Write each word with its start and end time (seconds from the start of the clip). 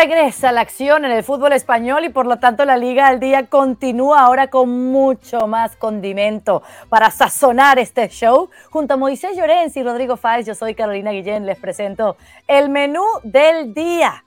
Regresa 0.00 0.52
la 0.52 0.60
acción 0.60 1.04
en 1.04 1.10
el 1.10 1.24
fútbol 1.24 1.52
español 1.52 2.04
y 2.04 2.08
por 2.08 2.24
lo 2.24 2.38
tanto 2.38 2.64
la 2.64 2.76
Liga 2.76 3.08
al 3.08 3.18
Día 3.18 3.46
continúa 3.46 4.20
ahora 4.20 4.46
con 4.46 4.92
mucho 4.92 5.48
más 5.48 5.74
condimento 5.74 6.62
para 6.88 7.10
sazonar 7.10 7.80
este 7.80 8.08
show. 8.08 8.48
Junto 8.70 8.94
a 8.94 8.96
Moisés 8.96 9.36
Llorens 9.36 9.76
y 9.76 9.82
Rodrigo 9.82 10.16
Fáez, 10.16 10.46
yo 10.46 10.54
soy 10.54 10.76
Carolina 10.76 11.10
Guillén, 11.10 11.46
les 11.46 11.58
presento 11.58 12.16
el 12.46 12.68
menú 12.68 13.02
del 13.24 13.74
día. 13.74 14.24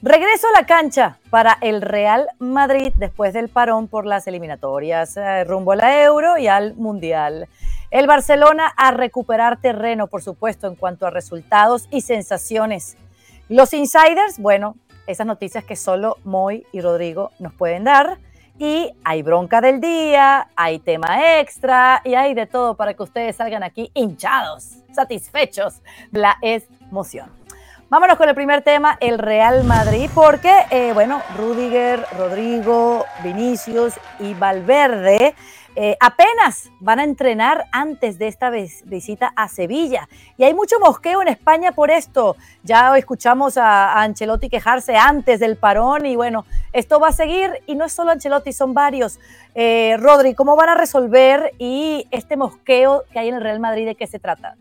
Regreso 0.00 0.46
a 0.46 0.60
la 0.60 0.66
cancha 0.66 1.18
para 1.28 1.58
el 1.60 1.82
Real 1.82 2.28
Madrid 2.38 2.92
después 2.96 3.32
del 3.32 3.48
parón 3.48 3.88
por 3.88 4.06
las 4.06 4.28
eliminatorias 4.28 5.16
eh, 5.16 5.42
rumbo 5.42 5.72
a 5.72 5.76
la 5.76 6.04
Euro 6.04 6.38
y 6.38 6.46
al 6.46 6.76
Mundial. 6.76 7.48
El 7.90 8.06
Barcelona 8.06 8.72
a 8.76 8.92
recuperar 8.92 9.60
terreno, 9.60 10.06
por 10.06 10.22
supuesto, 10.22 10.68
en 10.68 10.76
cuanto 10.76 11.04
a 11.04 11.10
resultados 11.10 11.88
y 11.90 12.02
sensaciones 12.02 12.96
los 13.48 13.74
insiders, 13.74 14.38
bueno, 14.38 14.76
esas 15.06 15.26
noticias 15.26 15.64
que 15.64 15.76
solo 15.76 16.18
Moy 16.24 16.66
y 16.72 16.80
Rodrigo 16.80 17.30
nos 17.38 17.52
pueden 17.52 17.84
dar. 17.84 18.18
Y 18.58 18.92
hay 19.02 19.22
bronca 19.22 19.60
del 19.60 19.80
día, 19.80 20.48
hay 20.54 20.78
tema 20.78 21.40
extra 21.40 22.00
y 22.04 22.14
hay 22.14 22.34
de 22.34 22.46
todo 22.46 22.76
para 22.76 22.94
que 22.94 23.02
ustedes 23.02 23.36
salgan 23.36 23.64
aquí 23.64 23.90
hinchados, 23.94 24.76
satisfechos 24.92 25.82
la 26.12 26.36
emoción. 26.40 27.30
Vámonos 27.90 28.16
con 28.16 28.28
el 28.28 28.34
primer 28.34 28.62
tema, 28.62 28.96
el 29.00 29.18
Real 29.18 29.62
Madrid, 29.64 30.08
porque, 30.14 30.52
eh, 30.70 30.92
bueno, 30.94 31.20
Rudiger, 31.36 32.04
Rodrigo, 32.16 33.04
Vinicius 33.22 33.94
y 34.18 34.34
Valverde 34.34 35.34
eh, 35.76 35.96
apenas 36.00 36.70
van 36.80 37.00
a 37.00 37.04
entrenar 37.04 37.66
antes 37.72 38.18
de 38.18 38.28
esta 38.28 38.50
visita 38.50 39.32
a 39.34 39.48
Sevilla. 39.48 40.08
Y 40.36 40.44
hay 40.44 40.54
mucho 40.54 40.78
mosqueo 40.80 41.22
en 41.22 41.28
España 41.28 41.72
por 41.72 41.90
esto. 41.90 42.36
Ya 42.62 42.96
escuchamos 42.96 43.56
a, 43.56 44.00
Ancelotti 44.02 44.48
quejarse 44.48 44.96
antes 44.96 45.40
del 45.40 45.56
parón 45.56 46.06
y 46.06 46.16
bueno, 46.16 46.44
esto 46.72 47.00
va 47.00 47.08
a 47.08 47.12
seguir 47.12 47.50
y 47.66 47.74
no 47.74 47.84
es 47.84 47.92
solo 47.92 48.12
Ancelotti, 48.12 48.52
son 48.52 48.74
varios. 48.74 49.18
Eh, 49.54 49.96
Rodri, 49.98 50.34
¿cómo 50.34 50.56
van 50.56 50.68
a 50.68 50.74
resolver 50.74 51.52
y 51.58 52.06
este 52.10 52.36
mosqueo 52.36 53.04
que 53.12 53.18
hay 53.18 53.28
en 53.28 53.36
el 53.36 53.42
Real 53.42 53.60
Madrid 53.60 53.86
de 53.86 53.94
qué 53.94 54.06
se 54.06 54.18
trata? 54.18 54.56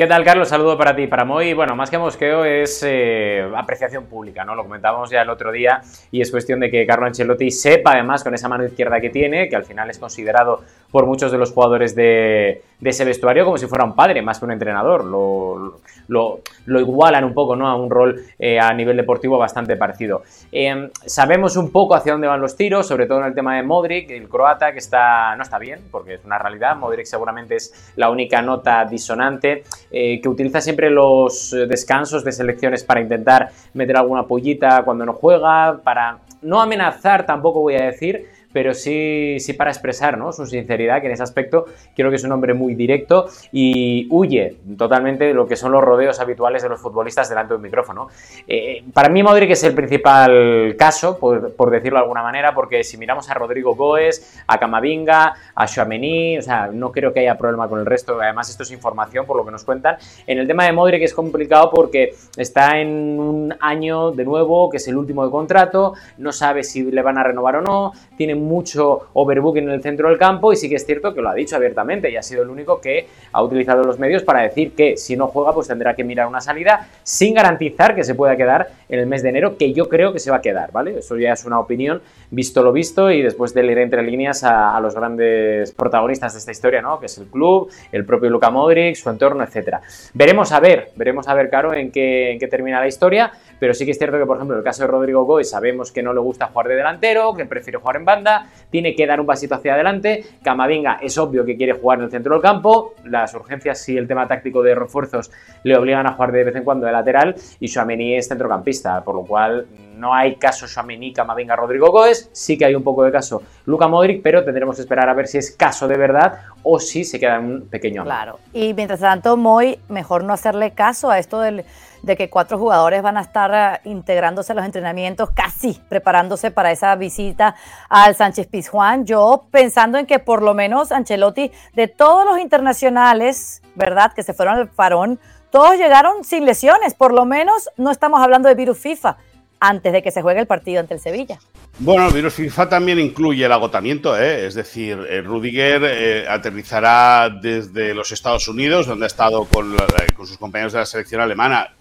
¿Qué 0.00 0.06
tal, 0.06 0.24
Carlos? 0.24 0.48
Saludo 0.48 0.78
para 0.78 0.96
ti, 0.96 1.06
para 1.08 1.26
Moy. 1.26 1.52
Bueno, 1.52 1.76
más 1.76 1.90
que 1.90 1.98
mosqueo 1.98 2.42
es 2.42 2.82
eh, 2.86 3.46
apreciación 3.54 4.06
pública, 4.06 4.46
¿no? 4.46 4.54
Lo 4.54 4.62
comentábamos 4.62 5.10
ya 5.10 5.20
el 5.20 5.28
otro 5.28 5.52
día 5.52 5.82
y 6.10 6.22
es 6.22 6.30
cuestión 6.30 6.58
de 6.58 6.70
que 6.70 6.86
Carlo 6.86 7.04
Ancelotti 7.04 7.50
sepa, 7.50 7.92
además, 7.92 8.24
con 8.24 8.32
esa 8.32 8.48
mano 8.48 8.64
izquierda 8.64 8.98
que 8.98 9.10
tiene, 9.10 9.50
que 9.50 9.56
al 9.56 9.66
final 9.66 9.90
es 9.90 9.98
considerado 9.98 10.64
por 10.90 11.06
muchos 11.06 11.30
de 11.30 11.38
los 11.38 11.52
jugadores 11.52 11.94
de, 11.94 12.62
ese 12.82 13.04
vestuario 13.04 13.44
como 13.44 13.58
si 13.58 13.66
fuera 13.66 13.84
un 13.84 13.94
padre, 13.94 14.22
más 14.22 14.38
que 14.38 14.44
un 14.44 14.52
entrenador. 14.52 15.04
Lo, 15.04 15.80
lo, 16.08 16.40
igualan 16.80 17.24
un 17.24 17.34
poco, 17.34 17.54
¿no? 17.54 17.68
A 17.68 17.76
un 17.76 17.90
rol 17.90 18.20
eh, 18.38 18.58
a 18.58 18.72
nivel 18.72 18.96
deportivo 18.96 19.38
bastante 19.38 19.76
parecido. 19.76 20.22
Em, 20.50 20.90
sabemos 21.06 21.56
un 21.56 21.70
poco 21.70 21.94
hacia 21.94 22.12
dónde 22.12 22.26
van 22.26 22.40
los 22.40 22.56
tiros, 22.56 22.86
sobre 22.86 23.06
todo 23.06 23.20
en 23.20 23.26
el 23.26 23.34
tema 23.34 23.56
de 23.56 23.62
Modric, 23.62 24.10
el 24.10 24.28
croata, 24.28 24.72
que 24.72 24.78
está, 24.78 25.36
no 25.36 25.42
está 25.42 25.58
bien, 25.58 25.80
porque 25.90 26.14
es 26.14 26.24
una 26.24 26.38
realidad. 26.38 26.76
Modric 26.76 27.06
seguramente 27.06 27.56
es 27.56 27.92
la 27.96 28.10
única 28.10 28.42
nota 28.42 28.84
disonante. 28.84 29.64
Eh, 29.90 30.20
que 30.20 30.28
utiliza 30.28 30.60
siempre 30.60 30.90
los 30.90 31.52
eh, 31.52 31.66
descansos 31.66 32.24
de 32.24 32.32
selecciones 32.32 32.84
para 32.84 33.00
intentar 33.00 33.50
meter 33.74 33.96
alguna 33.96 34.24
pollita 34.24 34.82
cuando 34.82 35.04
no 35.04 35.12
juega, 35.12 35.80
para 35.82 36.18
no 36.42 36.60
amenazar 36.60 37.26
tampoco 37.26 37.60
voy 37.60 37.74
a 37.74 37.84
decir, 37.84 38.28
pero 38.52 38.74
sí, 38.74 39.36
sí 39.40 39.52
para 39.52 39.70
expresar 39.70 40.18
¿no? 40.18 40.32
su 40.32 40.46
sinceridad, 40.46 41.00
que 41.00 41.06
en 41.06 41.12
ese 41.12 41.22
aspecto 41.22 41.66
creo 41.94 42.10
que 42.10 42.16
es 42.16 42.24
un 42.24 42.32
hombre 42.32 42.54
muy 42.54 42.74
directo 42.74 43.28
y 43.52 44.06
huye 44.10 44.56
totalmente 44.76 45.24
de 45.24 45.34
lo 45.34 45.46
que 45.46 45.56
son 45.56 45.72
los 45.72 45.82
rodeos 45.82 46.20
habituales 46.20 46.62
de 46.62 46.68
los 46.68 46.80
futbolistas 46.80 47.28
delante 47.28 47.54
de 47.54 47.56
un 47.56 47.62
micrófono. 47.62 48.08
Eh, 48.46 48.84
para 48.92 49.08
mí 49.08 49.22
Modric 49.22 49.50
es 49.50 49.64
el 49.64 49.74
principal 49.74 50.74
caso, 50.78 51.18
por, 51.18 51.70
decirlo 51.70 51.98
de 51.98 52.02
alguna 52.02 52.22
manera, 52.22 52.54
porque 52.54 52.82
si 52.84 52.96
miramos 52.96 53.30
a 53.30 53.34
Rodrigo 53.34 53.74
Goes, 53.74 54.42
a 54.46 54.58
Camavinga, 54.58 55.34
a 55.54 55.66
Chouameni, 55.66 56.38
o 56.38 56.42
sea, 56.42 56.68
no 56.72 56.90
creo 56.90 57.12
que 57.12 57.20
haya 57.20 57.36
problema 57.36 57.68
con 57.68 57.80
el 57.80 57.86
resto, 57.86 58.20
además 58.20 58.48
esto 58.50 58.62
es 58.62 58.70
información 58.72 59.26
por 59.26 59.36
lo 59.36 59.44
que 59.44 59.50
nos 59.50 59.64
cuentan. 59.64 59.96
En 60.26 60.38
el 60.38 60.46
tema 60.46 60.64
de 60.64 60.72
Modric 60.72 61.02
es 61.02 61.14
complicado 61.14 61.70
porque 61.70 62.14
está 62.36 62.78
en 62.78 63.20
un 63.20 63.54
año 63.60 64.10
de 64.10 64.24
nuevo, 64.24 64.68
que 64.70 64.78
es 64.78 64.88
el 64.88 64.96
último 64.96 65.24
de 65.24 65.30
contrato, 65.30 65.94
no 66.18 66.32
sabe 66.32 66.64
si 66.64 66.82
le 66.82 67.02
van 67.02 67.18
a 67.18 67.22
renovar 67.22 67.56
o 67.56 67.60
no, 67.60 67.92
tiene 68.16 68.34
mucho 68.40 69.08
overbooking 69.12 69.64
en 69.64 69.70
el 69.70 69.82
centro 69.82 70.08
del 70.08 70.18
campo 70.18 70.52
y 70.52 70.56
sí 70.56 70.68
que 70.68 70.76
es 70.76 70.86
cierto 70.86 71.14
que 71.14 71.20
lo 71.20 71.28
ha 71.28 71.34
dicho 71.34 71.56
abiertamente 71.56 72.10
y 72.10 72.16
ha 72.16 72.22
sido 72.22 72.42
el 72.42 72.50
único 72.50 72.80
que 72.80 73.06
ha 73.32 73.42
utilizado 73.42 73.84
los 73.84 73.98
medios 73.98 74.22
para 74.22 74.42
decir 74.42 74.72
que 74.72 74.96
si 74.96 75.16
no 75.16 75.28
juega 75.28 75.52
pues 75.52 75.68
tendrá 75.68 75.94
que 75.94 76.04
mirar 76.04 76.26
una 76.26 76.40
salida 76.40 76.88
sin 77.02 77.34
garantizar 77.34 77.94
que 77.94 78.04
se 78.04 78.14
pueda 78.14 78.36
quedar 78.36 78.68
en 78.88 78.98
el 78.98 79.06
mes 79.06 79.22
de 79.22 79.28
enero, 79.28 79.56
que 79.56 79.72
yo 79.72 79.88
creo 79.88 80.12
que 80.12 80.18
se 80.18 80.30
va 80.30 80.38
a 80.38 80.42
quedar, 80.42 80.72
¿vale? 80.72 80.98
Eso 80.98 81.16
ya 81.16 81.32
es 81.32 81.44
una 81.44 81.60
opinión, 81.60 82.02
visto 82.30 82.62
lo 82.62 82.72
visto 82.72 83.10
y 83.10 83.22
después 83.22 83.54
de 83.54 83.62
leer 83.62 83.78
entre 83.78 84.02
líneas 84.02 84.42
a, 84.44 84.78
los 84.80 84.94
grandes 84.94 85.72
protagonistas 85.72 86.32
de 86.32 86.38
esta 86.38 86.50
historia, 86.50 86.82
¿no? 86.82 86.98
Que 86.98 87.06
es 87.06 87.18
el 87.18 87.26
club, 87.26 87.70
el 87.92 88.04
propio 88.04 88.30
Luka 88.30 88.50
Modric, 88.50 88.96
su 88.96 89.10
entorno, 89.10 89.44
etcétera. 89.44 89.80
Veremos 90.14 90.52
a 90.52 90.60
ver, 90.60 90.90
veremos 90.96 91.28
a 91.28 91.34
ver, 91.34 91.50
Caro, 91.50 91.74
en 91.74 91.90
qué, 91.90 92.32
en 92.32 92.38
qué 92.38 92.48
termina 92.48 92.80
la 92.80 92.88
historia, 92.88 93.30
pero 93.60 93.74
sí 93.74 93.84
que 93.84 93.92
es 93.92 93.98
cierto 93.98 94.18
que, 94.18 94.26
por 94.26 94.38
ejemplo, 94.38 94.56
en 94.56 94.60
el 94.60 94.64
caso 94.64 94.82
de 94.82 94.88
Rodrigo 94.88 95.24
Goy 95.24 95.44
sabemos 95.44 95.92
que 95.92 96.02
no 96.02 96.12
le 96.12 96.20
gusta 96.20 96.46
jugar 96.46 96.68
de 96.68 96.74
delantero, 96.74 97.34
que 97.34 97.44
prefiere 97.44 97.78
jugar 97.78 97.96
en 97.96 98.04
banda, 98.04 98.46
tiene 98.70 98.96
que 98.96 99.06
dar 99.06 99.20
un 99.20 99.26
pasito 99.26 99.54
hacia 99.54 99.74
adelante. 99.74 100.24
Camavinga 100.42 100.98
es 101.00 101.16
obvio 101.18 101.44
que 101.44 101.56
quiere 101.56 101.74
jugar 101.74 101.98
en 101.98 102.06
el 102.06 102.10
centro 102.10 102.32
del 102.32 102.42
campo. 102.42 102.94
Las 103.04 103.34
urgencias, 103.34 103.80
si 103.80 103.96
el 103.96 104.08
tema 104.08 104.26
táctico 104.26 104.62
de 104.62 104.74
refuerzos 104.74 105.30
le 105.62 105.76
obligan 105.76 106.06
a 106.06 106.14
jugar 106.14 106.32
de 106.32 106.44
vez 106.44 106.56
en 106.56 106.64
cuando 106.64 106.86
de 106.86 106.92
lateral. 106.92 107.34
Y 107.60 107.68
Suamení 107.68 108.16
es 108.16 108.28
centrocampista, 108.28 109.04
por 109.04 109.14
lo 109.14 109.24
cual 109.24 109.66
no 109.96 110.14
hay 110.14 110.36
caso 110.36 110.66
Suamení, 110.66 111.12
Camavinga, 111.12 111.54
Rodrigo 111.54 111.90
Goes. 111.90 112.30
Sí 112.32 112.56
que 112.56 112.64
hay 112.64 112.74
un 112.74 112.82
poco 112.82 113.04
de 113.04 113.12
caso 113.12 113.42
Luca 113.66 113.86
Modric, 113.86 114.22
pero 114.22 114.42
tendremos 114.42 114.76
que 114.76 114.82
esperar 114.82 115.08
a 115.08 115.14
ver 115.14 115.28
si 115.28 115.36
es 115.38 115.50
caso 115.52 115.86
de 115.86 115.98
verdad 115.98 116.40
o 116.62 116.80
si 116.80 117.04
se 117.04 117.20
queda 117.20 117.36
en 117.36 117.44
un 117.44 117.68
pequeño 117.68 118.04
Claro. 118.04 118.38
Y 118.54 118.72
mientras 118.72 119.00
tanto, 119.00 119.36
Moy, 119.36 119.78
mejor 119.88 120.24
no 120.24 120.32
hacerle 120.32 120.72
caso 120.72 121.10
a 121.10 121.18
esto 121.18 121.40
del 121.40 121.64
de 122.02 122.16
que 122.16 122.30
cuatro 122.30 122.58
jugadores 122.58 123.02
van 123.02 123.16
a 123.16 123.20
estar 123.20 123.80
eh, 123.84 123.88
integrándose 123.88 124.52
a 124.52 124.54
los 124.54 124.64
entrenamientos, 124.64 125.30
casi 125.30 125.80
preparándose 125.88 126.50
para 126.50 126.72
esa 126.72 126.94
visita 126.96 127.54
al 127.88 128.14
Sánchez 128.14 128.46
Pizjuán. 128.46 129.06
Yo 129.06 129.46
pensando 129.50 129.98
en 129.98 130.06
que 130.06 130.18
por 130.18 130.42
lo 130.42 130.54
menos 130.54 130.92
Ancelotti, 130.92 131.50
de 131.74 131.88
todos 131.88 132.24
los 132.24 132.38
internacionales, 132.38 133.62
¿verdad?, 133.74 134.12
que 134.12 134.22
se 134.22 134.34
fueron 134.34 134.56
al 134.56 134.68
farón, 134.68 135.18
todos 135.50 135.76
llegaron 135.76 136.24
sin 136.24 136.44
lesiones, 136.44 136.94
por 136.94 137.12
lo 137.12 137.24
menos 137.24 137.68
no 137.76 137.90
estamos 137.90 138.20
hablando 138.20 138.48
de 138.48 138.54
virus 138.54 138.78
FIFA 138.78 139.16
antes 139.58 139.92
de 139.92 140.02
que 140.02 140.10
se 140.10 140.22
juegue 140.22 140.40
el 140.40 140.46
partido 140.46 140.80
ante 140.80 140.94
el 140.94 141.00
Sevilla. 141.00 141.38
Bueno, 141.78 142.08
el 142.08 142.14
virus 142.14 142.34
FIFA 142.34 142.68
también 142.68 142.98
incluye 142.98 143.44
el 143.44 143.52
agotamiento, 143.52 144.18
¿eh? 144.18 144.46
es 144.46 144.54
decir, 144.54 144.98
eh, 145.08 145.22
Rudiger 145.22 145.82
eh, 145.84 146.28
aterrizará 146.28 147.30
desde 147.30 147.94
los 147.94 148.10
Estados 148.10 148.48
Unidos, 148.48 148.86
donde 148.86 149.04
ha 149.04 149.06
estado 149.06 149.44
con, 149.44 149.76
con 150.16 150.26
sus 150.26 150.38
compañeros 150.38 150.72
de 150.72 150.80
la 150.80 150.86
selección 150.86 151.20
alemana 151.20 151.74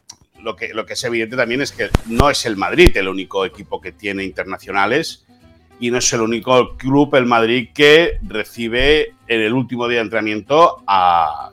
lo 0.44 0.56
que, 0.56 0.70
lo 0.74 0.86
que 0.86 0.94
es 0.94 1.04
evidente 1.04 1.36
también 1.36 1.62
es 1.62 1.72
que 1.72 1.90
no 2.08 2.30
es 2.30 2.46
el 2.46 2.58
Madrid 2.58 2.96
el 2.96 3.08
único 3.08 3.46
equipo 3.46 3.80
que 3.80 3.92
tiene 3.92 4.24
internacionales 4.24 5.26
y 5.80 5.92
no 5.92 5.98
es 5.98 6.12
el 6.14 6.22
único 6.22 6.76
club, 6.76 7.16
el 7.16 7.26
Madrid, 7.26 7.70
que 7.74 8.20
recibe 8.24 9.14
en 9.28 9.42
el 9.42 9.54
último 9.54 9.88
día 9.88 10.00
de 10.00 10.04
entrenamiento 10.04 10.84
a, 10.86 11.52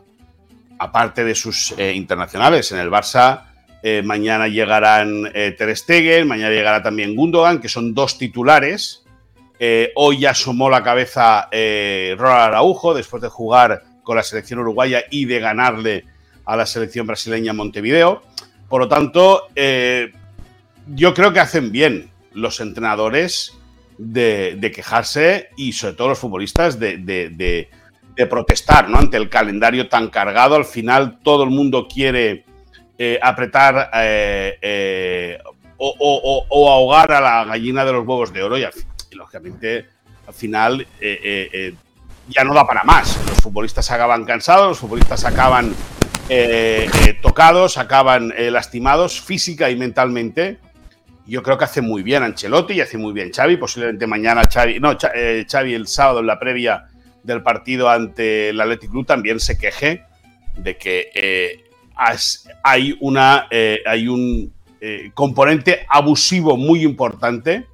parte 0.93 1.25
de 1.25 1.35
sus 1.35 1.75
eh, 1.79 1.93
internacionales. 1.95 2.71
En 2.73 2.79
el 2.79 2.91
Barça 2.91 3.45
eh, 3.83 4.03
mañana 4.05 4.49
llegarán 4.49 5.31
eh, 5.33 5.55
Ter 5.57 5.77
Stegen, 5.77 6.27
mañana 6.27 6.51
llegará 6.51 6.83
también 6.83 7.15
Gundogan, 7.15 7.61
que 7.61 7.69
son 7.69 7.95
dos 7.95 8.19
titulares. 8.19 9.05
hoy 9.95 10.21
ya 10.21 10.31
asomó 10.31 10.69
la 10.69 10.83
cabeza 10.83 11.49
Ronald 11.51 12.53
Araujo 12.53 12.95
después 12.95 13.23
de 13.23 13.29
jugar 13.29 13.85
con 14.03 14.17
la 14.17 14.23
selección 14.23 14.61
uruguaya 14.61 15.05
y 15.11 15.25
de 15.25 15.41
ganarle 15.41 16.05
a 16.45 16.57
la 16.57 16.67
selección 16.67 17.07
brasileña 17.07 17.53
Montevideo. 17.53 18.23
Por 18.69 18.81
lo 18.81 18.89
tanto, 18.89 19.49
eh, 19.55 20.13
yo 20.89 21.15
creo 21.15 21.33
que 21.33 21.41
hacen 21.41 21.71
bien 21.71 22.11
los 22.33 22.61
entrenadores 22.61 23.57
de, 23.99 24.73
quejarse 24.75 25.51
y 25.57 25.73
sobre 25.73 25.95
todo 25.95 26.09
los 26.09 26.19
futbolistas 26.19 26.79
de, 26.79 27.69
protestar 28.29 28.89
¿no? 28.89 28.99
ante 28.99 29.17
el 29.17 29.29
calendario 29.29 29.89
tan 29.89 30.09
cargado. 30.09 30.57
Al 30.57 30.65
final 30.65 31.21
todo 31.23 31.45
el 31.45 31.51
mundo 31.51 31.87
quiere 31.87 32.45
eh, 32.99 33.19
apretar 33.23 33.91
eh, 33.95 35.39
o, 35.79 36.71
ahogar 36.71 37.13
a 37.13 37.21
la 37.21 37.45
gallina 37.45 37.85
de 37.85 37.93
los 37.93 38.07
huevos 38.07 38.33
de 38.33 38.43
oro 38.43 38.59
y, 38.59 38.67
lógicamente 39.13 39.87
al 40.27 40.35
final 40.35 40.87
ya 42.29 42.45
no 42.45 42.53
da 42.53 42.67
para 42.67 42.83
más. 42.83 43.19
Los 43.29 43.41
futbolistas 43.41 43.91
acaban 43.91 44.25
cansados, 44.25 44.69
los 44.69 44.79
futbolistas 44.79 45.25
acaban 45.25 45.75
eh, 46.29 46.89
eh, 47.07 47.19
tocados, 47.23 47.79
acaban 47.79 48.33
eh, 48.37 48.51
lastimados 48.51 49.21
física 49.21 49.71
y 49.71 49.77
mentalmente. 49.77 50.59
Yo 51.25 51.43
creo 51.43 51.57
que 51.57 51.65
hace 51.65 51.81
muy 51.81 52.03
bien 52.03 52.25
Ancelotti 52.25 52.75
y 52.75 52.81
hace 52.81 52.99
muy 52.99 53.13
bien 53.13 53.33
Xavi. 53.33 53.57
Posiblemente 53.57 54.09
mañana 54.09 54.43
Xavi, 54.53 54.81
no, 54.81 54.97
Xavi 54.99 55.75
el 55.75 55.87
sábado 55.87 56.21
en 56.21 56.27
la 56.27 56.39
previa 56.39 56.87
del 57.23 57.43
partido 57.43 57.89
ante 57.89 58.51
el 58.51 58.61
Athletic 58.61 58.91
Club 58.91 59.07
también 59.07 59.39
se 59.41 59.57
queje 59.59 60.05
de 60.57 60.77
que 60.77 61.63
hay 62.63 62.97
una 63.01 63.49
hay 63.51 64.07
un 64.07 64.53
componente 65.15 65.85
abusivo 65.89 66.57
muy 66.57 66.83
importante 66.85 67.67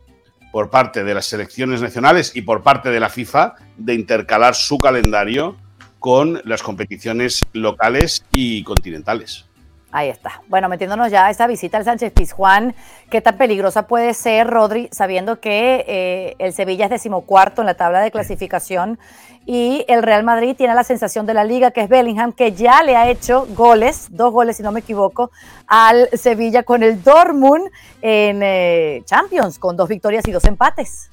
por 0.50 0.70
parte 0.70 1.04
de 1.04 1.14
las 1.14 1.26
selecciones 1.26 1.82
nacionales 1.82 2.34
y 2.34 2.42
por 2.42 2.62
parte 2.62 2.90
de 2.90 3.00
la 3.00 3.10
FIFA 3.10 3.56
de 3.76 3.94
intercalar 3.94 4.54
su 4.54 4.78
calendario 4.78 5.56
con 6.02 6.42
las 6.44 6.64
competiciones 6.64 7.42
locales 7.52 8.24
y 8.32 8.64
continentales. 8.64 9.46
Ahí 9.92 10.08
está. 10.08 10.42
Bueno, 10.48 10.68
metiéndonos 10.68 11.12
ya 11.12 11.26
a 11.26 11.30
esa 11.30 11.46
visita 11.46 11.76
al 11.76 11.84
Sánchez 11.84 12.12
Pizjuán, 12.12 12.74
¿qué 13.08 13.20
tan 13.20 13.36
peligrosa 13.36 13.86
puede 13.86 14.12
ser, 14.14 14.48
Rodri, 14.48 14.88
sabiendo 14.90 15.38
que 15.38 15.84
eh, 15.86 16.34
el 16.38 16.54
Sevilla 16.54 16.86
es 16.86 16.90
decimocuarto 16.90 17.62
en 17.62 17.66
la 17.66 17.74
tabla 17.74 18.00
de 18.00 18.10
clasificación 18.10 18.98
y 19.46 19.84
el 19.86 20.02
Real 20.02 20.24
Madrid 20.24 20.56
tiene 20.56 20.74
la 20.74 20.82
sensación 20.82 21.24
de 21.24 21.34
la 21.34 21.44
liga, 21.44 21.70
que 21.70 21.82
es 21.82 21.88
Bellingham, 21.88 22.32
que 22.32 22.52
ya 22.52 22.82
le 22.82 22.96
ha 22.96 23.08
hecho 23.08 23.46
goles, 23.54 24.08
dos 24.10 24.32
goles 24.32 24.56
si 24.56 24.64
no 24.64 24.72
me 24.72 24.80
equivoco, 24.80 25.30
al 25.68 26.08
Sevilla 26.14 26.64
con 26.64 26.82
el 26.82 27.02
Dortmund 27.02 27.70
en 28.00 28.40
eh, 28.42 29.02
Champions, 29.04 29.58
con 29.60 29.76
dos 29.76 29.88
victorias 29.88 30.26
y 30.26 30.32
dos 30.32 30.44
empates? 30.46 31.10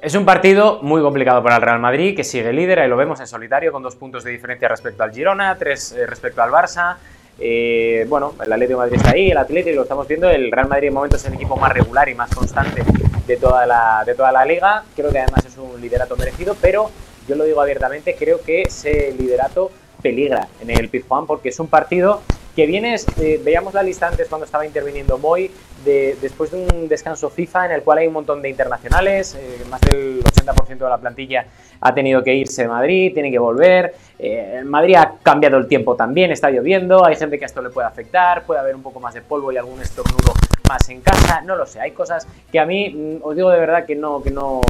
Es 0.00 0.14
un 0.14 0.24
partido 0.24 0.78
muy 0.80 1.02
complicado 1.02 1.42
para 1.42 1.56
el 1.56 1.62
Real 1.62 1.80
Madrid, 1.80 2.14
que 2.14 2.22
sigue 2.22 2.52
líder, 2.52 2.78
ahí 2.78 2.88
lo 2.88 2.96
vemos 2.96 3.18
en 3.18 3.26
solitario, 3.26 3.72
con 3.72 3.82
dos 3.82 3.96
puntos 3.96 4.22
de 4.22 4.30
diferencia 4.30 4.68
respecto 4.68 5.02
al 5.02 5.12
Girona, 5.12 5.56
tres 5.58 5.90
eh, 5.90 6.06
respecto 6.06 6.40
al 6.40 6.52
Barça. 6.52 6.94
Eh, 7.36 8.06
bueno, 8.08 8.34
el 8.40 8.52
Atlético 8.52 8.78
de 8.78 8.86
Madrid 8.86 8.96
está 8.98 9.10
ahí, 9.10 9.32
el 9.32 9.38
Atlético 9.38 9.74
lo 9.74 9.82
estamos 9.82 10.06
viendo, 10.06 10.30
el 10.30 10.52
Real 10.52 10.68
Madrid 10.68 10.88
en 10.88 10.94
momentos 10.94 11.20
es 11.20 11.26
el 11.26 11.34
equipo 11.34 11.56
más 11.56 11.72
regular 11.72 12.08
y 12.08 12.14
más 12.14 12.32
constante 12.32 12.84
de 13.26 13.36
toda, 13.38 13.66
la, 13.66 14.04
de 14.06 14.14
toda 14.14 14.30
la 14.30 14.44
liga. 14.44 14.84
Creo 14.94 15.10
que 15.10 15.18
además 15.18 15.44
es 15.44 15.58
un 15.58 15.80
liderato 15.80 16.16
merecido, 16.16 16.56
pero 16.60 16.92
yo 17.26 17.34
lo 17.34 17.42
digo 17.42 17.60
abiertamente, 17.60 18.14
creo 18.16 18.40
que 18.40 18.62
ese 18.62 19.12
liderato 19.18 19.72
peligra 20.00 20.46
en 20.60 20.70
el 20.70 20.88
Pizjuán 20.90 21.26
porque 21.26 21.48
es 21.48 21.58
un 21.58 21.66
partido 21.66 22.22
que 22.54 22.66
viene, 22.66 22.96
eh, 23.20 23.40
veíamos 23.44 23.74
la 23.74 23.82
lista 23.82 24.06
antes 24.06 24.28
cuando 24.28 24.44
estaba 24.44 24.64
interviniendo 24.64 25.18
Moy, 25.18 25.50
de, 25.88 26.16
después 26.20 26.50
de 26.50 26.58
un 26.58 26.88
descanso 26.88 27.30
FIFA 27.30 27.66
en 27.66 27.72
el 27.72 27.82
cual 27.82 27.98
hay 27.98 28.06
un 28.06 28.12
montón 28.12 28.42
de 28.42 28.50
internacionales, 28.50 29.34
eh, 29.34 29.64
más 29.70 29.80
del 29.80 30.22
80% 30.22 30.84
de 30.84 30.88
la 30.88 30.98
plantilla 30.98 31.46
ha 31.80 31.94
tenido 31.94 32.22
que 32.22 32.34
irse 32.34 32.62
de 32.62 32.68
Madrid, 32.68 33.12
tiene 33.14 33.30
que 33.30 33.38
volver, 33.38 33.94
eh, 34.18 34.62
Madrid 34.64 34.96
ha 34.96 35.14
cambiado 35.22 35.56
el 35.56 35.66
tiempo 35.66 35.96
también, 35.96 36.30
está 36.30 36.50
lloviendo, 36.50 37.06
hay 37.06 37.16
gente 37.16 37.38
que 37.38 37.44
a 37.44 37.46
esto 37.46 37.62
le 37.62 37.70
puede 37.70 37.86
afectar, 37.86 38.44
puede 38.44 38.60
haber 38.60 38.74
un 38.74 38.82
poco 38.82 39.00
más 39.00 39.14
de 39.14 39.22
polvo 39.22 39.50
y 39.50 39.56
algún 39.56 39.80
estornudo 39.80 40.34
más 40.68 40.86
en 40.90 41.00
casa, 41.00 41.40
no 41.40 41.56
lo 41.56 41.64
sé, 41.64 41.80
hay 41.80 41.92
cosas 41.92 42.28
que 42.52 42.58
a 42.58 42.66
mí, 42.66 42.90
mm, 42.90 43.16
os 43.22 43.34
digo 43.34 43.50
de 43.50 43.58
verdad 43.58 43.86
que 43.86 43.94
no, 43.94 44.22
que 44.22 44.30
no, 44.30 44.60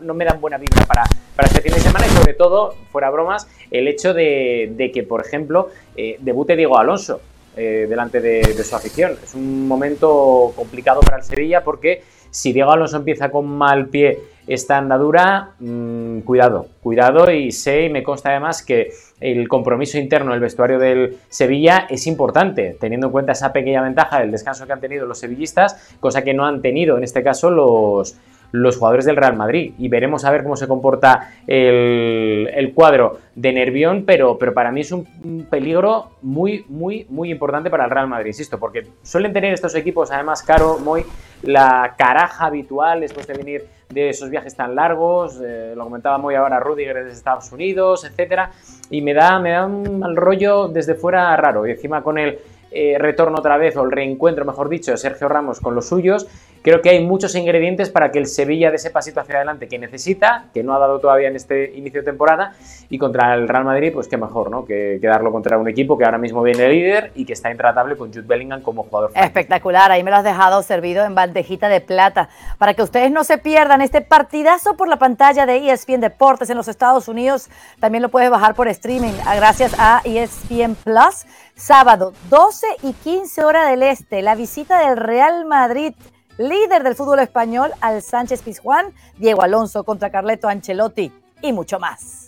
no, 0.00 0.14
me 0.14 0.24
dan 0.24 0.40
buena 0.40 0.56
vibra 0.56 0.86
para, 0.86 1.04
para 1.36 1.48
este 1.48 1.60
fin 1.60 1.74
de 1.74 1.80
semana 1.80 2.06
y 2.06 2.10
sobre 2.10 2.32
todo, 2.32 2.74
fuera 2.90 3.10
bromas, 3.10 3.46
el 3.70 3.88
hecho 3.88 4.14
de, 4.14 4.72
de 4.74 4.90
que, 4.90 5.02
por 5.02 5.20
ejemplo, 5.20 5.68
debute 5.94 6.56
Diego 6.56 6.78
Alonso. 6.78 7.20
Eh, 7.54 7.84
delante 7.86 8.22
de, 8.22 8.54
su 8.64 8.74
afición. 8.74 9.12
Es 9.22 9.34
un 9.34 9.68
momento 9.68 10.54
complicado 10.56 11.00
para 11.00 11.18
el 11.18 11.22
Sevilla 11.22 11.62
porque 11.62 12.02
si 12.30 12.50
Diego 12.50 12.70
Alonso 12.72 12.96
empieza 12.96 13.30
con 13.30 13.46
mal 13.46 13.88
pie 13.88 14.20
esta 14.46 14.78
andadura, 14.78 15.50
mm, 15.60 16.20
cuidado, 16.20 16.68
cuidado 16.82 17.30
y 17.30 17.52
sé 17.52 17.82
y 17.82 17.90
me 17.90 18.02
consta 18.02 18.30
además 18.30 18.62
que 18.62 18.92
el 19.20 19.48
compromiso 19.48 19.98
interno 19.98 20.32
del 20.32 20.40
vestuario 20.40 20.78
del 20.78 21.18
Sevilla 21.28 21.86
es 21.90 22.06
importante, 22.06 22.74
teniendo 22.80 23.08
en 23.08 23.12
cuenta 23.12 23.32
esa 23.32 23.52
pequeña 23.52 23.82
ventaja 23.82 24.20
del 24.20 24.30
descanso 24.30 24.66
que 24.66 24.72
han 24.72 24.80
tenido 24.80 25.04
los 25.04 25.18
sevillistas, 25.18 25.94
cosa 26.00 26.24
que 26.24 26.32
no 26.32 26.46
han 26.46 26.62
tenido 26.62 26.96
en 26.96 27.04
este 27.04 27.22
caso 27.22 27.50
los, 27.50 28.16
los 28.52 28.76
jugadores 28.76 29.04
del 29.04 29.16
Real 29.16 29.36
Madrid. 29.36 29.74
Y 29.78 29.88
veremos 29.88 30.24
a 30.24 30.30
ver 30.30 30.42
cómo 30.42 30.56
se 30.56 30.68
comporta 30.68 31.32
el, 31.46 32.72
cuadro 32.74 33.18
de 33.34 33.52
Nervión, 33.52 34.04
pero, 34.06 34.38
pero 34.38 34.54
para 34.54 34.70
mí 34.70 34.82
es 34.82 34.92
un 34.92 35.46
peligro 35.50 36.12
muy, 36.22 36.64
muy, 36.68 37.06
muy 37.08 37.30
importante 37.30 37.70
para 37.70 37.84
el 37.84 37.90
Real 37.90 38.06
Madrid, 38.06 38.28
insisto, 38.28 38.58
porque 38.58 38.86
suelen 39.02 39.32
tener 39.32 39.52
estos 39.52 39.74
equipos, 39.74 40.10
además, 40.12 40.42
caro, 40.42 40.78
muy 40.78 41.04
la 41.42 41.94
caraja 41.98 42.46
habitual 42.46 43.00
después 43.00 43.26
de 43.26 43.34
venir 43.34 43.64
de 43.88 44.08
esos 44.08 44.30
viajes 44.30 44.54
tan 44.56 44.74
largos, 44.74 45.40
eh, 45.44 45.74
lo 45.76 45.84
comentaba 45.84 46.16
muy 46.18 46.34
ahora 46.34 46.60
Rudiger 46.60 46.96
desde 46.96 47.10
Estados 47.10 47.52
Unidos, 47.52 48.04
etcétera, 48.04 48.50
y 48.90 49.02
me 49.02 49.12
da, 49.12 49.38
me 49.38 49.50
da 49.50 49.66
un 49.66 49.98
mal 49.98 50.16
rollo 50.16 50.68
desde 50.68 50.94
fuera 50.94 51.36
raro, 51.36 51.66
y 51.66 51.72
encima 51.72 52.02
con 52.02 52.18
el 52.18 52.38
eh, 52.70 52.96
retorno 52.98 53.38
otra 53.38 53.58
vez, 53.58 53.76
o 53.76 53.84
el 53.84 53.92
reencuentro, 53.92 54.44
mejor 54.44 54.68
dicho, 54.68 54.92
de 54.92 54.96
Sergio 54.96 55.28
Ramos 55.28 55.60
con 55.60 55.74
los 55.74 55.88
suyos, 55.88 56.26
Creo 56.62 56.80
que 56.80 56.90
hay 56.90 57.04
muchos 57.04 57.34
ingredientes 57.34 57.90
para 57.90 58.12
que 58.12 58.20
el 58.20 58.26
Sevilla 58.26 58.70
dé 58.70 58.76
ese 58.76 58.90
pasito 58.90 59.18
hacia 59.18 59.34
adelante 59.34 59.66
que 59.66 59.80
necesita, 59.80 60.44
que 60.54 60.62
no 60.62 60.74
ha 60.74 60.78
dado 60.78 61.00
todavía 61.00 61.26
en 61.26 61.34
este 61.34 61.72
inicio 61.74 62.02
de 62.02 62.04
temporada, 62.04 62.52
y 62.88 62.98
contra 62.98 63.34
el 63.34 63.48
Real 63.48 63.64
Madrid, 63.64 63.90
pues 63.92 64.06
qué 64.06 64.16
mejor, 64.16 64.50
¿no? 64.50 64.64
Que, 64.64 65.00
darlo 65.02 65.32
contra 65.32 65.58
un 65.58 65.68
equipo 65.68 65.98
que 65.98 66.04
ahora 66.04 66.18
mismo 66.18 66.40
viene 66.42 66.68
líder 66.68 67.10
y 67.16 67.24
que 67.24 67.32
está 67.32 67.50
intratable 67.50 67.96
con 67.96 68.08
Jude 68.08 68.22
Bellingham 68.22 68.62
como 68.62 68.84
jugador. 68.84 69.10
Espectacular, 69.14 69.90
ahí 69.90 70.04
me 70.04 70.10
lo 70.10 70.16
has 70.18 70.24
dejado 70.24 70.62
servido 70.62 71.04
en 71.04 71.14
bandejita 71.14 71.68
de 71.68 71.80
plata. 71.80 72.28
Para 72.58 72.74
que 72.74 72.82
ustedes 72.82 73.10
no 73.10 73.24
se 73.24 73.38
pierdan 73.38 73.82
este 73.82 74.00
partidazo 74.00 74.76
por 74.76 74.88
la 74.88 74.96
pantalla 74.96 75.46
de 75.46 75.68
ESPN 75.68 76.00
Deportes 76.00 76.48
en 76.48 76.56
los 76.56 76.68
Estados 76.68 77.08
Unidos, 77.08 77.50
también 77.80 78.02
lo 78.02 78.08
puedes 78.08 78.30
bajar 78.30 78.54
por 78.54 78.68
streaming 78.68 79.12
gracias 79.36 79.74
a 79.78 80.00
ESPN 80.04 80.76
Plus. 80.76 81.26
Sábado, 81.54 82.12
12 82.30 82.66
y 82.82 82.92
15 82.92 83.44
horas 83.44 83.68
del 83.68 83.82
Este, 83.82 84.22
la 84.22 84.34
visita 84.34 84.88
del 84.88 84.96
Real 84.96 85.44
Madrid 85.44 85.94
líder 86.38 86.82
del 86.82 86.94
fútbol 86.94 87.20
español, 87.20 87.70
al 87.80 88.02
Sánchez 88.02 88.42
Pizjuán, 88.42 88.92
Diego 89.18 89.42
Alonso 89.42 89.84
contra 89.84 90.10
Carleto 90.10 90.48
Ancelotti 90.48 91.12
y 91.42 91.52
mucho 91.52 91.78
más. 91.78 92.22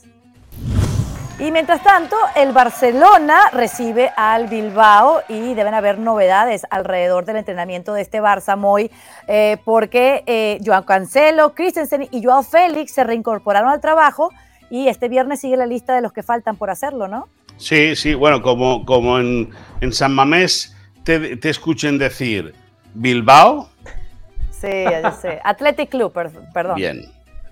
Y 1.38 1.50
mientras 1.50 1.82
tanto, 1.82 2.16
el 2.36 2.52
Barcelona 2.52 3.50
recibe 3.52 4.12
al 4.16 4.46
Bilbao 4.46 5.22
y 5.28 5.54
deben 5.54 5.74
haber 5.74 5.98
novedades 5.98 6.62
alrededor 6.70 7.24
del 7.24 7.36
entrenamiento 7.36 7.92
de 7.92 8.02
este 8.02 8.22
Barça 8.22 8.56
Moy, 8.56 8.88
eh, 9.26 9.56
porque 9.64 10.22
eh, 10.26 10.60
Joan 10.64 10.84
Cancelo, 10.84 11.52
Christensen 11.54 12.06
y 12.12 12.22
Joao 12.22 12.44
Félix 12.44 12.92
se 12.92 13.02
reincorporaron 13.02 13.68
al 13.70 13.80
trabajo 13.80 14.30
y 14.70 14.86
este 14.86 15.08
viernes 15.08 15.40
sigue 15.40 15.56
la 15.56 15.66
lista 15.66 15.92
de 15.92 16.02
los 16.02 16.12
que 16.12 16.22
faltan 16.22 16.56
por 16.56 16.70
hacerlo, 16.70 17.08
¿no? 17.08 17.28
Sí, 17.56 17.96
sí, 17.96 18.14
bueno, 18.14 18.40
como, 18.40 18.84
como 18.84 19.18
en, 19.18 19.52
San 19.90 20.14
Mamés 20.14 20.76
te 21.04 21.48
escuchen 21.48 21.98
decir 21.98 22.54
Bilbao, 22.94 23.68
Sí, 24.64 24.84
ya 24.84 25.12
sé. 25.12 25.40
Athletic 25.44 25.90
Club, 25.90 26.12
perdón. 26.12 26.76
Bien. 26.76 27.04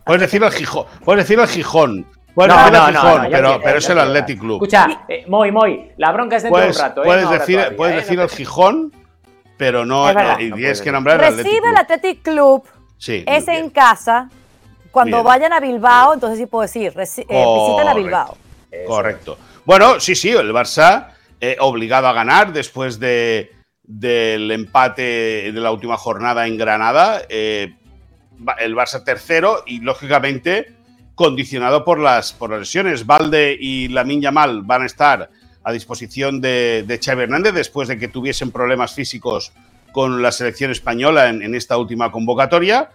Puedes 0.04 0.22
decir 0.22 0.42
al 0.42 0.52
Gijón. 0.52 0.86
Puedes 1.04 1.24
decir 1.24 1.40
al 1.40 1.48
Gijón. 1.48 2.06
Puedes 2.34 2.54
decir 2.56 2.76
al 2.76 2.88
Gijón, 2.88 3.28
pero, 3.30 3.60
pero 3.62 3.78
es 3.78 3.90
el 3.90 3.98
Athletic 3.98 4.38
Club. 4.40 4.54
Escucha, 4.62 5.04
eh, 5.08 5.24
Moy, 5.28 5.52
Moy, 5.52 5.92
la 5.98 6.12
bronca 6.12 6.36
es 6.36 6.42
dentro 6.44 6.60
de 6.60 6.68
un 6.68 6.74
rato. 6.74 7.02
¿eh? 7.02 7.04
Puedes 7.04 7.30
decir, 7.30 7.76
puedes 7.76 7.96
decir 7.96 8.20
al 8.20 8.30
Gijón, 8.30 8.92
pero 9.56 9.84
no. 9.84 10.10
y 10.40 10.50
tienes 10.52 10.80
que 10.80 10.90
nombrar 10.90 11.22
al 11.22 11.36
Recibe 11.36 11.68
el 11.68 11.76
Athletic 11.76 12.22
Club. 12.22 12.64
Sí. 12.96 13.24
Es 13.26 13.48
en 13.48 13.70
casa. 13.70 14.28
Cuando 14.90 15.22
vayan 15.22 15.52
a 15.52 15.60
Bilbao, 15.60 16.14
entonces 16.14 16.38
sí 16.38 16.46
puedo 16.46 16.62
decir, 16.62 16.92
eh, 16.94 16.94
visiten 16.94 17.88
a 17.88 17.94
Bilbao. 17.94 18.36
Correcto. 18.86 19.38
Bueno, 19.64 20.00
sí, 20.00 20.14
sí, 20.14 20.30
el 20.30 20.52
Barça 20.52 21.08
obligado 21.60 22.06
a 22.08 22.12
ganar 22.12 22.52
después 22.52 22.98
de 22.98 23.50
del 23.98 24.50
empate 24.50 25.52
de 25.52 25.60
la 25.60 25.70
última 25.70 25.96
jornada 25.96 26.46
en 26.46 26.56
Granada. 26.56 27.22
Eh, 27.28 27.74
el 28.58 28.74
Barça 28.74 29.04
tercero 29.04 29.62
y, 29.66 29.80
lógicamente, 29.80 30.72
condicionado 31.14 31.84
por 31.84 31.98
las, 31.98 32.32
por 32.32 32.50
las 32.50 32.60
lesiones. 32.60 33.06
Valde 33.06 33.56
y 33.58 33.88
Lamin 33.88 34.20
Yamal 34.20 34.62
van 34.62 34.82
a 34.82 34.86
estar 34.86 35.30
a 35.62 35.72
disposición 35.72 36.40
de, 36.40 36.84
de 36.86 36.98
Xavi 36.98 37.22
Hernández 37.22 37.54
después 37.54 37.88
de 37.88 37.98
que 37.98 38.08
tuviesen 38.08 38.50
problemas 38.50 38.94
físicos 38.94 39.52
con 39.92 40.22
la 40.22 40.32
selección 40.32 40.70
española 40.70 41.28
en, 41.28 41.54
esta 41.54 41.76
última 41.76 42.10
convocatoria. 42.10 42.90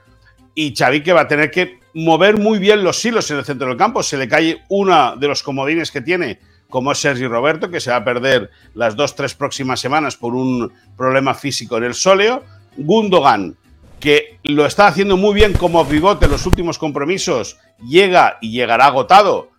Y 0.56 0.76
Xavi 0.76 1.04
que 1.04 1.14
va 1.14 1.22
a 1.22 1.28
tener 1.28 1.52
que 1.52 1.80
mover 1.94 2.38
muy 2.38 2.58
bien 2.58 2.84
los 2.84 3.04
hilos 3.06 3.30
en 3.32 3.38
el 3.38 3.46
centro 3.46 3.68
del 3.68 3.78
campo. 3.78 4.02
Se 4.02 4.18
le 4.18 4.28
cae 4.28 4.64
una 4.68 5.16
de 5.16 5.28
los 5.28 5.44
comodines 5.44 5.92
que 5.92 6.02
tiene 6.02 6.40
como 6.70 6.94
Sergio 6.94 7.30
Roberto, 7.30 7.70
que 7.70 7.80
se 7.80 7.92
va 7.92 7.98
a 7.98 8.04
perder 8.04 8.50
las 8.74 8.96
dos, 8.96 9.16
tres 9.16 9.34
próximas 9.34 9.80
semanas 9.80 10.18
por 10.18 10.36
un 10.36 10.72
problema 10.96 11.34
físico 11.34 11.78
en 11.78 11.86
el 11.86 11.94
sóleo. 11.94 12.44
Gundogan, 12.78 13.56
que 14.00 14.40
lo 14.44 14.66
está 14.66 14.88
haciendo 14.88 15.18
muy 15.18 15.34
bien 15.34 15.54
como 15.54 15.88
pivote 15.88 16.26
en 16.26 16.32
los 16.32 16.46
últimos 16.46 16.78
compromisos, 16.78 17.58
llega 17.88 18.38
y 18.42 18.52
llegará 18.52 18.88
agotado. 18.88 19.52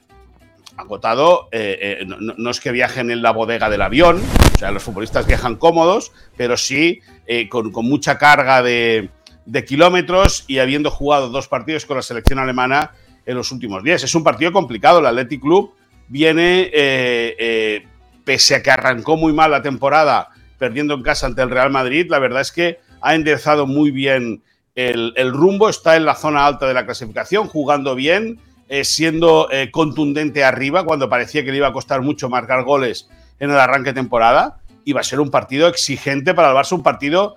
Agotado, 0.76 1.48
eh, 1.50 1.98
eh, 2.00 2.06
no, 2.06 2.50
es 2.50 2.60
que 2.60 2.70
viajen 2.70 3.10
en 3.10 3.20
la 3.20 3.32
bodega 3.32 3.68
del 3.68 3.82
avión, 3.82 4.22
o 4.54 4.58
sea, 4.58 4.70
los 4.70 4.84
futbolistas 4.84 5.26
viajan 5.26 5.56
cómodos, 5.56 6.12
pero 6.36 6.56
sí 6.56 7.00
eh, 7.26 7.48
con, 7.48 7.72
mucha 7.72 8.16
carga 8.16 8.62
de, 8.62 9.10
de 9.44 9.64
kilómetros 9.64 10.44
y 10.46 10.60
habiendo 10.60 10.92
jugado 10.92 11.30
dos 11.30 11.48
partidos 11.48 11.84
con 11.84 11.96
la 11.96 12.02
selección 12.02 12.38
alemana 12.38 12.92
en 13.26 13.36
los 13.36 13.50
últimos 13.50 13.82
días. 13.82 14.04
Es 14.04 14.14
un 14.14 14.22
partido 14.22 14.52
complicado, 14.52 15.00
el 15.00 15.06
Athletic 15.06 15.40
Club 15.40 15.74
viene, 16.08 16.70
eh, 16.72 17.36
eh, 17.38 17.86
pese 18.24 18.56
a 18.56 18.62
que 18.62 18.70
arrancó 18.70 19.16
muy 19.16 19.32
mal 19.32 19.50
la 19.50 19.62
temporada, 19.62 20.28
perdiendo 20.58 20.94
en 20.94 21.02
casa 21.02 21.26
ante 21.26 21.42
el 21.42 21.50
Real 21.50 21.70
Madrid, 21.70 22.06
la 22.10 22.18
verdad 22.18 22.40
es 22.40 22.52
que 22.52 22.78
ha 23.00 23.14
enderezado 23.14 23.66
muy 23.66 23.90
bien 23.90 24.42
el, 24.74 25.32
rumbo, 25.32 25.68
está 25.68 25.96
en 25.96 26.04
la 26.04 26.14
zona 26.14 26.46
alta 26.46 26.66
de 26.66 26.74
la 26.74 26.84
clasificación, 26.84 27.48
jugando 27.48 27.94
bien, 27.96 28.40
eh, 28.68 28.84
siendo 28.84 29.48
contundente 29.72 30.44
arriba 30.44 30.84
cuando 30.84 31.08
parecía 31.08 31.44
que 31.44 31.50
le 31.50 31.56
iba 31.56 31.68
a 31.68 31.72
costar 31.72 32.00
mucho 32.02 32.28
marcar 32.28 32.62
goles 32.62 33.08
en 33.40 33.50
el 33.50 33.58
arranque 33.58 33.90
de 33.90 33.94
temporada. 33.94 34.60
y 34.84 34.94
va 34.94 35.00
a 35.02 35.04
ser 35.04 35.20
un 35.20 35.30
partido 35.30 35.68
exigente 35.68 36.32
para 36.32 36.50
el 36.50 36.56
Barça, 36.56 36.72
un 36.72 36.82
partido 36.82 37.34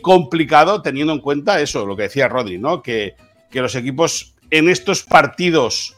complicado 0.00 0.80
teniendo 0.80 1.12
en 1.12 1.20
cuenta 1.20 1.60
eso, 1.60 1.84
lo 1.84 1.96
que 1.96 2.04
decía 2.04 2.28
Rodri, 2.28 2.56
¿no? 2.56 2.80
Que, 2.80 3.14
que 3.50 3.60
los 3.60 3.74
equipos 3.74 4.34
en 4.50 4.70
estos 4.70 5.02
partidos 5.02 5.93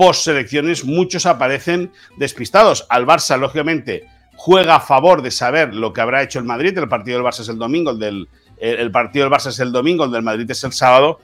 post 0.00 0.24
selecciones 0.24 0.86
muchos 0.86 1.26
aparecen 1.26 1.92
despistados. 2.16 2.86
Al 2.88 3.06
Barça, 3.06 3.38
lógicamente, 3.38 4.08
juega 4.34 4.76
a 4.76 4.80
favor 4.80 5.20
de 5.20 5.30
saber 5.30 5.74
lo 5.74 5.92
que 5.92 6.00
habrá 6.00 6.22
hecho 6.22 6.38
el 6.38 6.46
Madrid. 6.46 6.78
El 6.78 6.88
partido 6.88 7.18
del 7.18 7.26
Barça 7.26 7.40
es 7.40 7.50
el 7.50 7.58
domingo, 7.58 7.90
el, 7.90 7.98
del, 7.98 8.28
el 8.56 8.90
partido 8.90 9.26
del 9.26 9.34
Barça 9.34 9.48
es 9.48 9.58
el 9.58 9.72
domingo, 9.72 10.06
el 10.06 10.10
del 10.10 10.22
Madrid 10.22 10.50
es 10.50 10.64
el 10.64 10.72
sábado. 10.72 11.20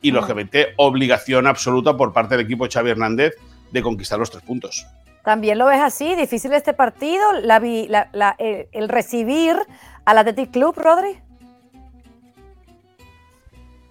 Y, 0.00 0.10
lógicamente, 0.10 0.68
obligación 0.78 1.46
absoluta 1.46 1.98
por 1.98 2.14
parte 2.14 2.34
del 2.38 2.46
equipo 2.46 2.64
de 2.64 2.70
Xavi 2.70 2.92
Hernández 2.92 3.34
de 3.70 3.82
conquistar 3.82 4.18
los 4.18 4.30
tres 4.30 4.42
puntos. 4.42 4.86
¿También 5.22 5.58
lo 5.58 5.66
ves 5.66 5.82
así? 5.82 6.14
¿Difícil 6.14 6.54
este 6.54 6.72
partido? 6.72 7.22
La, 7.42 7.60
la, 8.14 8.36
el, 8.38 8.88
recibir 8.88 9.54
al 10.06 10.16
Athletic 10.16 10.50
Club, 10.50 10.74
Rodri? 10.78 11.18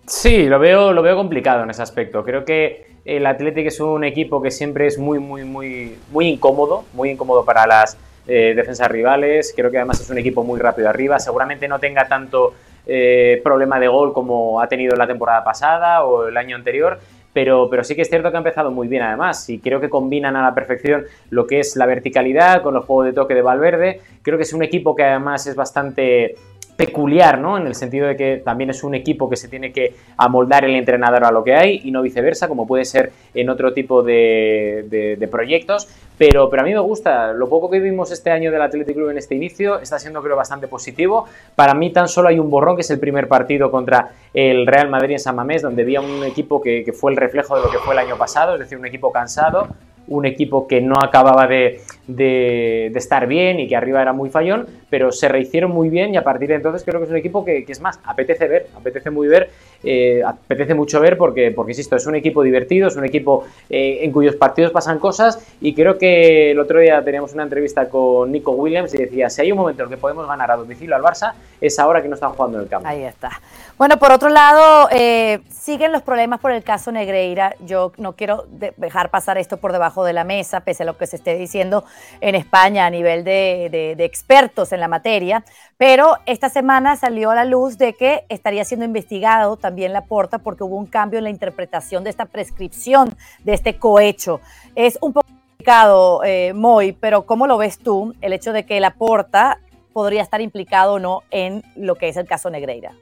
Sí, 0.07 0.47
lo 0.47 0.57
veo, 0.57 0.91
lo 0.91 1.03
veo 1.03 1.15
complicado 1.15 1.61
en 1.61 1.69
ese 1.69 1.83
aspecto. 1.83 2.23
Creo 2.23 2.43
que 2.43 2.96
el 3.07 3.25
Athletic 3.25 3.67
es 3.67 3.79
un 3.79 4.03
equipo 4.03 4.41
que 4.41 4.51
siempre 4.51 4.85
es 4.85 4.99
muy, 4.99 5.17
muy, 5.17 5.45
muy, 5.45 5.95
muy 6.11 6.27
incómodo, 6.27 6.83
muy 6.93 7.09
incómodo 7.11 7.45
para 7.45 7.65
las 7.65 7.97
eh, 8.27 8.53
defensas 8.53 8.89
rivales. 8.91 9.53
Creo 9.55 9.71
que 9.71 9.77
además 9.77 10.01
es 10.01 10.09
un 10.09 10.17
equipo 10.17 10.43
muy 10.43 10.59
rápido 10.59 10.89
arriba. 10.89 11.17
Seguramente 11.17 11.69
no 11.69 11.79
tenga 11.79 12.05
tanto 12.09 12.53
eh, 12.85 13.39
problema 13.45 13.79
de 13.79 13.87
gol 13.87 14.11
como 14.11 14.59
ha 14.59 14.67
tenido 14.67 14.93
la 14.97 15.07
temporada 15.07 15.41
pasada 15.45 16.03
o 16.03 16.27
el 16.27 16.35
año 16.35 16.57
anterior, 16.57 16.99
pero, 17.31 17.69
pero 17.69 17.85
sí 17.85 17.95
que 17.95 18.01
es 18.01 18.09
cierto 18.09 18.29
que 18.29 18.35
ha 18.35 18.39
empezado 18.39 18.71
muy 18.71 18.89
bien 18.89 19.03
además 19.03 19.49
y 19.49 19.59
creo 19.59 19.79
que 19.79 19.89
combinan 19.89 20.35
a 20.35 20.43
la 20.43 20.53
perfección 20.53 21.05
lo 21.29 21.47
que 21.47 21.61
es 21.61 21.77
la 21.77 21.85
verticalidad 21.85 22.61
con 22.61 22.73
los 22.73 22.83
juegos 22.83 23.05
de 23.05 23.13
toque 23.13 23.35
de 23.35 23.41
Valverde. 23.41 24.01
Creo 24.21 24.37
que 24.37 24.43
es 24.43 24.51
un 24.51 24.63
equipo 24.63 24.97
que 24.97 25.03
además 25.03 25.47
es 25.47 25.55
bastante 25.55 26.35
peculiar, 26.77 27.39
¿no? 27.39 27.57
En 27.57 27.65
el 27.65 27.73
sentido 27.73 28.07
de 28.07 28.15
que 28.15 28.37
también 28.37 28.69
es 28.69 28.83
un 28.83 28.93
equipo 28.93 29.27
que 29.29 29.35
se 29.35 29.47
tiene 29.47 29.73
que 29.73 29.95
amoldar 30.15 30.63
el 30.63 30.75
entrenador 30.75 31.25
a 31.25 31.31
lo 31.31 31.43
que 31.43 31.55
hay 31.55 31.81
y 31.83 31.91
no 31.91 32.03
viceversa, 32.03 32.47
como 32.47 32.67
puede 32.67 32.85
ser 32.85 33.11
en 33.33 33.49
otro 33.49 33.73
tipo 33.73 34.03
de, 34.03 35.27
proyectos. 35.31 35.87
Pero, 36.19 36.49
pero 36.49 36.61
a 36.61 36.65
mí 36.65 36.73
me 36.73 36.79
gusta, 36.79 37.33
lo 37.33 37.49
poco 37.49 37.69
que 37.69 37.79
vimos 37.79 38.11
este 38.11 38.31
año 38.31 38.51
del 38.51 38.61
Athletic 38.61 38.95
Club 38.95 39.09
en 39.09 39.17
este 39.17 39.35
inicio 39.35 39.79
está 39.79 39.99
siendo 39.99 40.21
creo 40.21 40.35
bastante 40.35 40.67
positivo. 40.67 41.25
Para 41.55 41.73
mí 41.73 41.91
tan 41.91 42.07
solo 42.07 42.29
hay 42.29 42.39
un 42.39 42.49
borrón 42.49 42.75
que 42.75 42.81
es 42.81 42.89
el 42.91 42.99
primer 42.99 43.27
partido 43.27 43.69
contra 43.71 44.11
el 44.33 44.67
Real 44.67 44.89
Madrid 44.89 45.13
en 45.13 45.19
San 45.19 45.35
Mamés, 45.35 45.63
donde 45.63 45.81
había 45.81 45.99
un 46.01 46.23
equipo 46.23 46.61
que 46.61 46.93
fue 46.93 47.11
el 47.11 47.17
reflejo 47.17 47.55
de 47.55 47.63
lo 47.63 47.71
que 47.71 47.79
fue 47.79 47.93
el 47.93 47.99
año 47.99 48.17
pasado, 48.17 48.53
es 48.53 48.59
decir, 48.59 48.77
un 48.77 48.85
equipo 48.85 49.11
cansado, 49.11 49.67
un 50.07 50.25
equipo 50.25 50.67
que 50.67 50.81
no 50.81 50.95
acababa 51.01 51.47
de, 51.47 51.81
estar 52.07 53.27
bien 53.27 53.59
y 53.59 53.67
que 53.67 53.75
arriba 53.75 54.01
era 54.01 54.13
muy 54.13 54.29
fallón, 54.29 54.67
pero 54.89 55.11
se 55.11 55.27
rehicieron 55.27 55.71
muy 55.71 55.89
bien 55.89 56.13
y 56.13 56.17
a 56.17 56.23
partir 56.23 56.49
de 56.49 56.55
entonces 56.55 56.83
creo 56.83 56.99
que 56.99 57.05
es 57.05 57.11
un 57.11 57.17
equipo 57.17 57.43
que, 57.43 57.65
es 57.67 57.81
más, 57.81 57.99
apetece 58.03 58.47
ver, 58.47 58.67
apetece 58.75 59.09
muy 59.09 59.27
ver, 59.27 59.49
eh, 59.83 60.21
apetece 60.25 60.73
mucho 60.73 60.99
ver 60.99 61.17
porque, 61.17 61.51
porque, 61.51 61.71
insisto, 61.71 61.95
es 61.95 62.05
un 62.05 62.15
equipo 62.15 62.43
divertido, 62.43 62.87
es 62.87 62.95
un 62.95 63.05
equipo 63.05 63.45
eh, 63.69 63.99
en 64.01 64.11
cuyos 64.11 64.35
partidos 64.35 64.71
pasan 64.71 64.99
cosas 64.99 65.39
y 65.59 65.73
creo 65.73 65.97
que 65.97 66.51
el 66.51 66.59
otro 66.59 66.79
día 66.79 67.03
teníamos 67.03 67.33
una 67.33 67.43
entrevista 67.43 67.89
con 67.89 68.31
Nico 68.31 68.51
Williams 68.51 68.93
y 68.93 68.97
decía, 68.97 69.29
si 69.29 69.41
hay 69.41 69.51
un 69.51 69.57
momento 69.57 69.83
en 69.83 69.89
el 69.89 69.95
que 69.95 70.01
podemos 70.01 70.27
ganar 70.27 70.51
a 70.51 70.55
domicilio 70.55 70.95
al 70.95 71.01
Barça, 71.01 71.33
es 71.59 71.77
ahora 71.79 72.01
que 72.01 72.07
no 72.07 72.15
están 72.15 72.31
jugando 72.31 72.57
en 72.57 72.63
el 72.63 72.69
campo. 72.69 72.87
Ahí 72.87 73.03
está. 73.03 73.31
Bueno, 73.77 73.97
por 73.97 74.11
otro 74.11 74.29
lado, 74.29 74.89
eh, 74.91 75.39
siguen 75.49 75.91
los 75.91 76.01
problemas 76.01 76.39
por 76.39 76.51
el 76.51 76.63
caso 76.63 76.91
Negreira. 76.91 77.55
Yo 77.65 77.91
no 77.97 78.13
quiero 78.13 78.45
dejar 78.77 79.09
pasar 79.09 79.37
esto 79.37 79.57
por 79.57 79.71
debajo 79.71 80.03
de 80.03 80.13
la 80.13 80.23
mesa, 80.23 80.61
pese 80.61 80.83
a 80.83 80.85
lo 80.85 80.97
que 80.97 81.05
se 81.05 81.17
esté 81.17 81.35
diciendo 81.35 81.83
en 82.21 82.35
España 82.35 82.85
a 82.85 82.89
nivel 82.89 83.23
de, 83.23 83.95
expertos 83.99 84.71
en 84.71 84.79
la 84.79 84.87
materia. 84.87 85.43
Pero 85.77 86.17
esta 86.25 86.49
semana 86.49 86.95
salió 86.95 87.31
a 87.31 87.35
la 87.35 87.45
luz 87.45 87.77
de 87.77 87.93
que 87.93 88.25
estaría 88.29 88.65
siendo 88.65 88.85
investigado 88.85 89.57
también 89.57 89.93
la 89.93 90.05
porta 90.05 90.39
porque 90.39 90.63
hubo 90.63 90.75
un 90.77 90.87
cambio 90.87 91.19
en 91.19 91.25
la 91.25 91.29
interpretación 91.29 92.03
de 92.03 92.09
esta 92.09 92.25
prescripción 92.25 93.15
de 93.43 93.53
este 93.53 93.77
cohecho. 93.77 94.41
Es 94.75 94.97
un 95.01 95.13
poco 95.13 95.27
complicado, 95.27 96.23
eh, 96.23 96.53
Moy, 96.53 96.93
pero 96.93 97.25
¿cómo 97.25 97.47
lo 97.47 97.57
ves 97.57 97.77
tú 97.79 98.15
el 98.21 98.33
hecho 98.33 98.53
de 98.53 98.65
que 98.65 98.79
la 98.79 98.91
porta 98.91 99.59
podría 99.93 100.21
estar 100.21 100.41
implicado 100.41 100.93
o 100.93 100.99
no 100.99 101.23
en 101.31 101.63
lo 101.75 101.95
que 101.95 102.07
es 102.09 102.17
el 102.17 102.27
caso 102.27 102.49
Negreira? 102.49 102.93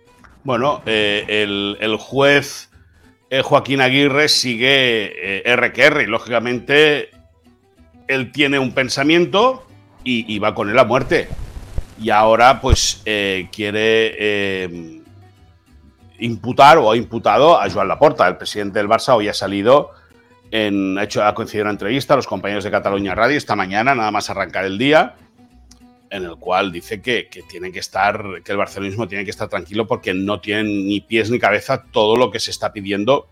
Bueno, 0.45 0.83
eh, 0.85 1.25
el, 1.81 1.97
juez 1.97 2.69
eh, 3.31 3.41
Joaquín 3.41 3.81
Aguirre 3.81 4.29
sigue 4.29 5.41
eh, 5.41 5.55
RQR 5.55 6.03
y 6.03 6.05
lógicamente 6.05 7.09
él 8.07 8.31
tiene 8.31 8.59
un 8.59 8.73
pensamiento 8.73 9.65
y, 10.03 10.37
va 10.39 10.53
con 10.53 10.69
él 10.69 10.77
a 10.77 10.85
muerte. 10.85 11.27
Y 11.99 12.09
ahora 12.11 12.61
pues 12.61 13.01
quiere 13.03 15.01
imputar 16.19 16.77
o 16.77 16.91
ha 16.91 16.97
imputado 16.97 17.59
a 17.59 17.69
Joan 17.69 17.87
Laporta, 17.87 18.27
el 18.27 18.37
presidente 18.37 18.79
del 18.79 18.87
Barça, 18.87 19.15
hoy 19.15 19.27
ha 19.27 19.33
salido, 19.33 19.91
en, 20.51 20.97
ha, 20.97 21.03
hecho, 21.03 21.23
ha 21.23 21.33
concedido 21.33 21.63
una 21.63 21.71
entrevista 21.71 22.13
a 22.13 22.17
los 22.17 22.27
compañeros 22.27 22.63
de 22.63 22.71
Cataluña 22.71 23.15
Radio 23.15 23.37
esta 23.37 23.55
mañana, 23.55 23.95
nada 23.95 24.11
más 24.11 24.29
arrancar 24.29 24.65
el 24.65 24.77
día 24.77 25.15
en 26.09 26.23
el 26.23 26.37
cual 26.37 26.71
dice 26.71 27.01
que, 27.01 27.29
tiene 27.49 27.71
que 27.71 27.79
estar, 27.79 28.23
que 28.43 28.51
el 28.51 28.57
barcelonismo 28.57 29.07
tiene 29.07 29.25
que 29.25 29.31
estar 29.31 29.49
tranquilo 29.49 29.87
porque 29.87 30.13
no 30.13 30.39
tiene 30.39 30.63
ni 30.63 31.01
pies 31.01 31.29
ni 31.29 31.39
cabeza 31.39 31.83
todo 31.91 32.15
lo 32.15 32.31
que 32.31 32.39
se 32.39 32.51
está 32.51 32.71
pidiendo 32.71 33.27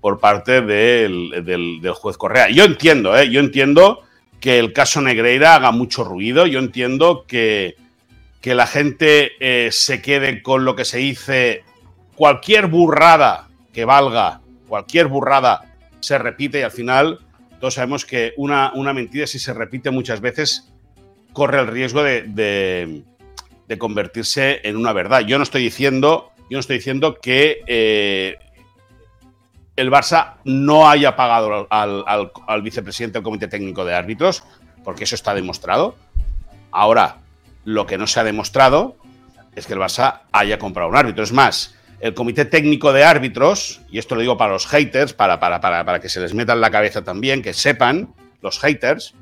por 0.00 0.20
parte 0.20 0.62
del, 0.62 1.82
juez 1.94 2.16
Correa. 2.16 2.48
Yo 2.50 2.64
entiendo, 2.64 3.16
¿eh? 3.16 3.30
yo 3.30 3.40
entiendo 3.40 4.02
que 4.40 4.58
el 4.58 4.72
caso 4.72 5.00
Negreira 5.00 5.54
haga 5.54 5.70
mucho 5.70 6.02
ruido, 6.02 6.46
yo 6.46 6.58
entiendo 6.58 7.24
que, 7.26 7.76
que 8.40 8.54
la 8.54 8.66
gente 8.66 9.32
eh, 9.40 9.70
se 9.70 10.00
quede 10.00 10.42
con 10.42 10.64
lo 10.64 10.74
que 10.74 10.84
se 10.84 10.98
dice, 10.98 11.62
cualquier 12.16 12.66
burrada 12.66 13.48
que 13.72 13.84
valga, 13.84 14.40
cualquier 14.66 15.06
burrada 15.06 15.74
se 16.00 16.18
repite 16.18 16.60
y 16.60 16.62
al 16.62 16.70
final 16.70 17.18
todos 17.60 17.74
sabemos 17.74 18.06
que 18.06 18.32
una, 18.36 18.72
una 18.74 18.94
mentira 18.94 19.26
si 19.26 19.38
se 19.38 19.52
repite 19.52 19.90
muchas 19.90 20.20
veces 20.20 20.72
corre 21.32 21.60
el 21.60 21.66
riesgo 21.66 22.02
de, 22.02 23.02
convertirse 23.78 24.60
en 24.64 24.76
una 24.76 24.92
verdad. 24.92 25.20
Yo 25.20 25.38
no 25.38 25.44
estoy 25.44 25.62
diciendo, 25.62 26.32
yo 26.50 26.56
no 26.56 26.58
estoy 26.60 26.78
diciendo 26.78 27.18
que 27.22 27.62
eh, 27.68 28.36
el 29.80 29.90
Barça 29.90 30.34
no 30.44 30.88
haya 30.88 31.16
pagado 31.16 31.66
al, 31.70 32.62
vicepresidente 32.62 33.18
del 33.18 33.22
Comité 33.22 33.48
Técnico 33.48 33.84
de 33.84 33.94
Árbitros, 33.94 34.44
porque 34.84 35.04
eso 35.04 35.14
está 35.14 35.34
demostrado. 35.34 35.96
Ahora, 36.70 37.16
lo 37.64 37.86
que 37.86 37.96
no 37.96 38.06
se 38.06 38.20
ha 38.20 38.24
demostrado 38.24 38.96
es 39.56 39.66
que 39.66 39.72
el 39.72 39.78
Barça 39.78 40.20
haya 40.32 40.58
comprado 40.58 40.90
un 40.90 40.96
árbitro. 40.96 41.24
Es 41.24 41.32
más, 41.32 41.74
el 42.00 42.12
Comité 42.12 42.44
Técnico 42.44 42.92
de 42.92 43.04
Árbitros, 43.04 43.80
y 43.90 43.98
esto 43.98 44.14
lo 44.14 44.20
digo 44.20 44.36
para 44.36 44.52
los 44.52 44.66
haters, 44.66 45.14
para, 45.14 45.40
para, 45.40 45.60
para 45.60 46.00
que 46.00 46.08
se 46.08 46.20
les 46.20 46.34
meta 46.34 46.52
en 46.52 46.60
la 46.60 46.70
cabeza 46.70 47.02
también, 47.02 47.42
que 47.42 47.54
sepan, 47.54 48.14
los 48.42 48.58
haters, 48.60 49.14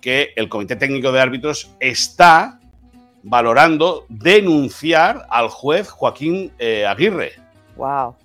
que 0.00 0.32
el 0.34 0.48
Comité 0.48 0.74
Técnico 0.74 1.12
de 1.12 1.20
Árbitros 1.20 1.70
está 1.78 2.58
valorando 3.22 4.06
denunciar 4.08 5.26
al 5.30 5.48
juez 5.48 5.88
Joaquín 5.88 6.52
eh, 6.58 6.86
Aguirre. 6.86 7.34
Wow. 7.76 8.16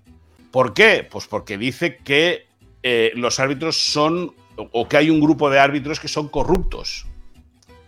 ¿Por 0.56 0.74
qué? 0.74 1.06
Pues 1.12 1.28
porque 1.28 1.58
dice 1.58 1.98
que 1.98 2.48
eh, 2.82 3.12
los 3.16 3.42
árbitros 3.42 3.76
son, 3.76 4.34
o 4.56 4.88
que 4.88 4.96
hay 4.96 5.10
un 5.10 5.20
grupo 5.20 5.50
de 5.50 5.60
árbitros 5.60 6.00
que 6.00 6.08
son 6.08 6.30
corruptos. 6.30 7.08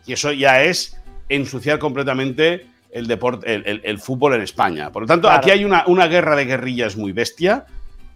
Y 0.06 0.12
eso 0.12 0.34
ya 0.34 0.62
es 0.64 1.02
ensuciar 1.30 1.80
completamente 1.80 2.68
el, 2.92 3.08
deporte, 3.08 3.54
el, 3.54 4.00
fútbol 4.00 4.34
en 4.34 4.42
España. 4.42 4.92
Por 4.92 5.04
lo 5.04 5.08
tanto, 5.08 5.30
aquí 5.30 5.50
hay 5.50 5.64
una, 5.64 5.86
una, 5.88 6.08
guerra 6.08 6.36
de 6.36 6.44
guerrillas 6.44 6.98
muy 6.98 7.14
bestia 7.14 7.68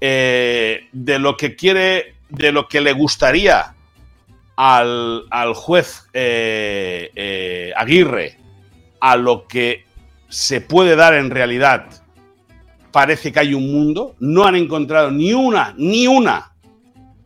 eh, 0.01 0.89
de 0.91 1.17
lo 1.17 1.37
que 1.37 1.55
quiere, 1.55 2.15
de 2.27 2.51
lo 2.51 2.67
que 2.67 2.81
le 2.81 2.91
gustaría 2.91 3.73
al, 4.57 5.53
juez 5.55 6.09
eh, 6.11 7.71
Aguirre 7.77 8.37
a 8.99 9.15
lo 9.15 9.47
que 9.47 9.85
se 10.27 10.59
puede 10.59 10.97
dar 10.97 11.13
en 11.13 11.29
realidad, 11.29 12.00
parece 12.91 13.31
que 13.31 13.39
hay 13.39 13.53
un 13.53 13.71
mundo. 13.71 14.15
No 14.19 14.45
han 14.45 14.55
encontrado 14.55 15.11
ni 15.11 15.33
una, 15.33 15.73
ni 15.77 16.07
una, 16.07 16.51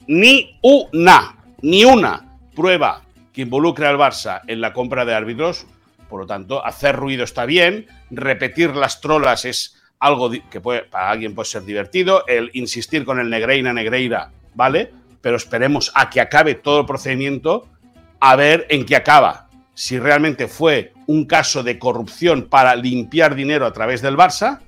ni 0.08 0.58
una, 0.62 1.38
ni 1.62 1.86
una 1.86 2.38
prueba 2.56 3.02
que 3.34 3.42
involucre 3.42 3.88
al 3.88 3.98
Barça 3.98 4.42
en 4.48 4.62
la 4.62 4.74
compra 4.74 5.06
de 5.06 5.14
árbitros. 5.14 5.66
Por 6.10 6.22
lo 6.22 6.28
tanto, 6.28 6.66
hacer 6.66 6.96
ruido 6.96 7.24
está 7.24 7.46
bien, 7.46 7.88
repetir 8.12 8.76
las 8.76 9.02
trolas 9.02 9.46
es 9.46 9.82
algo 10.00 10.30
que 10.30 10.62
puede, 10.62 10.84
para 10.84 11.10
alguien 11.10 11.34
puede 11.34 11.50
ser 11.50 11.64
divertido, 11.64 12.26
el 12.28 12.52
insistir 12.54 13.06
con 13.06 13.20
el 13.20 13.30
Negreira, 13.30 13.74
Negreira, 13.74 14.32
¿vale? 14.54 14.92
pero 15.26 15.38
esperemos 15.38 15.92
a 15.96 16.12
que 16.12 16.22
acabe 16.22 16.54
todo 16.54 16.82
el 16.82 16.86
procedimiento 16.86 17.68
a 18.20 18.36
ver 18.36 18.68
en 18.70 18.86
qué 18.86 18.96
acaba. 18.96 19.50
Si 19.74 19.98
realmente 19.98 20.48
fue 20.48 20.94
un 21.08 21.26
caso 21.26 21.64
de 21.64 21.80
corrupción 21.80 22.44
para 22.44 22.76
limpiar 22.76 23.34
dinero 23.34 23.66
a 23.66 23.74
través 23.74 24.04
del 24.04 24.18
Barça 24.18 24.60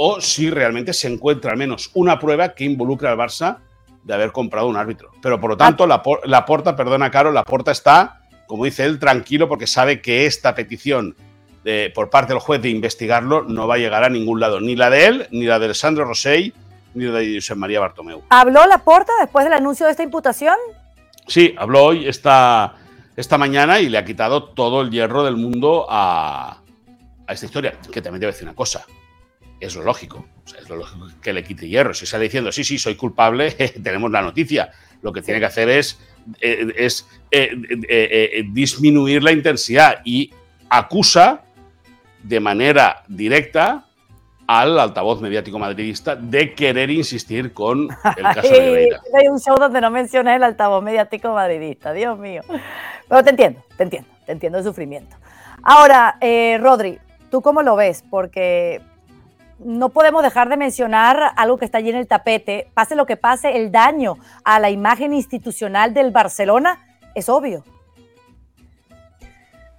o 0.00 0.20
si 0.20 0.48
realmente 0.48 0.92
se 0.92 1.08
encuentra 1.08 1.50
al 1.50 1.58
menos 1.58 1.90
una 1.94 2.18
prueba 2.18 2.54
que 2.54 2.64
involucra 2.64 3.10
al 3.10 3.18
Barça 3.18 3.58
de 4.04 4.14
haber 4.14 4.32
comprado 4.32 4.68
un 4.68 4.76
árbitro. 4.76 5.10
Pero 5.20 5.40
por 5.40 5.50
lo 5.50 5.56
tanto, 5.56 5.86
la, 5.86 6.02
la 6.24 6.46
porta, 6.46 6.76
perdona 6.76 7.10
Caro, 7.10 7.32
la 7.32 7.44
porta 7.44 7.72
está 7.72 8.18
como 8.48 8.64
dice 8.64 8.84
él, 8.84 8.98
tranquilo 8.98 9.48
porque 9.48 9.68
sabe 9.68 10.00
que 10.00 10.26
esta 10.26 10.56
petición 10.56 11.14
por 11.94 12.08
parte 12.08 12.32
del 12.32 12.40
juez 12.40 12.62
de 12.62 12.70
investigarlo 12.70 13.42
no 13.42 13.68
va 13.68 13.74
a 13.74 13.78
llegar 13.78 14.02
a 14.02 14.08
ningún 14.08 14.40
lado, 14.40 14.58
ni 14.58 14.74
la 14.74 14.88
de 14.88 15.06
él, 15.06 15.28
ni 15.30 15.44
la 15.44 15.58
de 15.58 15.74
Sandro 15.74 16.06
Rosell, 16.06 16.54
ni 16.94 17.04
la 17.04 17.18
de 17.18 17.34
José 17.34 17.54
María 17.54 17.78
Bartomeu. 17.78 18.22
¿Habló 18.30 18.66
Laporta 18.66 19.12
después 19.20 19.44
del 19.44 19.52
anuncio 19.52 19.84
de 19.84 19.92
esta 19.92 20.02
imputación? 20.02 20.56
Sí, 21.26 21.54
habló 21.58 21.84
hoy 21.84 22.08
esta, 22.08 22.74
esta 23.14 23.36
mañana 23.36 23.80
y 23.80 23.90
le 23.90 23.98
ha 23.98 24.04
quitado 24.06 24.44
todo 24.44 24.80
el 24.80 24.90
hierro 24.90 25.24
del 25.24 25.36
mundo 25.36 25.86
a, 25.90 26.62
a 27.26 27.32
esta 27.34 27.44
historia. 27.44 27.74
Que 27.92 28.00
también 28.00 28.20
debe 28.20 28.32
decir 28.32 28.48
una 28.48 28.56
cosa. 28.56 28.86
Es 29.60 29.74
lo 29.74 29.82
lógico. 29.82 30.24
es 30.46 30.68
lo 30.68 30.76
lógico 30.76 31.08
que 31.20 31.32
le 31.32 31.42
quite 31.42 31.68
hierro. 31.68 31.92
Si 31.92 32.06
sale 32.06 32.24
diciendo, 32.24 32.52
sí, 32.52 32.64
sí, 32.64 32.78
soy 32.78 32.94
culpable, 32.94 33.50
tenemos 33.82 34.10
la 34.10 34.22
noticia. 34.22 34.70
Lo 35.02 35.12
que 35.12 35.22
tiene 35.22 35.40
que 35.40 35.46
hacer 35.46 35.68
es, 35.68 35.98
eh, 36.40 36.72
es 36.76 37.08
eh, 37.30 37.50
eh, 37.88 38.44
disminuir 38.50 39.22
la 39.22 39.32
intensidad 39.32 40.00
y 40.04 40.32
acusa 40.68 41.42
de 42.22 42.40
manera 42.40 43.04
directa 43.08 43.84
al 44.46 44.78
altavoz 44.78 45.20
mediático 45.20 45.58
madridista 45.58 46.16
de 46.16 46.54
querer 46.54 46.90
insistir 46.90 47.52
con 47.52 47.88
el 48.16 48.22
caso 48.34 48.48
de 48.48 48.60
Oliveira. 48.60 49.00
Hay 49.14 49.28
un 49.28 49.38
show 49.38 49.56
donde 49.56 49.80
no 49.80 49.90
mencionas 49.90 50.36
el 50.36 50.42
altavoz 50.42 50.82
mediático 50.82 51.32
madridista, 51.32 51.92
Dios 51.92 52.18
mío. 52.18 52.42
Pero 53.08 53.22
te 53.22 53.30
entiendo, 53.30 53.62
te 53.76 53.82
entiendo, 53.84 54.08
te 54.24 54.32
entiendo 54.32 54.58
el 54.58 54.64
sufrimiento. 54.64 55.16
Ahora, 55.62 56.18
Rodri, 56.60 56.98
¿tú 57.30 57.42
cómo 57.42 57.62
lo 57.62 57.76
ves? 57.76 58.02
Porque 58.08 58.80
no 59.58 59.90
podemos 59.90 60.22
dejar 60.22 60.48
de 60.48 60.56
mencionar 60.56 61.32
algo 61.36 61.58
que 61.58 61.64
está 61.64 61.78
allí 61.78 61.90
en 61.90 61.96
el 61.96 62.06
tapete. 62.06 62.68
Pase 62.74 62.96
lo 62.96 63.06
que 63.06 63.16
pase, 63.16 63.56
el 63.56 63.72
daño 63.72 64.16
a 64.44 64.60
la 64.60 64.70
imagen 64.70 65.12
institucional 65.12 65.94
del 65.94 66.10
Barcelona 66.10 66.86
es 67.14 67.28
obvio. 67.28 67.64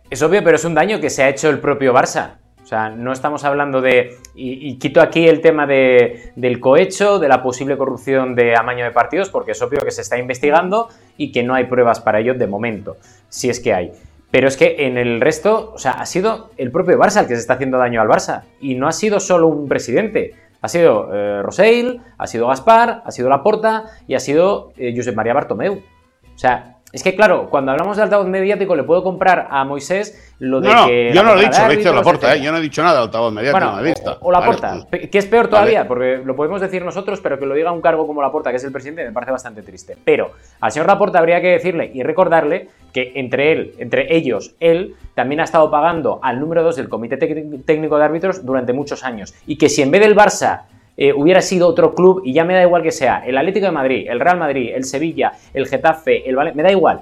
Es 0.09 0.21
obvio, 0.21 0.43
pero 0.43 0.55
es 0.55 0.65
un 0.65 0.74
daño 0.74 1.00
que 1.00 1.09
se 1.09 1.24
ha 1.24 1.29
hecho 1.29 1.50
el 1.50 1.59
propio 1.59 1.93
Barça. 1.93 2.38
O 2.63 2.65
sea, 2.65 2.89
no 2.89 3.12
estamos 3.12 3.43
hablando 3.45 3.81
de. 3.81 4.17
Y, 4.36 4.77
quito 4.77 5.01
aquí 5.01 5.27
el 5.27 5.41
tema 5.41 5.65
de, 5.65 6.33
del 6.36 6.59
cohecho, 6.59 7.17
de 7.17 7.27
la 7.27 7.41
posible 7.41 7.77
corrupción 7.77 8.36
de 8.36 8.55
amaño 8.55 8.86
de 8.86 8.91
partidos, 8.91 9.29
porque 9.29 9.53
es 9.53 9.62
obvio 9.62 9.79
que 9.81 9.89
se 9.89 10.01
está 10.01 10.19
investigando 10.19 10.88
y 11.17 11.31
que 11.31 11.41
no 11.41 11.55
hay 11.55 11.65
pruebas 11.65 12.00
para 12.00 12.19
ello 12.19 12.36
de 12.36 12.45
momento, 12.45 12.98
si 13.27 13.50
es 13.50 13.59
que 13.59 13.74
hay. 13.74 13.91
Pero 14.31 14.48
es 14.48 14.57
que 14.57 14.86
en 14.86 14.98
el 14.98 15.21
resto, 15.21 15.71
o 15.74 15.77
sea, 15.77 15.93
ha 15.93 16.05
sido 16.05 16.51
el 16.57 16.71
propio 16.71 16.98
Barça 17.00 17.21
el 17.21 17.27
que 17.27 17.36
se 17.36 17.41
está 17.41 17.53
haciendo 17.53 17.77
daño 17.77 18.01
al 18.01 18.07
Barça. 18.07 18.43
Y 18.59 18.75
no 18.75 18.88
ha 18.88 18.91
sido 18.91 19.19
solo 19.19 19.48
un 19.48 19.67
presidente. 19.67 20.36
Ha 20.62 20.67
sido 20.67 21.09
eh, 21.13 22.00
ha 22.17 22.27
sido 22.27 22.48
Gaspar, 22.48 23.01
ha 23.05 23.12
sido 23.12 23.29
Laporta 23.29 23.86
y 24.07 24.15
ha 24.15 24.19
sido 24.19 24.74
eh, 24.77 24.93
Josep 24.95 25.15
María 25.15 25.33
Bartomeu. 25.33 25.75
O 25.75 26.38
sea, 26.38 26.78
es 26.91 27.03
que 27.03 27.15
claro, 27.15 27.50
cuando 27.50 27.72
hablamos 27.72 27.98
de 27.98 28.03
altavoz 28.03 28.27
mediático 28.27 28.75
le 28.75 28.84
puedo 28.84 29.03
comprar 29.03 29.48
a 29.51 29.63
Moisés 29.63 30.34
lo 30.39 30.60
de 30.60 30.69
que... 30.88 31.12
Yo 31.13 31.24
no 31.24 31.36
lo 31.36 31.41
he 31.41 31.46
dicho, 31.46 31.65
lo 31.65 31.72
he 31.72 31.77
dicho 31.77 31.93
Laporta, 31.93 32.36
¿eh? 32.36 32.41
yo 32.41 32.51
no 32.51 32.58
he 32.58 32.62
dicho 32.62 32.81
nada 32.81 32.98
de 32.98 33.03
altavoz 33.03 33.31
mediático. 33.31 33.72
Bueno, 33.72 34.17
o, 34.22 34.31
la 34.31 34.39
Laporta, 34.39 34.88
que 34.89 35.17
es 35.17 35.25
peor 35.27 35.50
todavía, 35.50 35.88
porque 35.88 36.22
lo 36.24 36.36
podemos 36.36 36.62
decir 36.62 36.84
nosotros, 36.84 37.19
pero 37.22 37.38
que 37.38 37.46
lo 37.46 37.53
diga 37.53 37.72
un 37.72 37.81
cargo 37.81 38.08
como 38.08 38.22
Laporta, 38.22 38.50
que 38.50 38.58
es 38.58 38.63
el 38.63 38.72
presidente, 38.72 39.05
me 39.05 39.12
parece 39.12 39.31
bastante 39.31 39.62
triste. 39.62 39.98
Pero 40.03 40.31
al 40.62 40.72
señor 40.72 40.88
Laporta 40.88 41.19
habría 41.19 41.41
que 41.41 41.50
decirle 41.50 41.91
y 41.93 42.01
recordarle 42.01 42.69
que 42.91 43.12
entre 43.15 43.51
él, 43.51 43.75
entre 43.77 44.15
ellos, 44.15 44.55
él 44.60 44.96
también 45.13 45.41
ha 45.41 45.43
estado 45.43 45.69
pagando 45.69 46.19
al 46.24 46.39
número 46.39 46.63
2 46.63 46.75
del 46.75 46.89
Comité 46.89 47.17
Técnico 47.17 47.98
de 47.98 48.03
Árbitros 48.03 48.46
durante 48.46 48.74
muchos 48.74 49.03
años. 49.03 49.36
Y 49.46 49.58
que 49.58 49.69
si 49.69 49.81
en 49.81 49.91
vez 49.91 50.01
del 50.01 50.15
Barça 50.15 50.63
eh, 51.01 51.13
hubiera 51.13 51.41
sido 51.41 51.65
otro 51.65 51.96
club, 51.96 52.24
y 52.25 52.34
ya 52.34 52.44
me 52.44 52.53
da 52.53 52.62
igual 52.62 52.84
que 52.84 52.91
sea 52.91 53.24
el 53.25 53.38
Atlético 53.38 53.68
de 53.68 53.72
Madrid, 53.72 54.06
el 54.10 54.20
Real 54.20 54.38
Madrid, 54.38 54.72
el 54.75 54.84
Sevilla, 54.84 55.32
el 55.53 55.65
Getafe, 55.65 56.29
el 56.29 56.36
Valencia, 56.36 56.58
me 56.58 56.63
da 56.63 56.72
igual. 56.74 57.00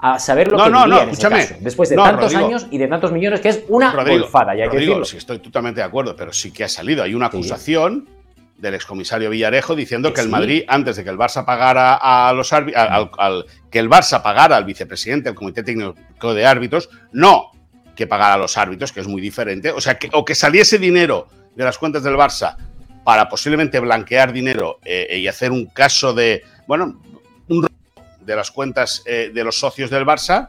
A 0.00 0.18
saber 0.18 0.50
lo 0.50 0.58
que 0.58 0.68
no, 0.68 0.84
no, 0.84 1.02
en 1.02 1.10
escúchame. 1.10 1.46
después 1.60 1.88
de 1.88 1.94
tantos 1.94 2.34
años 2.34 2.66
y 2.72 2.78
de 2.78 2.88
tantos 2.88 3.12
millones, 3.12 3.40
que 3.40 3.50
es 3.50 3.62
una 3.68 3.92
golfada, 4.02 4.56
ya 4.56 4.66
Rodrigo, 4.66 5.04
sí, 5.04 5.18
estoy 5.18 5.38
totalmente 5.38 5.80
de 5.80 5.86
acuerdo, 5.86 6.16
pero 6.16 6.32
sí 6.32 6.52
que 6.52 6.64
ha 6.64 6.68
salido. 6.68 7.04
Hay 7.04 7.14
una 7.14 7.26
acusación 7.26 8.08
del 8.58 8.74
excomisario 8.74 9.30
Villarejo 9.30 9.76
diciendo 9.76 10.12
que 10.12 10.22
el 10.22 10.28
Madrid, 10.28 10.64
antes 10.66 10.96
de 10.96 11.04
que 11.04 11.10
el 11.10 11.16
Barça 11.16 11.44
pagara 11.44 11.94
a 11.94 12.32
los 12.32 12.52
árbitros, 12.52 12.84
al, 13.16 13.44
que 13.70 13.78
el 13.78 13.88
Barça 13.88 14.22
pagara 14.22 14.56
al 14.56 14.64
vicepresidente 14.64 15.28
del 15.28 15.36
Comité 15.36 15.62
Técnico 15.62 16.34
de 16.34 16.44
Árbitros, 16.44 16.90
no 17.12 17.52
que 17.94 18.08
pagara 18.08 18.34
a 18.34 18.38
los 18.38 18.58
árbitros, 18.58 18.90
que 18.90 18.98
es 18.98 19.06
muy 19.06 19.22
diferente, 19.22 19.70
o 19.70 19.80
sea, 19.80 19.98
que, 19.98 20.10
o 20.12 20.24
que 20.24 20.34
saliese 20.34 20.80
dinero 20.80 21.28
de 21.54 21.62
las 21.62 21.78
cuentas 21.78 22.02
del 22.02 22.16
Barça 22.16 22.56
para 23.06 23.28
posiblemente 23.28 23.78
blanquear 23.78 24.32
dinero 24.32 24.80
eh, 24.84 25.18
y 25.20 25.28
hacer 25.28 25.52
un 25.52 25.66
caso 25.66 26.12
de, 26.12 26.42
bueno, 26.66 27.00
un 27.46 27.68
de 28.20 28.34
las 28.34 28.50
cuentas 28.50 29.04
eh, 29.06 29.30
de 29.32 29.44
los 29.44 29.60
socios 29.60 29.90
del 29.90 30.04
Barça, 30.04 30.48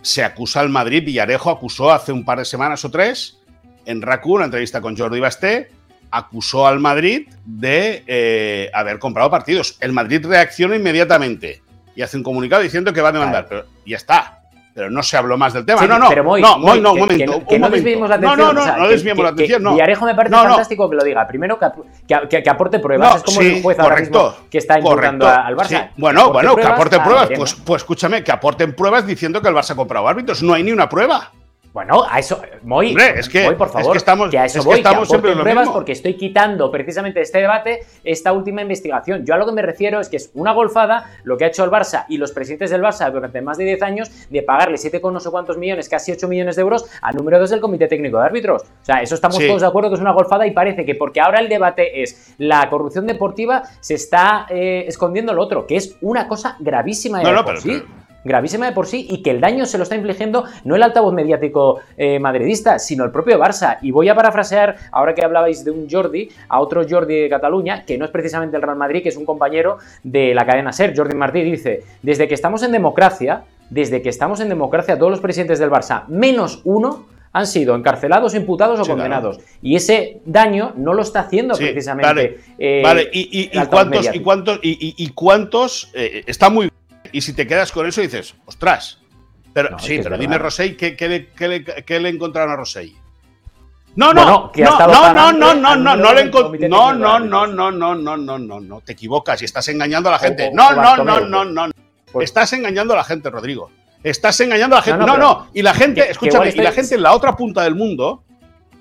se 0.00 0.22
acusa 0.22 0.60
al 0.60 0.68
Madrid, 0.68 1.04
Villarejo 1.04 1.50
acusó 1.50 1.90
hace 1.90 2.12
un 2.12 2.24
par 2.24 2.38
de 2.38 2.44
semanas 2.44 2.84
o 2.84 2.92
tres, 2.92 3.38
en 3.86 4.02
RACU, 4.02 4.36
una 4.36 4.44
entrevista 4.44 4.80
con 4.80 4.96
Jordi 4.96 5.18
Basté, 5.18 5.72
acusó 6.12 6.64
al 6.64 6.78
Madrid 6.78 7.26
de 7.44 8.04
eh, 8.06 8.70
haber 8.72 9.00
comprado 9.00 9.28
partidos. 9.28 9.78
El 9.80 9.92
Madrid 9.92 10.24
reacciona 10.24 10.76
inmediatamente 10.76 11.60
y 11.96 12.02
hace 12.02 12.16
un 12.16 12.22
comunicado 12.22 12.62
diciendo 12.62 12.92
que 12.92 13.00
va 13.00 13.08
a 13.08 13.12
demandar, 13.12 13.46
pero 13.48 13.66
ya 13.84 13.96
está 13.96 14.37
pero 14.74 14.90
no 14.90 15.02
se 15.02 15.16
habló 15.16 15.36
más 15.36 15.52
del 15.52 15.64
tema. 15.64 15.86
no, 15.86 15.98
no, 15.98 16.08
pero 16.08 16.22
no, 16.22 16.38
no, 16.38 16.92
un 16.92 16.98
momento. 17.00 17.46
Que, 17.46 17.58
no 17.58 17.68
desviemos 17.68 18.08
la 18.08 18.16
atención. 18.16 18.38
No, 18.38 18.52
no, 18.52 18.66
no, 18.66 18.76
no 18.76 18.88
desviemos 18.88 19.24
la 19.24 19.30
atención, 19.30 19.62
no. 19.62 19.72
Villarejo 19.72 20.04
me 20.06 20.14
parece 20.14 20.34
fantástico 20.36 20.88
que 20.90 20.96
lo 20.96 21.04
diga. 21.04 21.26
Primero, 21.26 21.58
que, 21.58 22.42
que 22.42 22.50
aporte 22.50 22.78
pruebas. 22.78 23.16
es 23.16 23.22
como 23.22 23.40
el 23.40 23.62
juez 23.62 23.76
correcto, 23.76 24.18
ahora 24.18 24.30
mismo 24.30 24.50
que 24.50 24.58
está 24.58 24.78
imputando 24.78 25.26
al 25.26 25.56
Barça. 25.56 25.90
Bueno, 25.96 26.32
bueno, 26.32 26.56
que 26.56 26.62
aporte 26.62 27.00
pruebas. 27.00 27.28
Pues, 27.34 27.54
pues 27.54 27.82
escúchame, 27.82 28.22
que 28.22 28.32
aporten 28.32 28.74
pruebas 28.74 29.06
diciendo 29.06 29.42
que 29.42 29.48
el 29.48 29.54
Barça 29.54 29.72
ha 29.72 29.76
comprado 29.76 30.06
árbitros. 30.06 30.42
No 30.42 30.54
hay 30.54 30.62
ni 30.62 30.72
una 30.72 30.88
prueba. 30.88 31.32
Bueno, 31.72 32.02
a 32.08 32.18
eso, 32.18 32.40
Moy, 32.62 32.96
es 33.16 33.28
que, 33.28 33.50
por 33.52 33.68
favor, 33.68 33.92
que 33.92 33.98
estamos, 33.98 34.34
a 34.34 34.44
eso 34.46 34.62
voy, 34.62 34.74
que 34.74 34.80
estamos 34.80 35.08
siempre 35.08 35.34
pruebas 35.36 35.68
porque 35.68 35.92
estoy 35.92 36.14
quitando 36.14 36.70
precisamente 36.70 37.18
de 37.18 37.24
este 37.24 37.38
debate 37.38 37.80
esta 38.04 38.32
última 38.32 38.62
investigación. 38.62 39.24
Yo 39.24 39.34
a 39.34 39.36
lo 39.36 39.46
que 39.46 39.52
me 39.52 39.62
refiero 39.62 40.00
es 40.00 40.08
que 40.08 40.16
es 40.16 40.30
una 40.34 40.52
golfada 40.52 41.04
lo 41.24 41.36
que 41.36 41.44
ha 41.44 41.48
hecho 41.48 41.64
el 41.64 41.70
Barça 41.70 42.06
y 42.08 42.16
los 42.16 42.32
presidentes 42.32 42.70
del 42.70 42.82
Barça 42.82 43.10
durante 43.12 43.42
más 43.42 43.58
de 43.58 43.64
10 43.64 43.82
años 43.82 44.10
de 44.30 44.42
pagarle 44.42 44.78
7 44.78 45.00
con 45.00 45.12
no 45.12 45.20
sé 45.20 45.30
cuántos 45.30 45.58
millones, 45.58 45.88
casi 45.88 46.10
8 46.10 46.26
millones 46.26 46.56
de 46.56 46.62
euros 46.62 46.86
al 47.02 47.14
número 47.14 47.38
2 47.38 47.50
del 47.50 47.60
Comité 47.60 47.86
Técnico 47.86 48.18
de 48.18 48.24
Árbitros. 48.24 48.62
O 48.62 48.84
sea, 48.84 49.02
eso 49.02 49.14
estamos 49.14 49.38
todos 49.38 49.60
de 49.60 49.66
acuerdo 49.66 49.90
que 49.90 49.96
es 49.96 50.00
una 50.00 50.12
golfada 50.12 50.46
y 50.46 50.52
parece 50.52 50.84
que 50.84 50.94
porque 50.94 51.20
ahora 51.20 51.40
el 51.40 51.48
debate 51.48 52.02
es 52.02 52.34
la 52.38 52.68
corrupción 52.70 53.06
deportiva, 53.06 53.62
se 53.80 53.94
está 53.94 54.46
eh, 54.48 54.84
escondiendo 54.86 55.32
lo 55.32 55.42
otro, 55.42 55.66
que 55.66 55.76
es 55.76 55.96
una 56.00 56.26
cosa 56.28 56.56
gravísima 56.60 57.18
de 57.18 57.24
no, 57.24 57.32
no, 57.32 57.44
pero, 57.44 57.60
sí 57.60 57.82
gravísima 58.24 58.66
de 58.66 58.72
por 58.72 58.86
sí 58.86 59.06
y 59.08 59.22
que 59.22 59.30
el 59.30 59.40
daño 59.40 59.66
se 59.66 59.78
lo 59.78 59.84
está 59.84 59.96
infligiendo 59.96 60.44
no 60.64 60.76
el 60.76 60.82
altavoz 60.82 61.12
mediático 61.14 61.80
eh, 61.96 62.18
madridista, 62.18 62.78
sino 62.78 63.04
el 63.04 63.10
propio 63.10 63.38
Barça. 63.38 63.78
Y 63.82 63.90
voy 63.90 64.08
a 64.08 64.14
parafrasear, 64.14 64.76
ahora 64.92 65.14
que 65.14 65.24
hablabais 65.24 65.64
de 65.64 65.70
un 65.70 65.88
Jordi, 65.88 66.28
a 66.48 66.60
otro 66.60 66.84
Jordi 66.88 67.22
de 67.22 67.28
Cataluña, 67.28 67.84
que 67.84 67.98
no 67.98 68.04
es 68.04 68.10
precisamente 68.10 68.56
el 68.56 68.62
Real 68.62 68.76
Madrid, 68.76 69.02
que 69.02 69.08
es 69.08 69.16
un 69.16 69.24
compañero 69.24 69.78
de 70.02 70.34
la 70.34 70.44
cadena 70.46 70.72
SER. 70.72 70.94
Jordi 70.96 71.14
Martí 71.14 71.42
dice, 71.42 71.82
desde 72.02 72.28
que 72.28 72.34
estamos 72.34 72.62
en 72.62 72.72
democracia, 72.72 73.42
desde 73.70 74.02
que 74.02 74.08
estamos 74.08 74.40
en 74.40 74.48
democracia, 74.48 74.98
todos 74.98 75.10
los 75.10 75.20
presidentes 75.20 75.58
del 75.58 75.70
Barça, 75.70 76.06
menos 76.08 76.62
uno, 76.64 77.06
han 77.32 77.46
sido 77.46 77.74
encarcelados, 77.74 78.34
imputados 78.34 78.80
o 78.80 78.84
condenados. 78.84 79.38
Y 79.62 79.76
ese 79.76 80.20
daño 80.24 80.72
no 80.76 80.94
lo 80.94 81.02
está 81.02 81.20
haciendo 81.20 81.54
precisamente. 81.56 82.08
Vale, 82.08 82.38
eh, 82.58 82.80
vale. 82.82 83.08
¿Y, 83.12 83.50
cuántos, 83.66 84.14
y, 84.14 84.20
cuántos, 84.20 84.60
y, 84.62 85.08
cuántos, 85.10 85.90
eh, 85.94 86.24
está 86.26 86.48
muy 86.48 86.70
y 87.12 87.20
si 87.20 87.32
te 87.32 87.46
quedas 87.46 87.72
con 87.72 87.86
eso 87.86 88.00
dices, 88.00 88.34
ostras. 88.46 88.98
Pero 89.52 89.78
sí, 89.78 90.00
pero 90.02 90.18
dime, 90.18 90.38
Rosell, 90.38 90.76
¿qué, 90.76 90.96
le, 91.88 92.08
encontraron 92.08 92.52
a 92.52 92.56
Rosell? 92.56 92.94
No, 93.96 94.12
no, 94.12 94.24
no, 94.24 94.52
no, 94.54 95.12
no, 95.12 95.32
no, 95.32 95.54
no, 95.54 95.76
no, 95.76 95.96
no 95.96 96.14
le 96.14 96.68
No, 96.68 96.92
no, 96.92 97.18
no, 97.18 97.46
no, 97.46 97.70
no, 97.72 97.94
no, 97.94 98.16
no, 98.16 98.38
no, 98.38 98.60
no, 98.60 98.80
te 98.82 98.92
equivocas 98.92 99.42
y 99.42 99.46
estás 99.46 99.66
engañando 99.68 100.08
a 100.10 100.12
la 100.12 100.18
gente. 100.18 100.50
No, 100.52 100.72
no, 100.72 100.96
no, 101.02 101.20
no, 101.20 101.44
no. 101.44 101.70
Estás 102.20 102.52
engañando 102.52 102.94
a 102.94 102.98
la 102.98 103.04
gente, 103.04 103.30
Rodrigo. 103.30 103.70
Estás 104.02 104.38
engañando 104.40 104.76
a 104.76 104.78
la 104.78 104.82
gente. 104.82 105.04
No, 105.04 105.16
no, 105.16 105.48
y 105.52 105.62
la 105.62 105.74
gente, 105.74 106.08
escúchame, 106.10 106.50
y 106.50 106.60
la 106.60 106.72
gente 106.72 106.94
en 106.94 107.02
la 107.02 107.12
otra 107.12 107.34
punta 107.34 107.62
del 107.64 107.74
mundo, 107.74 108.22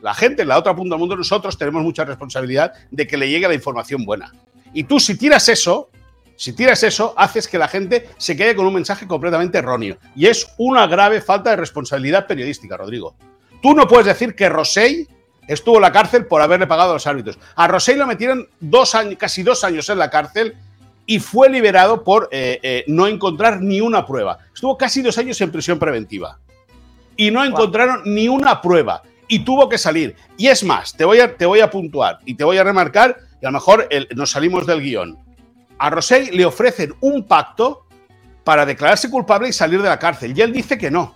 la 0.02 0.14
gente 0.14 0.44
en 0.44 0.50
la 0.50 0.60
otra 0.60 0.76
punta 0.76 0.94
del 0.94 1.00
mundo, 1.00 1.16
nosotros 1.16 1.58
tenemos 1.58 1.82
mucha 1.82 2.06
responsabilidad 2.06 2.74
de 2.92 3.08
que 3.08 3.18
le 3.18 3.30
llegue 3.30 3.48
la 3.48 3.56
información 3.56 4.06
buena. 4.06 4.32
Y 4.74 4.84
tú, 4.84 5.00
si 5.00 5.18
tiras 5.18 5.50
eso, 5.50 5.90
si 6.38 6.54
tiras 6.54 6.84
eso, 6.84 7.16
haces 7.18 7.48
que 7.48 7.58
la 7.58 7.68
gente 7.68 8.10
se 8.18 8.38
quede 8.38 8.56
con 8.56 8.68
un 8.68 8.76
mensaje 8.76 9.08
completamente 9.08 9.58
erróneo. 9.58 9.98
Y 10.16 10.28
es 10.28 10.54
una 10.58 10.86
grave 10.86 11.20
falta 11.20 11.50
de 11.50 11.56
responsabilidad 11.56 12.28
periodística, 12.28 12.78
Rodrigo. 12.78 13.16
Tú 13.62 13.74
no 13.74 13.88
puedes 13.88 14.06
decir 14.06 14.36
que 14.36 14.48
Rosell 14.48 15.08
estuvo 15.48 15.78
en 15.78 15.82
la 15.82 15.92
cárcel 15.92 16.28
por 16.28 16.44
haberle 16.44 16.68
pagado 16.68 16.92
a 16.92 16.94
los 16.94 17.08
árbitros. 17.08 17.40
A 17.56 17.68
Rosell 17.68 17.98
lo 17.98 18.06
metieron 18.06 18.48
dos 18.60 18.94
años, 18.94 19.16
casi 19.18 19.42
dos 19.42 19.64
años 19.64 19.90
en 19.90 19.98
la 19.98 20.12
cárcel 20.12 20.56
y 21.08 21.20
fue 21.20 21.50
liberado 21.50 22.04
por 22.04 22.30
eh, 22.32 22.60
eh, 22.62 22.84
no 22.86 23.08
encontrar 23.08 23.60
ni 23.60 23.82
una 23.82 24.06
prueba. 24.06 24.38
Estuvo 24.54 24.78
casi 24.78 25.02
dos 25.02 25.18
años 25.18 25.42
en 25.42 25.52
prisión 25.52 25.80
preventiva 25.80 26.38
y 27.16 27.32
no 27.32 27.44
encontraron 27.44 28.04
ni 28.06 28.28
una 28.28 28.62
prueba 28.62 29.02
y 29.28 29.40
tuvo 29.40 29.68
que 29.68 29.80
salir. 29.80 30.16
Y 30.38 30.48
es 30.48 30.64
más, 30.64 30.94
te 30.94 31.04
voy 31.04 31.20
a, 31.20 31.36
te 31.36 31.48
voy 31.48 31.62
a 31.62 31.72
puntuar 31.72 32.20
y 32.26 32.36
te 32.36 32.44
voy 32.44 32.60
a 32.60 32.64
remarcar, 32.64 33.18
y 33.42 33.46
a 33.46 33.50
lo 33.50 33.54
mejor 33.54 33.90
nos 34.16 34.30
salimos 34.30 34.68
del 34.68 34.82
guion 34.82 35.27
a 35.78 35.90
Rosell 35.90 36.30
le 36.36 36.46
ofrecen 36.46 36.94
un 37.02 37.26
pacto 37.26 37.86
para 38.44 38.66
declararse 38.66 39.10
culpable 39.10 39.50
y 39.50 39.54
salir 39.54 39.82
de 39.82 39.90
la 39.90 40.00
cárcel. 40.00 40.38
Y 40.38 40.42
él 40.42 40.54
dice 40.54 40.78
que 40.78 40.90
no, 40.90 41.16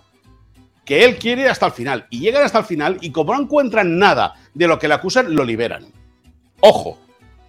que 0.84 1.04
él 1.04 1.18
quiere 1.18 1.42
ir 1.42 1.48
hasta 1.48 1.66
el 1.66 1.72
final. 1.72 2.06
Y 2.10 2.20
llegan 2.20 2.42
hasta 2.42 2.58
el 2.58 2.64
final 2.64 2.98
y 3.00 3.10
como 3.10 3.34
no 3.34 3.42
encuentran 3.42 3.98
nada 3.98 4.34
de 4.54 4.66
lo 4.66 4.78
que 4.78 4.88
le 4.88 4.94
acusan, 4.94 5.34
lo 5.34 5.44
liberan. 5.44 5.86
Ojo, 6.60 6.98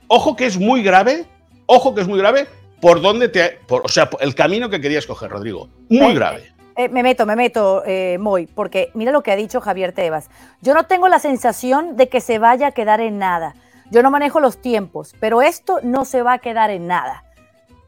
ojo 0.08 0.36
que 0.36 0.46
es 0.46 0.58
muy 0.58 0.84
grave, 0.84 1.26
ojo 1.66 1.94
que 1.94 2.02
es 2.02 2.08
muy 2.08 2.20
grave 2.20 2.48
por 2.82 3.02
dónde 3.02 3.30
te... 3.30 3.60
o 3.70 3.88
sea, 3.88 4.10
el 4.20 4.36
camino 4.36 4.70
que 4.70 4.82
quería 4.82 5.00
escoger, 5.00 5.30
Rodrigo. 5.30 5.70
Muy 5.90 6.12
eh, 6.12 6.16
grave. 6.16 6.54
Eh, 6.76 6.90
me 6.90 7.04
meto, 7.04 7.26
me 7.26 7.36
meto, 7.36 7.84
eh, 7.86 8.18
Moy, 8.20 8.48
porque 8.48 8.90
mira 8.94 9.12
lo 9.12 9.22
que 9.22 9.32
ha 9.32 9.36
dicho 9.36 9.62
Javier 9.62 9.94
Tebas. 9.94 10.30
Yo 10.62 10.74
no 10.74 10.86
tengo 10.86 11.08
la 11.08 11.20
sensación 11.20 11.96
de 11.96 12.10
que 12.10 12.20
se 12.20 12.40
vaya 12.40 12.68
a 12.68 12.72
quedar 12.72 13.00
en 13.00 13.20
nada. 13.20 13.56
Yo 13.94 14.02
no 14.02 14.10
manejo 14.10 14.40
los 14.40 14.58
tiempos, 14.58 15.14
pero 15.20 15.44
esto 15.44 15.80
no 15.84 16.04
se 16.04 16.24
va 16.24 16.34
a 16.34 16.40
quedar 16.40 16.72
en 16.72 16.88
nada. 16.88 17.26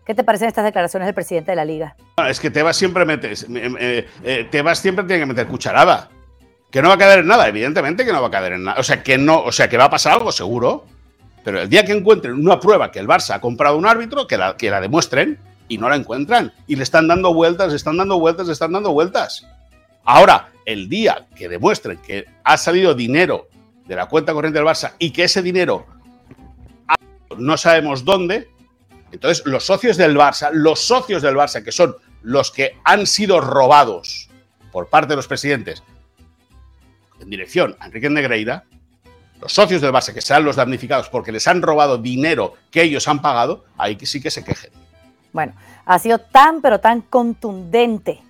¿Qué 0.05 0.13
te 0.13 0.23
parecen 0.23 0.47
estas 0.47 0.63
declaraciones 0.63 1.07
del 1.07 1.15
presidente 1.15 1.51
de 1.51 1.55
la 1.55 1.65
liga? 1.65 1.95
es 2.29 2.39
que 2.39 2.51
Tebas 2.51 2.77
siempre 2.77 3.05
mete, 3.05 3.33
eh, 3.33 4.07
eh, 4.23 4.47
Tebas 4.51 4.77
siempre 4.77 5.03
tiene 5.05 5.21
que 5.21 5.25
meter 5.25 5.47
cucharada. 5.47 6.11
Que 6.69 6.83
no 6.83 6.89
va 6.89 6.93
a 6.93 6.97
quedar 6.99 7.17
en 7.17 7.25
nada, 7.25 7.47
evidentemente 7.47 8.05
que 8.05 8.13
no 8.13 8.21
va 8.21 8.27
a 8.27 8.29
quedar 8.29 8.53
en 8.53 8.65
nada. 8.65 8.79
O 8.79 8.83
sea, 8.83 9.01
que 9.01 9.17
no, 9.17 9.39
o 9.39 9.51
sea, 9.51 9.67
que 9.67 9.77
va 9.77 9.85
a 9.85 9.89
pasar 9.89 10.13
algo 10.13 10.31
seguro. 10.31 10.85
Pero 11.43 11.59
el 11.59 11.69
día 11.69 11.83
que 11.83 11.93
encuentren 11.93 12.33
una 12.33 12.59
prueba 12.59 12.91
que 12.91 12.99
el 12.99 13.07
Barça 13.07 13.33
ha 13.33 13.41
comprado 13.41 13.75
un 13.75 13.87
árbitro, 13.87 14.27
que 14.27 14.37
la, 14.37 14.55
que 14.57 14.69
la 14.69 14.81
demuestren 14.81 15.39
y 15.67 15.79
no 15.79 15.89
la 15.89 15.95
encuentran. 15.95 16.53
Y 16.67 16.75
le 16.75 16.83
están 16.83 17.07
dando 17.07 17.33
vueltas, 17.33 17.69
le 17.69 17.77
están 17.77 17.97
dando 17.97 18.19
vueltas, 18.19 18.45
le 18.45 18.53
están 18.53 18.73
dando 18.73 18.91
vueltas. 18.91 19.47
Ahora, 20.03 20.49
el 20.67 20.87
día 20.87 21.25
que 21.35 21.49
demuestren 21.49 21.97
que 21.97 22.27
ha 22.43 22.57
salido 22.57 22.93
dinero 22.93 23.47
de 23.87 23.95
la 23.95 24.05
cuenta 24.05 24.33
corriente 24.33 24.59
del 24.59 24.67
Barça 24.67 24.91
y 24.99 25.09
que 25.09 25.23
ese 25.23 25.41
dinero 25.41 25.94
no 27.37 27.57
sabemos 27.57 28.05
dónde, 28.05 28.49
entonces 29.11 29.45
los 29.45 29.65
socios 29.65 29.97
del 29.97 30.17
Barça, 30.17 30.49
los 30.51 30.79
socios 30.79 31.21
del 31.21 31.35
Barça, 31.35 31.63
que 31.63 31.71
son 31.71 31.95
los 32.21 32.51
que 32.51 32.77
han 32.83 33.05
sido 33.05 33.39
robados 33.39 34.29
por 34.71 34.87
parte 34.89 35.09
de 35.09 35.15
los 35.15 35.27
presidentes 35.27 35.83
en 37.19 37.29
dirección 37.29 37.75
a 37.79 37.85
Enrique 37.85 38.09
Negreira, 38.09 38.65
los 39.41 39.53
socios 39.53 39.81
del 39.81 39.91
Barça, 39.91 40.13
que 40.13 40.21
sean 40.21 40.43
los 40.43 40.55
damnificados 40.55 41.09
porque 41.09 41.31
les 41.31 41.47
han 41.47 41.61
robado 41.61 41.97
dinero 41.97 42.55
que 42.71 42.83
ellos 42.83 43.07
han 43.07 43.21
pagado, 43.21 43.65
ahí 43.77 43.97
sí 44.03 44.21
que 44.21 44.31
se 44.31 44.43
quejen. 44.43 44.71
Bueno, 45.33 45.53
ha 45.85 45.99
sido 45.99 46.19
tan, 46.19 46.61
pero 46.61 46.79
tan 46.79 47.01
contundente 47.01 48.21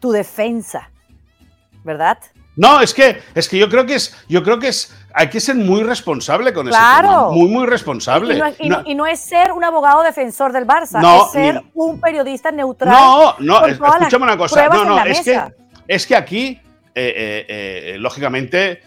tu 0.00 0.12
defensa, 0.12 0.90
¿verdad? 1.84 2.18
No, 2.56 2.80
es 2.80 2.94
que, 2.94 3.20
es 3.34 3.48
que 3.48 3.58
yo 3.58 3.68
creo 3.68 3.84
que 3.84 3.96
es, 3.96 4.14
yo 4.28 4.42
creo 4.42 4.58
que 4.58 4.68
es, 4.68 4.94
hay 5.12 5.28
que 5.28 5.40
ser 5.40 5.56
muy 5.56 5.82
responsable 5.82 6.52
con 6.52 6.68
eso. 6.68 7.32
Muy, 7.32 7.48
muy 7.48 7.66
responsable. 7.66 8.40
Y 8.58 8.94
no, 8.94 9.06
es, 9.06 9.20
ser 9.20 9.52
un 9.52 9.64
abogado 9.64 10.02
defensor 10.02 10.52
del 10.52 10.66
Barça, 10.66 11.00
es 11.24 11.32
ser 11.32 11.62
un 11.74 12.00
periodista 12.00 12.52
neutral. 12.52 12.94
No, 12.94 13.36
no, 13.40 13.66
escúchame 13.66 14.24
una 14.24 14.36
cosa. 14.36 14.68
No, 14.68 14.84
no, 14.84 15.04
es 15.04 15.20
que, 15.22 15.42
es 15.88 16.06
que 16.06 16.16
aquí, 16.16 16.60
eh, 16.94 17.14
eh, 17.16 17.46
eh, 17.48 17.96
lógicamente, 17.98 18.82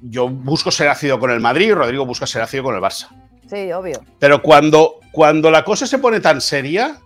yo 0.00 0.28
busco 0.28 0.70
ser 0.70 0.88
ácido 0.88 1.18
con 1.18 1.30
el 1.30 1.40
Madrid, 1.40 1.74
Rodrigo 1.74 2.06
busca 2.06 2.26
ser 2.26 2.42
ácido 2.42 2.62
con 2.64 2.74
el 2.76 2.80
Barça. 2.80 3.08
Sí, 3.50 3.72
obvio. 3.72 4.00
Pero 4.18 4.42
cuando, 4.42 5.00
cuando 5.10 5.50
la 5.50 5.64
cosa 5.64 5.86
se 5.86 5.98
pone 5.98 6.20
tan 6.20 6.40
seria, 6.40 6.98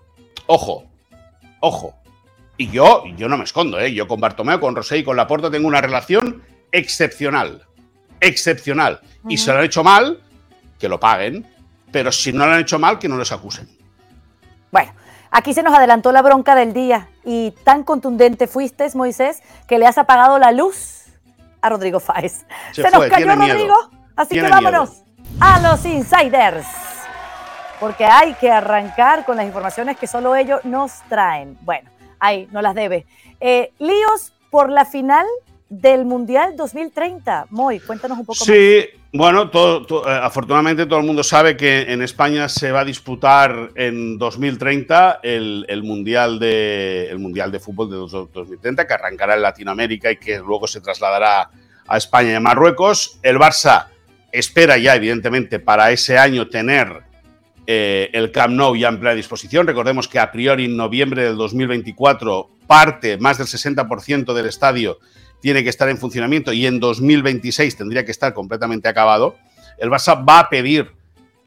ojo, 0.46 0.84
ojo. 1.60 1.94
Y 2.62 2.70
yo, 2.70 3.02
yo 3.16 3.28
no 3.28 3.36
me 3.36 3.42
escondo, 3.42 3.80
¿eh? 3.80 3.92
Yo 3.92 4.06
con 4.06 4.20
Bartomeu, 4.20 4.60
con 4.60 4.76
Rosé 4.76 4.98
y 4.98 5.02
con 5.02 5.16
Laporta 5.16 5.50
tengo 5.50 5.66
una 5.66 5.80
relación 5.80 6.44
excepcional. 6.70 7.66
Excepcional. 8.20 9.00
Y 9.28 9.36
si 9.36 9.50
lo 9.50 9.58
han 9.58 9.64
hecho 9.64 9.82
mal, 9.82 10.22
que 10.78 10.88
lo 10.88 11.00
paguen. 11.00 11.44
Pero 11.90 12.12
si 12.12 12.32
no 12.32 12.46
lo 12.46 12.52
han 12.52 12.60
hecho 12.60 12.78
mal, 12.78 13.00
que 13.00 13.08
no 13.08 13.18
les 13.18 13.32
acusen. 13.32 13.68
Bueno, 14.70 14.92
aquí 15.32 15.54
se 15.54 15.64
nos 15.64 15.74
adelantó 15.74 16.12
la 16.12 16.22
bronca 16.22 16.54
del 16.54 16.72
día. 16.72 17.08
Y 17.24 17.52
tan 17.64 17.82
contundente 17.82 18.46
fuiste, 18.46 18.88
Moisés, 18.94 19.42
que 19.66 19.80
le 19.80 19.88
has 19.88 19.98
apagado 19.98 20.38
la 20.38 20.52
luz 20.52 21.06
a 21.62 21.68
Rodrigo 21.68 21.98
Fáez. 21.98 22.46
Se, 22.70 22.88
nos 22.92 23.06
cayó 23.06 23.34
Rodrigo. 23.34 23.74
Así 24.14 24.36
que 24.36 24.48
vámonos 24.48 25.02
a 25.40 25.58
los 25.58 25.84
insiders. 25.84 26.68
Porque 27.80 28.04
hay 28.04 28.34
que 28.34 28.52
arrancar 28.52 29.24
con 29.24 29.36
las 29.36 29.46
informaciones 29.46 29.96
que 29.96 30.06
solo 30.06 30.36
ellos 30.36 30.64
nos 30.64 31.02
traen. 31.08 31.58
Bueno, 31.62 31.90
ahí 32.22 32.48
no 32.52 32.62
las 32.62 32.74
debe. 32.74 33.04
Eh, 33.40 33.72
líos 33.78 34.32
por 34.50 34.70
la 34.70 34.86
final 34.86 35.26
del 35.68 36.04
Mundial 36.04 36.56
2030. 36.56 37.46
Moy, 37.50 37.80
cuéntanos 37.80 38.18
un 38.18 38.24
poco 38.24 38.38
más. 38.38 38.46
Sí, 38.46 38.84
bueno, 39.12 39.50
todo, 39.50 40.08
eh, 40.08 40.20
afortunadamente 40.22 40.86
todo 40.86 41.00
el 41.00 41.06
mundo 41.06 41.22
sabe 41.22 41.56
que 41.56 41.92
en 41.92 42.00
España 42.00 42.48
se 42.48 42.70
va 42.70 42.80
a 42.80 42.84
disputar 42.84 43.70
en 43.74 44.18
2030 44.18 45.20
el, 45.22 45.82
mundial, 45.82 46.38
de, 46.38 47.08
el 47.10 47.18
mundial 47.18 47.50
de 47.50 47.58
Fútbol 47.58 47.90
de 47.90 47.96
2030, 47.96 48.86
que 48.86 48.94
arrancará 48.94 49.34
en 49.34 49.42
Latinoamérica 49.42 50.10
y 50.10 50.16
que 50.16 50.38
luego 50.38 50.66
se 50.66 50.80
trasladará 50.80 51.50
a 51.88 51.96
España 51.96 52.32
y 52.32 52.34
a 52.34 52.40
Marruecos. 52.40 53.18
El 53.22 53.38
Barça 53.38 53.86
espera 54.30 54.78
ya, 54.78 54.94
evidentemente, 54.94 55.58
para 55.58 55.90
ese 55.90 56.18
año 56.18 56.48
tener 56.48 57.11
eh, 57.66 58.10
el 58.12 58.32
Camp 58.32 58.54
Nou 58.54 58.74
ya 58.74 58.88
en 58.88 58.98
plena 58.98 59.14
disposición. 59.14 59.66
Recordemos 59.66 60.08
que 60.08 60.18
a 60.18 60.32
priori 60.32 60.66
en 60.66 60.76
noviembre 60.76 61.24
del 61.24 61.36
2024 61.36 62.50
parte, 62.66 63.18
más 63.18 63.38
del 63.38 63.46
60% 63.46 64.32
del 64.32 64.46
estadio 64.46 64.98
tiene 65.40 65.62
que 65.62 65.70
estar 65.70 65.88
en 65.88 65.98
funcionamiento 65.98 66.52
y 66.52 66.66
en 66.66 66.80
2026 66.80 67.76
tendría 67.76 68.04
que 68.04 68.12
estar 68.12 68.32
completamente 68.32 68.88
acabado. 68.88 69.36
El 69.78 69.90
Barça 69.90 70.24
va 70.26 70.38
a 70.38 70.48
pedir 70.48 70.90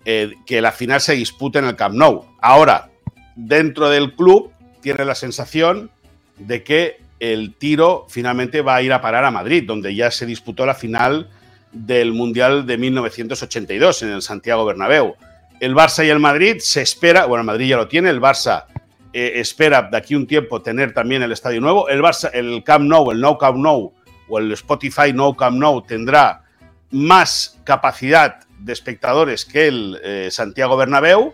eh, 0.04 0.34
que 0.46 0.62
la 0.62 0.72
final 0.72 1.02
se 1.02 1.14
dispute 1.14 1.60
en 1.60 1.66
el 1.66 1.76
Camp 1.76 1.96
Nou. 1.96 2.26
Ahora, 2.42 2.92
dentro 3.36 3.90
del 3.90 4.14
club 4.16 4.52
tiene 4.82 5.06
la 5.06 5.16
sensación 5.16 5.90
de 6.38 6.64
que 6.64 6.98
el 7.20 7.56
tiro 7.56 8.06
finalmente 8.10 8.62
va 8.62 8.76
a 8.76 8.82
ir 8.82 8.94
a 8.94 9.02
parar 9.02 9.26
a 9.26 9.32
Madrid, 9.32 9.64
donde 9.66 9.96
ya 9.96 10.12
se 10.12 10.26
disputó 10.26 10.66
la 10.66 10.76
final 10.76 11.30
del 11.72 12.14
Mundial 12.14 12.66
de 12.66 12.78
1982 12.78 14.04
en 14.04 14.10
el 14.10 14.22
Santiago 14.22 14.66
Bernabéu. 14.66 15.16
El 15.60 15.74
Barça 15.74 16.06
y 16.06 16.10
el 16.10 16.20
Madrid 16.20 16.58
se 16.60 16.82
espera, 16.82 17.26
bueno, 17.26 17.42
el 17.42 17.46
Madrid 17.46 17.70
ya 17.70 17.78
lo 17.78 17.88
tiene, 17.88 18.10
el 18.10 18.22
Barça 18.22 18.66
eh, 19.14 19.40
espera 19.40 19.84
de 19.84 19.98
aquí 19.98 20.16
un 20.16 20.28
tiempo 20.28 20.62
tener 20.62 20.94
también 20.94 21.24
el 21.24 21.32
estadio 21.32 21.62
nuevo. 21.62 21.88
El 21.88 22.02
Barça, 22.02 22.30
el 22.34 22.64
Camp 22.64 22.86
Nou, 22.86 23.12
el 23.12 23.22
No 23.22 23.38
Camp 23.38 23.58
Nou 23.58 23.94
o 24.28 24.40
el 24.40 24.52
Spotify 24.52 25.14
No 25.14 25.36
Camp 25.36 25.58
Nou 25.58 25.82
tendrá 25.82 26.44
más 26.92 27.62
capacidad 27.64 28.44
de 28.60 28.74
espectadores 28.74 29.46
que 29.46 29.68
el 29.68 30.00
eh, 30.04 30.28
Santiago 30.32 30.76
Bernabéu, 30.76 31.34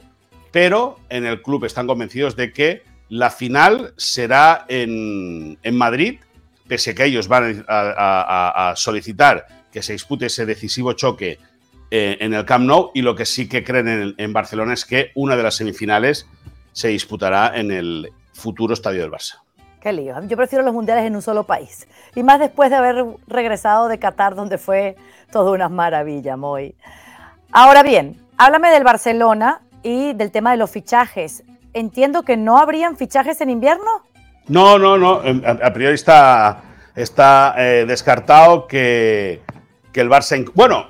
pero 0.51 0.99
en 1.09 1.25
el 1.25 1.41
club 1.41 1.65
están 1.65 1.87
convencidos 1.87 2.35
de 2.35 2.53
que 2.53 2.83
la 3.09 3.31
final 3.31 3.93
será 3.97 4.65
en, 4.67 5.57
Madrid, 5.73 6.19
pese 6.67 6.91
a 6.91 6.95
que 6.95 7.05
ellos 7.05 7.27
van 7.27 7.65
a 7.67 8.73
solicitar 8.75 9.47
que 9.71 9.81
se 9.81 9.93
dispute 9.93 10.27
ese 10.27 10.45
decisivo 10.45 10.93
choque 10.93 11.39
eh, 11.93 12.17
en 12.21 12.33
el 12.33 12.45
Camp 12.45 12.65
Nou 12.65 12.91
y 12.93 13.01
lo 13.01 13.15
que 13.15 13.25
sí 13.25 13.49
que 13.49 13.65
creen 13.65 14.15
en, 14.17 14.33
Barcelona 14.33 14.73
es 14.73 14.85
que 14.85 15.11
una 15.13 15.35
de 15.35 15.43
las 15.43 15.55
semifinales 15.55 16.25
se 16.71 16.87
disputará 16.87 17.51
en 17.53 17.69
el 17.69 18.09
futuro 18.31 18.73
estadio 18.73 19.01
del 19.01 19.11
Barça. 19.11 19.41
Qué 19.81 19.91
lío. 19.91 20.15
Yo 20.25 20.37
prefiero 20.37 20.63
los 20.63 20.73
mundiales 20.73 21.03
en 21.03 21.17
un 21.17 21.21
solo 21.21 21.43
país. 21.43 21.89
Y 22.15 22.23
más 22.23 22.39
después 22.39 22.69
de 22.69 22.77
haber 22.77 23.03
regresado 23.27 23.89
de 23.89 23.99
Qatar, 23.99 24.35
donde 24.35 24.57
fue 24.57 24.95
toda 25.33 25.51
una 25.51 25.67
maravilla, 25.67 26.37
muy. 26.37 26.75
Ahora 27.51 27.83
bien, 27.83 28.15
háblame 28.37 28.69
del 28.69 28.85
Barcelona 28.85 29.61
y 29.83 30.13
del 30.13 30.31
tema 30.31 30.51
de 30.51 30.57
los 30.57 30.71
fichajes. 30.71 31.43
Entiendo 31.73 32.23
que 32.23 32.37
no 32.37 32.57
habrían 32.57 32.95
fichajes 32.95 33.41
en 33.41 33.49
invierno. 33.49 34.03
No, 34.47 34.79
no, 34.79 34.97
no. 34.97 35.21
A 35.45 35.73
priori 35.73 35.95
está, 35.95 36.63
está 36.95 37.55
eh, 37.57 37.85
descartado 37.85 38.65
que, 38.67 39.41
que 39.91 39.99
el 39.99 40.09
Barça. 40.09 40.49
Bueno, 40.53 40.87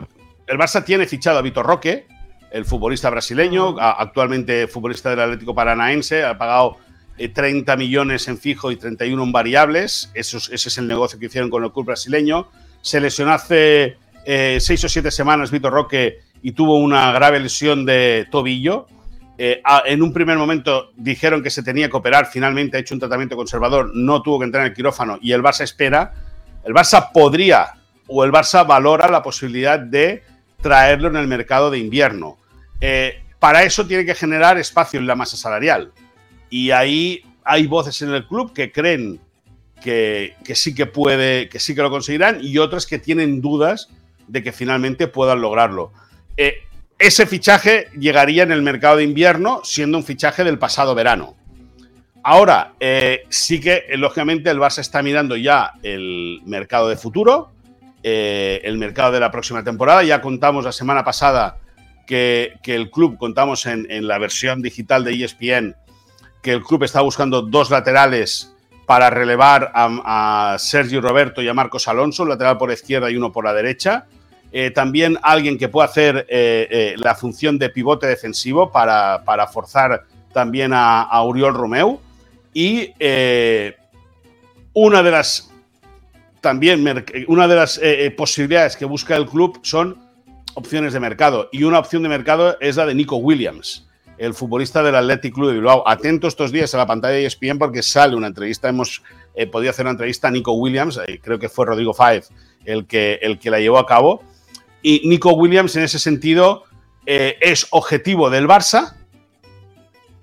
el 0.52 0.58
Barça 0.58 0.84
tiene 0.84 1.08
fichado 1.08 1.40
a 1.40 1.42
Vitor 1.42 1.66
Roque, 1.66 2.08
el 2.52 2.66
futbolista 2.66 3.10
brasileño, 3.10 3.78
actualmente 3.80 4.68
futbolista 4.68 5.10
del 5.12 5.22
Atlético 5.22 5.56
Paranaense, 5.56 6.26
ha 6.26 6.38
pagado 6.38 6.76
30 7.18 7.72
eh, 7.72 7.78
millones 7.78 8.28
en 8.28 8.38
fijo 8.38 8.70
y 8.70 8.76
31 8.76 9.24
en 9.24 9.32
variables. 9.32 10.12
Eso, 10.14 10.40
ese 10.40 10.68
es 10.68 10.78
el 10.78 10.90
negocio 10.90 11.18
que 11.18 11.28
hicieron 11.28 11.50
con 11.50 11.64
el 11.64 11.72
club 11.72 11.86
brasileño. 11.86 12.50
Se 12.82 13.00
lesionó 13.00 13.32
hace 13.32 13.96
eh, 14.26 14.58
seis 14.60 14.84
o 14.84 14.90
siete 14.90 15.10
semanas 15.10 15.52
Vitor 15.52 15.72
Roque 15.72 16.20
y 16.42 16.52
tuvo 16.52 16.80
una 16.80 17.14
grave 17.14 17.40
lesión 17.40 17.86
de 17.86 18.28
tobillo. 18.30 18.88
Eh, 19.38 19.62
en 19.86 20.02
un 20.02 20.12
primer 20.12 20.38
momento 20.38 20.92
dijeron 20.98 21.42
que 21.42 21.50
se 21.50 21.64
tenía 21.64 21.90
que 21.90 21.96
operar, 21.96 22.26
finalmente 22.26 22.76
ha 22.76 22.82
hecho 22.82 22.94
un 22.94 23.00
tratamiento 23.00 23.38
conservador, 23.38 23.90
no 23.96 24.22
tuvo 24.22 24.40
que 24.40 24.46
entrar 24.46 24.66
en 24.66 24.72
el 24.72 24.76
quirófano 24.76 25.18
y 25.22 25.32
el 25.32 25.42
Barça 25.42 25.62
espera. 25.62 26.14
El 26.66 26.74
Barça 26.74 27.10
podría 27.14 27.76
o 28.14 28.26
el 28.26 28.32
Barça 28.34 28.68
valora 28.68 29.10
la 29.10 29.24
posibilidad 29.24 29.80
de 29.80 30.24
traerlo 30.62 31.08
en 31.10 31.16
el 31.16 31.28
mercado 31.28 31.70
de 31.70 31.80
invierno. 31.80 32.38
Eh, 32.80 33.22
para 33.40 33.64
eso 33.64 33.86
tiene 33.88 34.06
que 34.06 34.16
generar 34.16 34.58
espacio 34.58 35.00
en 35.00 35.08
la 35.08 35.16
masa 35.16 35.38
salarial. 35.38 35.92
Y 36.50 36.72
ahí 36.72 37.24
hay 37.44 37.68
voces 37.68 38.02
en 38.02 38.14
el 38.14 38.28
club 38.28 38.54
que 38.54 38.72
creen 38.72 39.20
que, 39.82 40.36
sí 40.54 40.76
que 40.76 40.86
puede, 40.86 41.50
que 41.50 41.60
sí 41.60 41.74
que 41.74 41.82
lo 41.82 41.90
conseguirán, 41.90 42.40
y 42.42 42.58
otras 42.60 42.86
que 42.86 43.00
tienen 43.00 43.42
dudas 43.42 43.90
de 44.28 44.44
que 44.44 44.52
finalmente 44.52 45.08
puedan 45.08 45.42
lograrlo. 45.42 45.92
Eh, 46.38 46.60
ese 47.00 47.26
fichaje 47.26 47.88
llegaría 47.98 48.44
en 48.44 48.52
el 48.52 48.62
mercado 48.62 48.98
de 48.98 49.04
invierno, 49.04 49.62
siendo 49.64 49.98
un 49.98 50.04
fichaje 50.04 50.44
del 50.44 50.60
pasado 50.60 50.94
verano. 50.94 51.36
Ahora, 52.24 52.74
eh, 52.80 53.24
sí 53.30 53.60
que, 53.60 53.86
lógicamente, 53.96 54.52
el 54.52 54.60
Barça 54.60 54.80
está 54.80 55.02
mirando 55.02 55.36
ya 55.36 55.74
el 55.82 56.42
mercado 56.46 56.88
de 56.88 56.96
futuro, 56.96 57.52
eh, 58.04 58.62
el 58.64 58.78
mercado 58.78 59.12
de 59.12 59.20
la 59.20 59.32
próxima 59.32 59.64
temporada. 59.64 60.04
Ya 60.04 60.22
contamos 60.22 60.66
la 60.66 60.72
semana 60.72 61.04
pasada 61.04 61.58
que, 62.06 62.60
el 62.64 62.90
club, 62.90 63.18
contamos 63.18 63.66
en, 63.66 64.08
la 64.08 64.18
versión 64.18 64.62
digital 64.62 65.04
de 65.04 65.24
ESPN, 65.24 65.76
que 66.42 66.52
el 66.52 66.64
club 66.64 66.84
está 66.84 67.02
buscando 67.02 67.42
dos 67.42 67.70
laterales 67.70 68.54
para 68.86 69.10
relevar 69.10 69.72
a, 69.74 70.58
Sergio 70.60 71.00
Roberto 71.02 71.42
y 71.42 71.48
a 71.48 71.54
Marcos 71.54 71.88
Alonso, 71.88 72.26
lateral 72.26 72.58
por 72.58 72.72
izquierda 72.72 73.10
y 73.10 73.16
uno 73.16 73.32
por 73.32 73.46
la 73.46 73.54
derecha. 73.54 74.06
Eh, 74.52 74.72
también 74.72 75.18
alguien 75.22 75.58
que 75.58 75.70
pueda 75.70 75.88
hacer 75.88 76.28
la 76.98 77.16
función 77.16 77.58
de 77.58 77.70
pivote 77.70 78.08
defensivo 78.08 78.72
para, 78.72 79.48
forzar 79.52 80.04
también 80.34 80.74
a, 80.74 81.04
a 81.04 81.24
Uriol 81.24 81.54
Romeu. 81.54 82.02
Y 82.54 82.94
eh, 83.00 83.78
una 84.74 85.04
de 85.04 85.12
las 85.12 85.51
también 86.42 86.84
una 87.28 87.48
de 87.48 87.56
las 87.56 87.78
eh, 87.78 88.06
eh, 88.06 88.12
posibilidades 88.12 88.76
que 88.76 88.86
busca 88.86 89.16
el 89.16 89.28
club 89.28 89.60
son 89.62 89.98
opciones 90.56 90.92
de 90.92 91.00
mercado. 91.00 91.50
Y 91.52 91.64
una 91.64 91.80
opción 91.80 92.04
de 92.04 92.10
mercado 92.10 92.58
es 92.60 92.76
la 92.76 92.86
de 92.86 92.96
Nico 92.96 93.18
Williams, 93.18 93.88
el 94.18 94.34
futbolista 94.34 94.84
del 94.84 94.96
Athletic 94.96 95.34
Club 95.34 95.50
de 95.50 95.54
Bilbao. 95.54 95.88
Atento 95.88 96.28
estos 96.28 96.52
días 96.52 96.74
a 96.74 96.80
la 96.80 96.88
pantalla 96.88 97.14
de 97.14 97.26
ESPN 97.26 97.60
porque 97.60 97.84
sale 97.84 98.16
una 98.16 98.28
entrevista. 98.28 98.68
Hemos 98.68 99.04
podido 99.52 99.70
hacer 99.70 99.86
una 99.86 99.92
entrevista 99.92 100.28
a 100.28 100.32
Nico 100.32 100.52
Williams, 100.54 101.00
creo 101.22 101.40
que 101.40 101.48
fue 101.48 101.66
Rodrigo 101.66 101.94
Fáez 101.94 102.30
el 102.66 102.86
que, 102.86 103.20
el 103.22 103.40
que 103.40 103.50
la 103.50 103.60
llevó 103.60 103.78
a 103.78 103.86
cabo. 103.86 104.24
Y 104.82 105.08
Nico 105.08 105.32
Williams, 105.34 105.76
en 105.76 105.84
ese 105.84 106.00
sentido, 106.00 106.66
es 107.06 107.68
objetivo 107.70 108.30
del 108.30 108.48
Barça, 108.48 108.96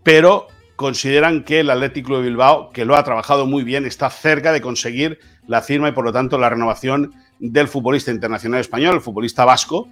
pero 0.03 0.49
consideran 0.77 1.43
que 1.43 1.61
el 1.61 1.71
Atlético 1.71 2.19
de 2.19 2.25
Bilbao, 2.25 2.71
que 2.71 2.85
lo 2.85 2.97
ha 2.97 3.05
trabajado 3.05 3.47
muy 3.47 3.65
bien, 3.65 3.87
está 3.87 4.11
cerca 4.11 4.53
de 4.53 4.61
conseguir 4.61 5.19
la 5.49 5.63
firma 5.63 5.89
y 5.89 5.93
por 5.93 6.05
lo 6.05 6.13
tanto 6.13 6.39
la 6.39 6.49
renovación 6.49 7.13
del 7.41 7.67
futbolista 7.67 8.13
internacional 8.13 8.61
español, 8.61 8.95
el 8.95 9.01
futbolista 9.01 9.45
vasco, 9.45 9.89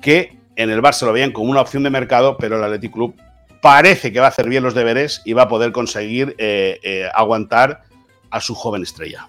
que 0.00 0.36
en 0.56 0.70
el 0.70 0.82
Barça 0.82 1.06
lo 1.06 1.12
veían 1.12 1.30
como 1.30 1.50
una 1.50 1.60
opción 1.60 1.84
de 1.84 1.90
mercado, 1.90 2.36
pero 2.36 2.56
el 2.56 2.64
Athletic 2.64 2.92
Club 2.92 3.14
parece 3.62 4.12
que 4.12 4.18
va 4.18 4.26
a 4.26 4.30
hacer 4.30 4.48
bien 4.48 4.64
los 4.64 4.74
deberes 4.74 5.22
y 5.24 5.34
va 5.34 5.42
a 5.42 5.48
poder 5.48 5.70
conseguir 5.72 6.34
eh, 6.38 6.80
eh, 6.82 7.08
aguantar 7.14 7.82
a 8.30 8.40
su 8.40 8.54
joven 8.54 8.82
estrella. 8.82 9.28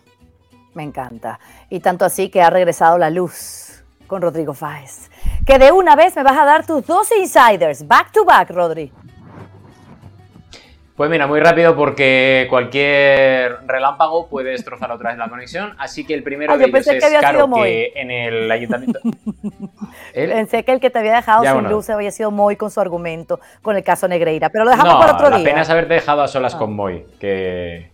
Me 0.74 0.84
encanta. 0.84 1.39
Y 1.69 1.80
tanto 1.82 2.06
así 2.06 2.30
que 2.30 2.41
ha 2.41 2.50
regresado 2.50 2.98
la 2.98 3.10
luz 3.10 3.84
con 4.08 4.22
Rodrigo 4.22 4.54
Fáez. 4.54 5.10
Que 5.45 5.60
de 5.60 5.72
una 5.72 5.95
vez 5.95 6.15
me 6.15 6.24
vas 6.24 6.38
a 6.38 6.45
dar 6.45 6.65
tus 6.65 6.86
dos 6.86 7.10
insiders, 7.12 7.88
back 7.88 8.12
to 8.12 8.24
back, 8.24 8.50
Rodri. 8.50 8.91
Pues 10.99 11.09
mira, 11.09 11.27
muy 11.27 11.39
rápido 11.39 11.77
porque 11.77 12.45
cualquier 12.49 13.65
relámpago 13.65 14.27
puede 14.27 14.49
destrozar 14.49 14.91
otra 14.91 15.12
vez 15.12 15.17
la 15.17 15.29
conexión. 15.29 15.73
Así 15.77 16.05
que 16.05 16.13
el 16.13 16.23
primero 16.23 16.51
ah, 16.51 16.57
de 16.57 16.65
ellos 16.65 16.88
es 16.88 17.19
claro 17.19 17.49
que 17.53 17.93
en 17.95 18.12
el 18.12 18.51
ayuntamiento. 18.51 18.99
Pensé 20.13 20.65
que 20.65 20.73
el 20.73 20.81
que 20.81 20.89
te 20.89 20.99
había 20.99 21.15
dejado 21.15 21.43
sin 21.45 21.69
luz 21.69 21.89
había 21.89 22.12
sido 22.12 22.31
Moy 22.31 22.57
con 22.57 22.69
su 22.69 22.81
argumento 22.81 23.39
con 23.62 23.77
el 23.77 23.83
caso 23.85 24.09
Negreira, 24.09 24.49
pero 24.49 24.65
lo 24.65 24.71
dejamos 24.71 24.95
para 24.95 25.13
otro 25.13 25.29
la 25.29 25.38
día. 25.38 25.45
pena 25.45 25.62
es 25.62 25.69
haberte 25.69 25.93
dejado 25.93 26.21
a 26.21 26.27
solas 26.27 26.53
con 26.53 26.75
Moy, 26.75 27.05
que 27.17 27.91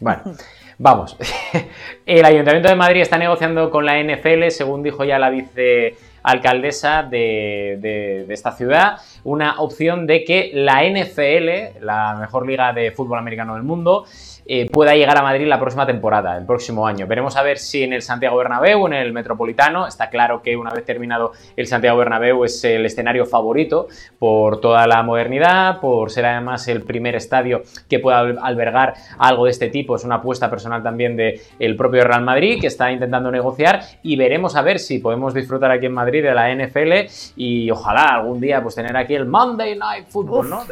bueno. 0.00 0.22
Vamos, 0.80 1.16
el 2.06 2.24
Ayuntamiento 2.24 2.68
de 2.68 2.76
Madrid 2.76 3.00
está 3.00 3.18
negociando 3.18 3.68
con 3.68 3.84
la 3.84 4.00
NFL, 4.00 4.48
según 4.50 4.84
dijo 4.84 5.02
ya 5.02 5.18
la 5.18 5.28
vice 5.28 5.96
alcaldesa 6.22 7.02
de, 7.02 8.26
esta 8.28 8.52
ciudad, 8.52 8.98
una 9.24 9.60
opción 9.60 10.06
de 10.06 10.24
que 10.24 10.50
la 10.54 10.84
NFL, 10.84 11.84
la 11.84 12.16
mejor 12.18 12.46
liga 12.46 12.72
de 12.72 12.90
fútbol 12.92 13.18
americano 13.18 13.54
del 13.54 13.62
mundo, 13.62 14.04
eh, 14.50 14.66
pueda 14.72 14.94
llegar 14.94 15.18
a 15.18 15.22
Madrid 15.22 15.46
la 15.46 15.60
próxima 15.60 15.84
temporada, 15.84 16.38
el 16.38 16.46
próximo 16.46 16.86
año. 16.86 17.06
Veremos 17.06 17.36
a 17.36 17.42
ver 17.42 17.58
si 17.58 17.82
en 17.82 17.92
el 17.92 18.00
Santiago 18.00 18.38
Bernabéu, 18.38 18.86
en 18.86 18.94
el 18.94 19.12
Metropolitano, 19.12 19.86
está 19.86 20.08
claro 20.08 20.40
que 20.40 20.56
una 20.56 20.70
vez 20.70 20.86
terminado 20.86 21.32
el 21.54 21.66
Santiago 21.66 21.98
Bernabéu 21.98 22.44
es 22.44 22.64
el 22.64 22.86
escenario 22.86 23.26
favorito 23.26 23.88
por 24.18 24.62
toda 24.62 24.86
la 24.86 25.02
modernidad, 25.02 25.80
por 25.80 26.10
ser 26.10 26.24
además 26.24 26.66
el 26.68 26.80
primer 26.80 27.14
estadio 27.14 27.60
que 27.90 27.98
pueda 27.98 28.20
albergar 28.20 28.94
algo 29.18 29.44
de 29.44 29.50
este 29.50 29.68
tipo. 29.68 29.96
Es 29.96 30.04
una 30.04 30.14
apuesta 30.14 30.48
personal 30.48 30.82
también 30.82 31.14
del 31.14 31.38
el 31.58 31.76
propio 31.76 32.02
Real 32.04 32.22
Madrid 32.22 32.58
que 32.58 32.68
está 32.68 32.90
intentando 32.90 33.30
negociar 33.30 33.82
y 34.02 34.16
veremos 34.16 34.56
a 34.56 34.62
ver 34.62 34.78
si 34.78 34.98
podemos 34.98 35.34
disfrutar 35.34 35.72
aquí 35.72 35.84
en 35.84 35.92
Madrid 35.92 36.22
de 36.22 36.32
la 36.32 36.54
NFL 36.54 37.10
y 37.36 37.70
ojalá 37.70 38.14
algún 38.14 38.40
día 38.40 38.62
pues 38.62 38.74
tener 38.76 38.96
aquí 38.96 39.14
el 39.18 39.26
Monday 39.26 39.76
Night 39.76 40.08
Football, 40.08 40.48
¿no? 40.48 40.64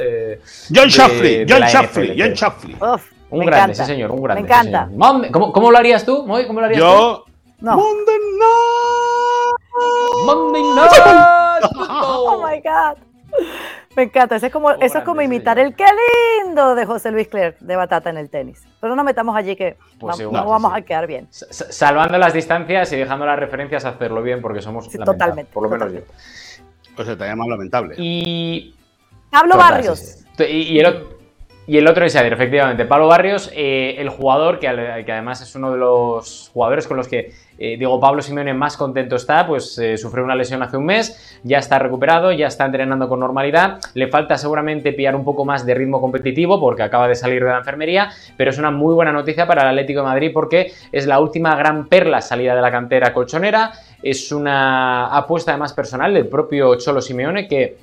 John 0.75 0.89
Shaffley, 0.89 1.47
John 1.49 1.63
Shaffley, 1.63 2.17
John 2.19 2.33
Shaffley. 2.33 2.77
Un 3.29 3.45
grande, 3.45 3.75
sí 3.75 3.85
señor, 3.85 4.11
un 4.13 4.23
grande. 4.23 4.43
Me 4.43 4.49
encanta. 4.49 4.89
¿Cómo, 5.33 5.53
¿Cómo, 5.53 5.71
lo 5.71 5.79
harías 5.79 6.05
tú, 6.05 6.27
Moy? 6.27 6.47
¿Cómo 6.47 6.61
lo 6.61 6.67
harías 6.67 6.79
Yo... 6.81 7.25
tú? 7.27 7.33
No. 7.59 7.77
Monday 7.77 8.19
Night. 8.39 9.57
Monday 10.27 10.63
Night. 10.75 11.65
oh 11.89 12.47
my 12.47 12.61
God. 12.61 12.99
Me 13.97 14.03
encanta, 14.03 14.37
eso 14.37 14.47
es 14.47 14.53
como, 14.53 14.73
eso 14.73 14.99
es 14.99 15.05
como 15.05 15.23
imitar 15.23 15.59
el 15.59 15.75
qué 15.75 15.87
lindo 16.45 16.75
de 16.75 16.85
José 16.85 17.11
Luis 17.11 17.29
Clerc 17.29 17.59
de 17.61 17.77
Batata 17.77 18.11
en 18.11 18.19
el 18.19 18.29
tenis. 18.29 18.63
Pero 18.79 18.95
no 18.95 19.03
metamos 19.03 19.35
allí 19.35 19.57
que 19.57 19.79
pues 19.99 20.21
no, 20.21 20.31
vamos 20.31 20.73
a 20.75 20.83
quedar 20.83 21.07
bien. 21.07 21.29
Salvando 21.31 22.19
las 22.19 22.35
distancias 22.35 22.93
y 22.93 22.97
dejando 22.97 23.25
las 23.25 23.39
referencias 23.39 23.87
a 23.87 23.91
hacerlo 23.91 24.23
bien 24.23 24.43
porque 24.43 24.61
somos 24.61 24.91
totalmente. 24.91 25.51
Por 25.51 25.63
lo 25.63 25.71
menos 25.71 25.93
yo. 25.93 26.01
Pues 26.97 27.07
se 27.07 27.17
te 27.17 27.25
llama 27.25 27.47
lamentable. 27.47 27.95
Y. 27.99 28.75
Pablo 29.31 29.57
Barrios. 29.57 30.25
Y, 30.39 30.45
y 30.45 30.79
el 30.81 30.87
otro. 30.87 31.17
Y 31.69 31.79
el 31.79 31.89
otro 31.89 32.05
insider, 32.05 32.33
efectivamente, 32.33 32.85
Pablo 32.85 33.09
Barrios, 33.09 33.51
eh, 33.53 33.97
el 33.99 34.09
jugador 34.09 34.61
que, 34.61 34.69
además 34.69 35.41
es 35.41 35.53
uno 35.57 35.73
de 35.73 35.79
los 35.79 36.51
jugadores 36.55 36.87
con 36.87 36.97
los 36.97 37.09
que 37.09 37.33
eh, 37.59 37.77
Diego 37.77 37.99
Pablo 37.99 38.23
Simeone 38.23 38.55
más 38.55 38.77
contento 38.77 39.17
está, 39.17 39.45
pues 39.49 39.77
eh, 39.79 39.97
sufrió 39.97 40.23
una 40.23 40.37
lesión 40.37 40.63
hace 40.63 40.77
un 40.77 40.85
mes, 40.85 41.41
ya 41.43 41.59
está 41.59 41.81
recuperado, 41.81 42.31
ya 42.31 42.47
está 42.47 42.67
entrenando 42.67 43.09
con 43.09 43.19
normalidad, 43.19 43.81
le 43.95 44.07
falta 44.07 44.39
seguramente 44.39 44.93
pillar 44.93 45.17
un 45.17 45.25
poco 45.25 45.45
más 45.45 45.67
de 45.67 45.75
ritmo 45.75 46.01
competitivo 46.01 46.61
porque 46.61 46.85
acaba 46.85 47.09
de 47.09 47.17
salir 47.17 47.43
de 47.43 47.51
la 47.51 47.59
enfermería, 47.59 48.11
pero 48.37 48.51
es 48.51 48.59
una 48.59 48.71
muy 48.71 48.95
buena 48.95 49.11
noticia 49.11 49.49
para 49.49 49.63
el 49.63 49.69
Atlético 49.71 50.01
de 50.01 50.07
Madrid 50.07 50.31
porque 50.33 50.73
es 50.93 51.07
la 51.07 51.19
última 51.19 51.57
gran 51.57 51.89
perla 51.89 52.21
salida 52.21 52.55
de 52.55 52.63
la 52.63 52.71
cantera 52.71 53.13
colchonera, 53.13 53.73
es 54.11 54.31
una 54.33 55.07
apuesta 55.09 55.51
además 55.51 55.73
personal 55.73 56.15
del 56.15 56.29
propio 56.29 56.77
Cholo 56.77 57.01
Simeone 57.01 57.49
que 57.49 57.77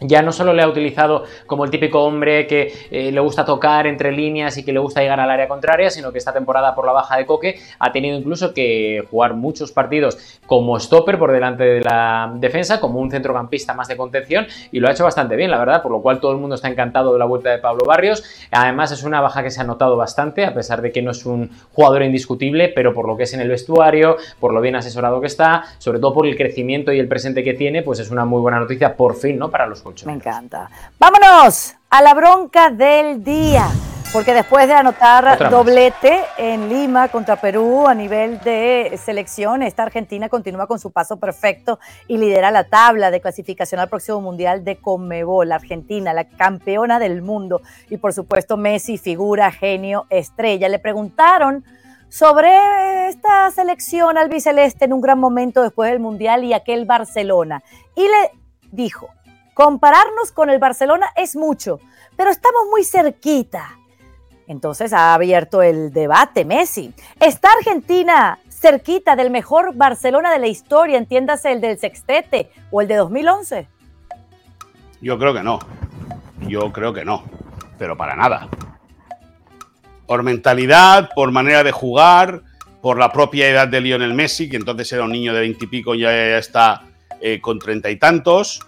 ya 0.00 0.22
no 0.22 0.32
solo 0.32 0.52
le 0.52 0.62
ha 0.62 0.68
utilizado 0.68 1.24
como 1.46 1.64
el 1.64 1.70
típico 1.70 2.02
hombre 2.04 2.46
que 2.46 2.72
eh, 2.90 3.12
le 3.12 3.20
gusta 3.20 3.44
tocar 3.44 3.86
entre 3.86 4.12
líneas 4.12 4.56
y 4.58 4.64
que 4.64 4.72
le 4.72 4.78
gusta 4.78 5.00
llegar 5.00 5.20
al 5.20 5.30
área 5.30 5.48
contraria, 5.48 5.90
sino 5.90 6.12
que 6.12 6.18
esta 6.18 6.32
temporada 6.32 6.74
por 6.74 6.86
la 6.86 6.92
baja 6.92 7.16
de 7.16 7.26
Coque 7.26 7.58
ha 7.78 7.92
tenido 7.92 8.16
incluso 8.16 8.54
que 8.54 9.04
jugar 9.10 9.34
muchos 9.34 9.72
partidos 9.72 10.40
como 10.46 10.78
stopper 10.78 11.18
por 11.18 11.32
delante 11.32 11.64
de 11.64 11.80
la 11.80 12.32
defensa, 12.36 12.80
como 12.80 13.00
un 13.00 13.10
centrocampista 13.10 13.74
más 13.74 13.88
de 13.88 13.96
contención 13.96 14.46
y 14.72 14.80
lo 14.80 14.88
ha 14.88 14.92
hecho 14.92 15.04
bastante 15.04 15.36
bien, 15.36 15.50
la 15.50 15.58
verdad, 15.58 15.82
por 15.82 15.92
lo 15.92 16.02
cual 16.02 16.20
todo 16.20 16.32
el 16.32 16.38
mundo 16.38 16.56
está 16.56 16.68
encantado 16.68 17.12
de 17.12 17.18
la 17.18 17.24
vuelta 17.24 17.50
de 17.50 17.58
Pablo 17.58 17.84
Barrios. 17.86 18.24
Además 18.50 18.92
es 18.92 19.04
una 19.04 19.20
baja 19.20 19.42
que 19.42 19.50
se 19.50 19.60
ha 19.60 19.64
notado 19.64 19.96
bastante, 19.96 20.44
a 20.44 20.54
pesar 20.54 20.82
de 20.82 20.92
que 20.92 21.02
no 21.02 21.12
es 21.12 21.24
un 21.26 21.50
jugador 21.72 22.02
indiscutible, 22.02 22.68
pero 22.68 22.94
por 22.94 23.06
lo 23.06 23.16
que 23.16 23.24
es 23.24 23.34
en 23.34 23.40
el 23.40 23.48
vestuario, 23.48 24.16
por 24.40 24.52
lo 24.52 24.60
bien 24.60 24.76
asesorado 24.76 25.20
que 25.20 25.26
está, 25.26 25.64
sobre 25.78 25.98
todo 25.98 26.12
por 26.14 26.26
el 26.26 26.36
crecimiento 26.36 26.92
y 26.92 26.98
el 26.98 27.08
presente 27.08 27.42
que 27.44 27.54
tiene, 27.54 27.82
pues 27.82 28.00
es 28.00 28.10
una 28.10 28.24
muy 28.24 28.40
buena 28.40 28.58
noticia 28.58 28.96
por 28.96 29.16
fin, 29.16 29.38
¿no? 29.38 29.50
Para 29.50 29.66
los 29.66 29.83
me 30.06 30.12
encanta. 30.12 30.70
Vámonos 30.98 31.74
a 31.90 32.02
la 32.02 32.14
bronca 32.14 32.70
del 32.70 33.22
día. 33.22 33.68
Porque 34.14 34.32
después 34.32 34.68
de 34.68 34.74
anotar 34.74 35.50
doblete 35.50 36.20
en 36.38 36.68
Lima 36.68 37.08
contra 37.08 37.34
Perú 37.34 37.88
a 37.88 37.96
nivel 37.96 38.38
de 38.42 38.96
selección, 39.04 39.60
esta 39.64 39.82
Argentina 39.82 40.28
continúa 40.28 40.68
con 40.68 40.78
su 40.78 40.92
paso 40.92 41.16
perfecto 41.16 41.80
y 42.06 42.16
lidera 42.16 42.52
la 42.52 42.62
tabla 42.62 43.10
de 43.10 43.20
clasificación 43.20 43.80
al 43.80 43.88
próximo 43.88 44.20
Mundial 44.20 44.62
de 44.62 44.76
Conmebol. 44.76 45.50
Argentina, 45.50 46.12
la 46.12 46.28
campeona 46.28 47.00
del 47.00 47.22
mundo. 47.22 47.60
Y 47.90 47.96
por 47.96 48.12
supuesto 48.12 48.56
Messi, 48.56 48.98
figura, 48.98 49.50
genio, 49.50 50.06
estrella. 50.10 50.68
Le 50.68 50.78
preguntaron 50.78 51.64
sobre 52.08 53.08
esta 53.08 53.50
selección 53.50 54.16
albiceleste 54.16 54.84
en 54.84 54.92
un 54.92 55.00
gran 55.00 55.18
momento 55.18 55.60
después 55.60 55.90
del 55.90 55.98
Mundial 55.98 56.44
y 56.44 56.52
aquel 56.52 56.84
Barcelona. 56.84 57.64
Y 57.96 58.02
le 58.02 58.30
dijo, 58.70 59.08
Compararnos 59.54 60.32
con 60.32 60.50
el 60.50 60.58
Barcelona 60.58 61.06
es 61.16 61.36
mucho, 61.36 61.78
pero 62.16 62.30
estamos 62.30 62.62
muy 62.70 62.82
cerquita. 62.84 63.78
Entonces 64.48 64.92
ha 64.92 65.14
abierto 65.14 65.62
el 65.62 65.92
debate 65.92 66.44
Messi. 66.44 66.92
¿Está 67.20 67.48
Argentina 67.52 68.40
cerquita 68.50 69.16
del 69.16 69.30
mejor 69.30 69.74
Barcelona 69.74 70.32
de 70.32 70.40
la 70.40 70.48
historia, 70.48 70.98
entiéndase 70.98 71.52
el 71.52 71.60
del 71.60 71.78
sextete 71.78 72.50
o 72.70 72.80
el 72.80 72.88
de 72.88 72.96
2011? 72.96 73.68
Yo 75.00 75.18
creo 75.18 75.32
que 75.32 75.42
no. 75.42 75.60
Yo 76.48 76.72
creo 76.72 76.92
que 76.92 77.04
no, 77.04 77.22
pero 77.78 77.96
para 77.96 78.16
nada. 78.16 78.48
Por 80.06 80.22
mentalidad, 80.24 81.10
por 81.14 81.30
manera 81.30 81.62
de 81.62 81.72
jugar, 81.72 82.42
por 82.82 82.98
la 82.98 83.12
propia 83.12 83.48
edad 83.48 83.68
de 83.68 83.80
Lionel 83.80 84.14
Messi, 84.14 84.50
que 84.50 84.56
entonces 84.56 84.92
era 84.92 85.04
un 85.04 85.12
niño 85.12 85.32
de 85.32 85.40
veintipico 85.40 85.94
y 85.94 86.00
ya 86.00 86.38
está 86.38 86.82
eh, 87.20 87.40
con 87.40 87.58
treinta 87.58 87.88
y 87.88 87.96
tantos. 87.96 88.60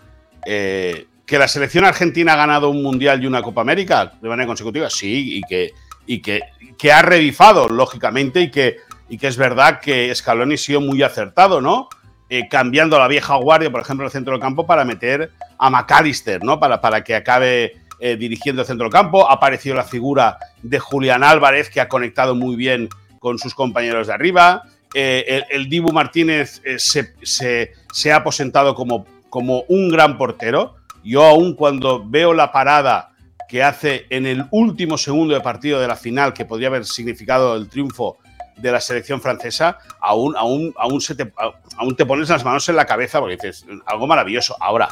Eh, 0.47 1.07
¿Que 1.27 1.39
la 1.39 1.49
selección 1.49 1.85
argentina 1.85 2.35
ha 2.35 2.37
ganado 2.37 2.71
un 2.71 2.83
mundial 2.85 3.23
y 3.23 3.27
una 3.27 3.43
Copa 3.43 3.61
América 3.61 4.13
de 4.23 4.29
manera 4.29 4.47
consecutiva? 4.47 4.89
Sí, 4.89 5.39
y 5.39 5.43
que, 5.43 5.73
y 6.07 6.23
que, 6.23 6.41
que 6.79 6.93
ha 6.93 7.03
revifado, 7.03 7.69
lógicamente, 7.69 8.43
y 8.43 8.51
que, 8.53 8.77
y 9.09 9.19
que 9.19 9.27
es 9.27 9.37
verdad 9.37 9.81
que 9.81 10.15
Scaloni 10.15 10.55
ha 10.55 10.59
sido 10.59 10.81
muy 10.81 11.03
acertado, 11.03 11.61
¿no? 11.61 11.89
Eh, 12.31 12.49
cambiando 12.49 12.97
la 12.97 13.09
vieja 13.09 13.35
guardia, 13.37 13.73
por 13.73 13.81
ejemplo, 13.81 14.07
el 14.07 14.13
centro 14.13 14.33
del 14.35 14.41
campo 14.41 14.67
para 14.67 14.85
meter 14.85 15.33
a 15.59 15.69
McAllister, 15.69 16.45
¿no? 16.45 16.61
Para, 16.61 16.81
para 16.81 17.03
que 17.03 17.17
acabe 17.17 17.75
eh, 17.99 18.17
dirigiendo 18.17 18.63
el 18.63 18.69
centro 18.69 18.85
del 18.85 18.93
campo. 18.93 19.29
Ha 19.29 19.35
aparecido 19.35 19.75
la 19.75 19.85
figura 19.85 20.39
de 20.63 20.79
Julián 20.79 21.25
Álvarez, 21.25 21.71
que 21.71 21.81
ha 21.81 21.89
conectado 21.89 22.37
muy 22.37 22.55
bien 22.55 22.89
con 23.19 23.39
sus 23.39 23.53
compañeros 23.53 24.07
de 24.07 24.13
arriba. 24.13 24.63
El, 24.95 25.69
Dibu 25.69 25.93
Martínez 25.93 26.63
se, 26.79 27.15
se, 27.23 27.73
se, 27.93 28.13
ha 28.13 28.17
aposentado 28.17 28.75
como, 28.75 29.05
como 29.37 29.65
un 29.69 29.91
gran 29.91 30.17
portero. 30.17 30.77
Yo 31.05 31.23
aún 31.23 31.57
cuando 31.57 32.03
veo 32.03 32.33
la 32.33 32.53
parada 32.53 33.13
que 33.51 33.63
hace 33.63 34.07
en 34.09 34.25
el 34.25 34.47
último 34.51 34.97
segundo 34.97 35.35
de 35.35 35.43
partido 35.43 35.79
de 35.79 35.87
la 35.87 35.95
final, 35.95 36.33
que 36.33 36.47
podría 36.47 36.69
haber 36.69 36.87
significado 36.87 37.55
el 37.55 37.69
triunfo 37.69 38.17
de 38.57 38.73
la 38.73 38.81
selección 38.81 39.21
francesa, 39.21 39.77
aún, 40.01 40.35
aún, 40.39 40.73
aún, 40.79 41.01
te, 41.01 41.31
aún 41.77 41.97
te 41.97 42.07
pones 42.07 42.31
las 42.31 42.47
manos 42.47 42.67
en 42.71 42.77
la 42.77 42.87
cabeza 42.87 43.21
porque 43.21 43.35
dices, 43.37 43.67
algo 43.85 44.07
maravilloso. 44.07 44.57
Ahora, 44.59 44.89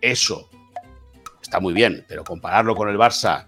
eso 0.00 0.48
está 1.42 1.58
muy 1.58 1.74
bien, 1.74 2.04
pero 2.06 2.22
compararlo 2.22 2.76
con 2.76 2.88
el 2.88 2.96
Barça 2.96 3.46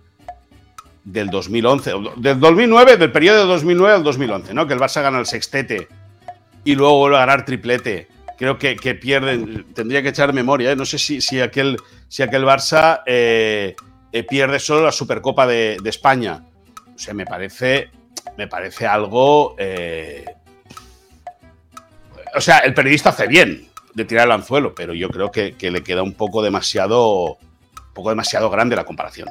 del 1.05 1.31
2011, 1.31 1.93
del 2.17 2.41
2009, 2.41 2.97
del 2.97 3.13
periodo 3.13 3.43
de 3.43 3.47
2009 3.47 3.95
al 3.95 4.03
2011, 4.03 4.55
¿no? 4.55 4.67
Que 4.67 4.75
el 4.75 4.81
Barça 4.81 5.03
gana 5.03 5.21
el 5.21 5.27
sextete 5.27 5.87
y 6.65 6.75
luego 6.75 6.99
vuelve 6.99 7.17
a 7.17 7.21
ganar 7.21 7.45
triplete 7.45 8.16
creo 8.37 8.59
que, 8.59 8.77
pierden, 8.95 9.67
tendría 9.75 10.03
que 10.03 10.11
echar 10.11 10.33
memoria, 10.33 10.73
¿eh? 10.73 10.77
no 10.77 10.85
sé 10.85 10.99
si, 10.99 11.21
si, 11.21 11.41
aquel, 11.41 11.77
si 12.09 12.23
aquel 12.23 12.45
Barça 12.45 13.03
eh, 13.07 13.75
eh, 14.13 14.23
pierde 14.25 14.59
solo 14.59 14.85
la 14.85 14.93
Supercopa 14.93 15.47
de, 15.47 15.79
España. 15.85 16.45
O 16.95 16.99
sea, 16.99 17.15
me 17.15 17.25
parece, 17.27 17.91
me 18.37 18.47
parece 18.47 18.87
algo... 18.87 19.57
o 22.35 22.41
sea, 22.41 22.59
el 22.59 22.75
periodista 22.75 23.11
hace 23.11 23.27
bien 23.27 23.69
de 23.95 24.05
tirar 24.05 24.27
el 24.27 24.33
anzuelo, 24.33 24.75
pero 24.75 24.93
yo 24.93 25.09
creo 25.09 25.31
que, 25.31 25.55
le 25.59 25.83
queda 25.83 26.03
un 26.03 26.15
poco 26.15 26.43
demasiado, 26.43 27.39
un 27.39 27.95
poco 27.95 28.11
demasiado 28.11 28.51
grande 28.51 28.77
la 28.77 28.85
comparación. 28.85 29.29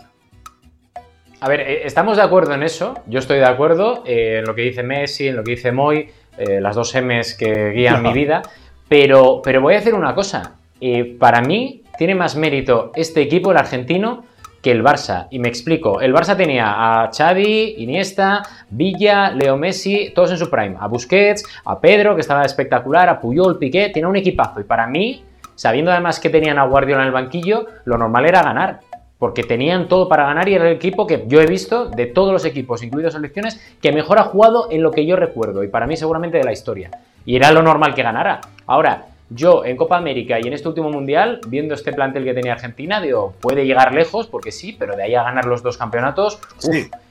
A 1.41 1.49
ver, 1.49 1.61
estamos 1.61 2.17
de 2.17 2.23
acuerdo 2.23 2.53
en 2.55 2.63
eso. 2.63 2.95
Yo 3.05 3.19
estoy 3.19 3.37
de 3.37 3.45
acuerdo 3.45 4.03
en 4.07 4.45
lo 4.45 4.55
que 4.55 4.63
dice 4.63 4.81
Messi, 4.81 5.27
en 5.27 5.35
lo 5.35 5.43
que 5.43 5.51
dice 5.51 5.71
Moy, 5.71 6.09
las 6.37 6.75
dos 6.75 6.95
M's 6.95 7.35
que 7.35 7.69
guían 7.71 8.01
mi 8.01 8.13
vida. 8.13 8.41
Pero, 8.87 9.41
pero 9.43 9.61
voy 9.61 9.75
a 9.75 9.79
hacer 9.79 9.93
una 9.93 10.13
cosa. 10.13 10.55
Eh, 10.79 11.15
para 11.19 11.41
mí 11.41 11.83
tiene 11.97 12.15
más 12.15 12.35
mérito 12.35 12.91
este 12.95 13.21
equipo, 13.21 13.51
el 13.51 13.57
argentino, 13.57 14.23
que 14.65 14.71
el 14.71 14.83
Barça. 14.83 15.27
Y 15.29 15.37
me 15.37 15.47
explico. 15.47 16.01
El 16.01 16.11
Barça 16.11 16.35
tenía 16.35 17.03
a 17.03 17.11
Xavi, 17.15 17.75
Iniesta, 17.77 18.41
Villa, 18.71 19.29
Leo 19.29 19.57
Messi, 19.57 20.11
todos 20.15 20.31
en 20.31 20.39
su 20.39 20.49
prime. 20.49 20.75
A 20.79 20.87
Busquets, 20.87 21.43
a 21.65 21.79
Pedro, 21.79 22.15
que 22.15 22.21
estaba 22.21 22.43
espectacular, 22.43 23.07
a 23.07 23.19
Puyol, 23.19 23.59
Piqué. 23.59 23.89
Tiene 23.89 24.07
un 24.07 24.15
equipazo. 24.15 24.59
Y 24.59 24.63
para 24.63 24.87
mí, 24.87 25.23
sabiendo 25.53 25.91
además 25.91 26.19
que 26.19 26.31
tenían 26.31 26.57
a 26.57 26.65
Guardiola 26.65 27.03
en 27.03 27.07
el 27.07 27.13
banquillo, 27.13 27.67
lo 27.85 27.99
normal 27.99 28.25
era 28.25 28.41
ganar. 28.41 28.79
Porque 29.19 29.43
tenían 29.43 29.87
todo 29.87 30.09
para 30.09 30.25
ganar 30.25 30.49
y 30.49 30.55
era 30.55 30.67
el 30.67 30.75
equipo 30.75 31.05
que 31.05 31.25
yo 31.27 31.39
he 31.41 31.45
visto 31.45 31.89
de 31.89 32.07
todos 32.07 32.33
los 32.33 32.43
equipos, 32.43 32.81
incluidos 32.81 33.13
selecciones, 33.13 33.61
que 33.81 33.91
mejor 33.91 34.17
ha 34.17 34.23
jugado 34.23 34.69
en 34.71 34.81
lo 34.81 34.89
que 34.89 35.05
yo 35.05 35.15
recuerdo. 35.15 35.63
Y 35.63 35.67
para 35.67 35.85
mí 35.85 35.95
seguramente 35.95 36.39
de 36.39 36.43
la 36.43 36.51
historia. 36.51 36.89
Y 37.25 37.35
era 37.35 37.51
lo 37.51 37.61
normal 37.61 37.93
que 37.93 38.03
ganara. 38.03 38.41
Ahora, 38.67 39.07
yo 39.29 39.65
en 39.65 39.75
Copa 39.75 39.97
América 39.97 40.39
y 40.39 40.47
en 40.47 40.53
este 40.53 40.67
último 40.67 40.91
mundial, 40.91 41.41
viendo 41.47 41.73
este 41.73 41.91
plantel 41.93 42.23
que 42.23 42.33
tenía 42.33 42.53
Argentina, 42.53 43.01
digo, 43.01 43.33
puede 43.41 43.65
llegar 43.65 43.93
lejos, 43.93 44.27
porque 44.27 44.51
sí, 44.51 44.75
pero 44.77 44.95
de 44.95 45.03
ahí 45.03 45.15
a 45.15 45.23
ganar 45.23 45.45
los 45.45 45.63
dos 45.63 45.77
campeonatos, 45.77 46.39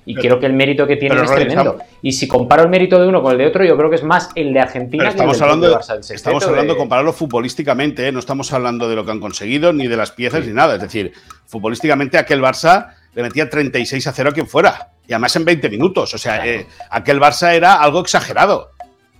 y 0.06 0.14
creo 0.14 0.38
que 0.38 0.46
el 0.46 0.52
mérito 0.52 0.86
que 0.86 0.96
tiene 0.96 1.20
es 1.20 1.30
tremendo. 1.30 1.78
Y 2.02 2.12
si 2.12 2.28
comparo 2.28 2.62
el 2.62 2.68
mérito 2.68 3.00
de 3.00 3.08
uno 3.08 3.20
con 3.20 3.32
el 3.32 3.38
de 3.38 3.46
otro, 3.46 3.64
yo 3.64 3.76
creo 3.76 3.90
que 3.90 3.96
es 3.96 4.04
más 4.04 4.30
el 4.36 4.52
de 4.52 4.60
Argentina 4.60 5.12
que 5.12 5.20
el 5.22 5.28
de 5.28 5.76
Barça. 5.76 6.14
estamos 6.14 6.46
hablando 6.46 6.74
de 6.74 6.78
compararlo 6.78 7.12
futbolísticamente, 7.12 8.06
¿eh? 8.06 8.12
no 8.12 8.20
estamos 8.20 8.52
hablando 8.52 8.88
de 8.88 8.94
lo 8.94 9.04
que 9.04 9.10
han 9.10 9.20
conseguido, 9.20 9.72
ni 9.72 9.88
de 9.88 9.96
las 9.96 10.12
piezas, 10.12 10.46
ni 10.46 10.52
nada. 10.52 10.76
Es 10.76 10.82
decir, 10.82 11.12
futbolísticamente 11.46 12.16
aquel 12.16 12.40
Barça 12.40 12.90
le 13.14 13.22
metía 13.22 13.50
36 13.50 14.06
a 14.06 14.12
0 14.12 14.30
a 14.30 14.32
quien 14.32 14.46
fuera, 14.46 14.90
y 15.08 15.12
además 15.12 15.34
en 15.34 15.44
20 15.44 15.68
minutos. 15.68 16.14
O 16.14 16.18
sea, 16.18 16.46
eh, 16.46 16.66
aquel 16.90 17.20
Barça 17.20 17.52
era 17.52 17.74
algo 17.74 18.00
exagerado. 18.00 18.70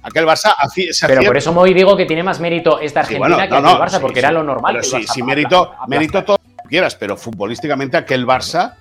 Aquel 0.05 0.27
Barça 0.27 0.55
Pero 1.07 1.23
por 1.23 1.37
eso 1.37 1.51
hoy 1.59 1.73
digo 1.73 1.97
que 1.97 2.05
tiene 2.05 2.23
más 2.23 2.39
mérito 2.39 2.79
esta 2.79 3.01
Argentina 3.01 3.49
que 3.49 3.57
el 3.57 3.65
Barça, 3.65 4.01
porque 4.01 4.19
era 4.19 4.31
lo 4.31 4.43
normal. 4.43 4.85
sí, 4.85 5.05
sí, 5.05 5.23
mérito, 5.23 5.73
mérito 5.89 6.23
todo 6.23 6.39
lo 6.43 6.63
que 6.63 6.69
quieras, 6.69 6.95
pero 6.95 7.17
futbolísticamente 7.17 7.97
aquel 7.97 8.27
Barça 8.27 8.75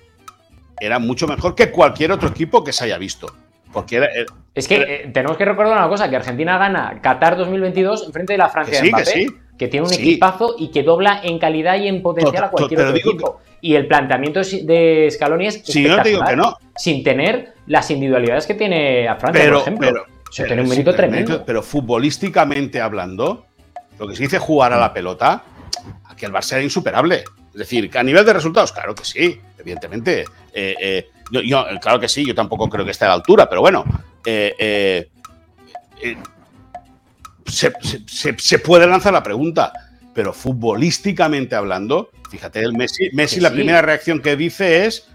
era 0.79 0.99
mucho 0.99 1.25
mejor 1.27 1.55
que 1.55 1.71
cualquier 1.71 2.11
otro 2.11 2.27
equipo 2.29 2.63
que 2.63 2.73
se 2.73 2.83
haya 2.83 2.97
visto. 2.97 3.33
Porque 3.71 3.95
era, 3.95 4.09
es 4.53 4.67
que 4.67 4.75
eh, 4.75 5.11
tenemos 5.11 5.35
que 5.37 5.45
recordar 5.45 5.77
una 5.77 5.89
cosa, 5.89 6.07
que 6.09 6.15
Argentina 6.15 6.59
gana 6.59 6.99
Qatar 7.01 7.37
2022 7.37 8.05
en 8.05 8.13
frente 8.13 8.33
de 8.33 8.37
la 8.37 8.49
Francia 8.49 8.81
de 8.81 8.89
Mbappé, 8.89 9.27
que, 9.57 9.67
tiene 9.67 9.87
un 9.87 9.93
equipazo 9.93 10.55
y 10.59 10.69
que 10.69 10.83
dobla 10.83 11.21
en 11.23 11.39
calidad 11.39 11.77
y 11.77 11.87
en 11.87 12.03
potencial 12.03 12.43
a 12.43 12.51
cualquier 12.51 12.81
otro 12.81 12.97
equipo. 12.97 13.39
Y 13.61 13.75
el 13.75 13.87
planteamiento 13.87 14.41
de 14.41 15.07
Scaloni 15.09 15.47
es 15.47 15.61
sí, 15.63 15.85
no 15.85 16.03
digo 16.03 16.21
que 16.23 16.35
no. 16.35 16.57
sin 16.75 17.01
tener 17.01 17.53
las 17.65 17.89
individualidades 17.89 18.45
que 18.45 18.53
tiene 18.55 19.07
a 19.07 19.15
Francia, 19.15 19.49
por 19.49 19.61
ejemplo 19.61 20.05
tiene 20.33 20.61
un 20.61 20.69
mérito 20.69 20.95
tremendo. 20.95 21.43
pero 21.45 21.61
futbolísticamente 21.61 22.81
hablando, 22.81 23.45
lo 23.99 24.07
que 24.07 24.15
se 24.15 24.23
dice 24.23 24.39
jugar 24.39 24.73
a 24.73 24.79
la 24.79 24.93
pelota, 24.93 25.43
aquí 26.05 26.25
el 26.25 26.31
Barça 26.31 26.53
era 26.53 26.63
insuperable. 26.63 27.23
Es 27.53 27.59
decir, 27.59 27.89
que 27.89 27.99
a 27.99 28.03
nivel 28.03 28.25
de 28.25 28.33
resultados, 28.33 28.71
claro 28.71 28.95
que 28.95 29.05
sí, 29.05 29.39
evidentemente. 29.59 30.25
Eh, 30.53 30.75
eh, 30.79 31.09
yo, 31.31 31.65
claro 31.79 31.99
que 31.99 32.09
sí, 32.09 32.25
yo 32.25 32.33
tampoco 32.33 32.67
creo 32.67 32.83
que 32.83 32.91
esté 32.91 33.05
a 33.05 33.09
la 33.09 33.13
altura, 33.13 33.47
pero 33.47 33.61
bueno. 33.61 33.85
Eh, 34.25 35.07
se, 37.45 38.59
puede 38.59 38.87
lanzar 38.87 39.13
la 39.13 39.21
pregunta, 39.21 39.71
pero 40.13 40.33
futbolísticamente 40.33 41.55
hablando, 41.55 42.09
fíjate, 42.29 42.61
el 42.61 42.73
Messi, 42.73 43.09
Messi 43.13 43.39
la 43.39 43.51
primera 43.51 43.81
reacción 43.81 44.19
que 44.19 44.35
dice 44.35 44.85
es. 44.85 45.07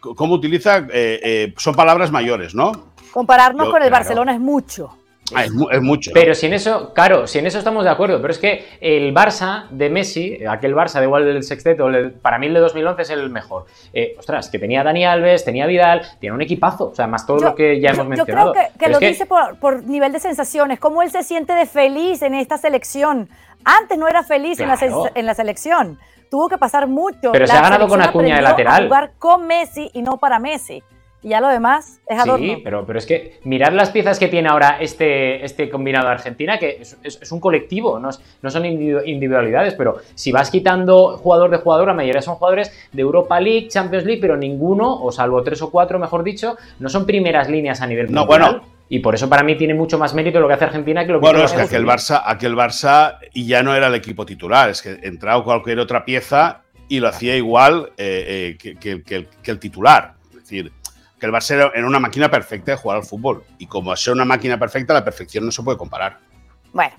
¿Cómo 0.00 0.34
utiliza? 0.34 0.86
son 1.56 1.74
palabras 1.74 2.12
mayores, 2.12 2.54
¿no? 2.54 2.91
Compararnos 3.12 3.68
con 3.70 3.82
el 3.82 3.90
Barcelona 3.90 4.32
es 4.32 4.40
mucho. 4.40 4.96
Ah, 5.34 5.44
es, 5.44 5.82
mucho. 5.82 6.10
Pero 6.12 6.34
si 6.34 6.46
en 6.46 6.54
eso, 6.54 6.92
claro, 6.94 7.26
si 7.26 7.38
en 7.38 7.46
eso 7.46 7.58
estamos 7.58 7.84
de 7.84 7.90
acuerdo, 7.90 8.20
pero 8.20 8.32
es 8.32 8.38
que 8.38 8.64
el 8.80 9.14
Barça 9.14 9.68
de 9.70 9.88
Messi, 9.88 10.44
aquel 10.44 10.74
Barça 10.74 10.98
de 10.98 11.04
igual 11.04 11.24
del 11.24 11.42
sexteto, 11.42 11.88
para 12.20 12.38
mí 12.38 12.46
el 12.46 12.54
de 12.54 12.60
2011 12.60 13.02
es 13.02 13.10
el 13.10 13.30
mejor. 13.30 13.66
Eh, 13.92 14.14
ostras, 14.18 14.50
que 14.50 14.58
tenía 14.58 14.82
Dani 14.82 15.04
Alves, 15.04 15.44
tenía 15.44 15.66
Vidal, 15.66 16.02
tiene 16.20 16.34
un 16.34 16.42
equipazo, 16.42 16.88
o 16.88 16.94
sea, 16.94 17.06
más 17.06 17.26
todo 17.26 17.38
lo 17.38 17.54
que 17.54 17.80
ya 17.80 17.90
hemos 17.90 18.06
mencionado. 18.06 18.48
Yo 18.48 18.52
creo 18.52 18.68
que, 18.78 18.88
lo 18.88 18.98
dice 18.98 19.26
por, 19.26 19.84
nivel 19.84 20.12
de 20.12 20.20
sensaciones, 20.20 20.78
cómo 20.78 21.02
él 21.02 21.10
se 21.10 21.22
siente 21.22 21.54
de 21.54 21.66
feliz 21.66 22.22
en 22.22 22.34
esta 22.34 22.58
selección. 22.58 23.28
Antes 23.64 23.96
no 23.96 24.08
era 24.08 24.22
feliz 24.24 24.60
en, 24.60 24.68
la, 24.68 24.78
en 25.14 25.26
la 25.26 25.34
selección, 25.34 25.98
tuvo 26.30 26.48
que 26.48 26.58
pasar 26.58 26.88
mucho. 26.88 27.32
Pero 27.32 27.46
se 27.46 27.52
ha 27.52 27.62
ganado 27.62 27.88
con 27.88 28.02
Acuña 28.02 28.36
de 28.36 28.42
lateral. 28.42 28.84
jugar 28.84 29.12
con 29.18 29.46
Messi 29.46 29.90
y 29.94 30.02
no 30.02 30.18
para 30.18 30.38
Messi 30.38 30.82
y 31.22 31.28
ya 31.28 31.40
lo 31.40 31.48
demás 31.48 32.00
es 32.06 32.18
adorno. 32.18 32.44
Sí, 32.44 32.60
pero, 32.64 32.84
pero 32.84 32.98
es 32.98 33.06
que 33.06 33.38
mirad 33.44 33.72
las 33.72 33.90
piezas 33.90 34.18
que 34.18 34.28
tiene 34.28 34.48
ahora 34.48 34.78
este, 34.80 35.44
este 35.44 35.70
combinado 35.70 36.08
Argentina, 36.08 36.58
que 36.58 36.80
es, 36.80 37.32
un 37.32 37.38
colectivo, 37.38 37.98
no, 37.98 38.10
no, 38.42 38.50
son 38.50 38.66
individualidades, 38.66 39.74
pero 39.74 39.98
si 40.14 40.32
vas 40.32 40.50
quitando 40.50 41.16
jugador 41.18 41.50
de 41.50 41.58
jugador, 41.58 41.86
la 41.88 41.94
mayoría 41.94 42.22
son 42.22 42.34
jugadores 42.34 42.72
de 42.92 43.02
Europa 43.02 43.40
League, 43.40 43.68
Champions 43.68 44.04
League, 44.04 44.20
pero 44.20 44.36
ninguno, 44.36 45.00
o 45.00 45.12
salvo 45.12 45.42
tres 45.42 45.62
o 45.62 45.70
cuatro, 45.70 45.98
mejor 45.98 46.24
dicho, 46.24 46.56
no 46.80 46.88
son 46.88 47.06
primeras 47.06 47.48
líneas 47.48 47.80
a 47.80 47.86
nivel 47.86 48.12
No, 48.12 48.26
bueno. 48.26 48.72
Y 48.88 48.98
por 48.98 49.14
eso 49.14 49.26
para 49.26 49.42
mí 49.42 49.56
tiene 49.56 49.72
mucho 49.72 49.98
más 49.98 50.12
mérito 50.12 50.38
lo 50.38 50.48
que 50.48 50.54
hace 50.54 50.66
Argentina 50.66 51.06
que 51.06 51.12
lo 51.12 51.20
que 51.20 51.26
Bueno, 51.26 51.44
es 51.44 51.52
que 51.52 51.62
aquel 51.62 51.86
Barça, 51.86 52.20
aquel 52.26 52.54
Barça 52.54 53.16
y 53.32 53.46
ya 53.46 53.62
no 53.62 53.74
era 53.74 53.86
el 53.86 53.94
equipo 53.94 54.26
titular, 54.26 54.68
es 54.68 54.82
que 54.82 54.98
entraba 55.02 55.42
cualquier 55.42 55.78
otra 55.78 56.04
pieza 56.04 56.60
y 56.88 57.00
lo 57.00 57.08
hacía 57.08 57.34
igual 57.34 57.92
eh, 57.96 58.56
eh, 58.60 58.76
que, 58.78 59.02
que 59.02 59.50
el 59.50 59.58
titular. 59.58 60.16
Es 60.30 60.42
decir, 60.42 60.72
que 61.22 61.26
el 61.26 61.32
Barça 61.32 61.70
era 61.72 61.86
una 61.86 62.00
máquina 62.00 62.28
perfecta 62.28 62.72
de 62.72 62.76
jugar 62.76 62.96
al 62.96 63.04
fútbol. 63.04 63.44
Y 63.56 63.66
como 63.66 63.92
es 63.92 64.08
una 64.08 64.24
máquina 64.24 64.58
perfecta, 64.58 64.92
la 64.92 65.04
perfección 65.04 65.46
no 65.46 65.52
se 65.52 65.62
puede 65.62 65.78
comparar. 65.78 66.18
Bueno, 66.72 66.96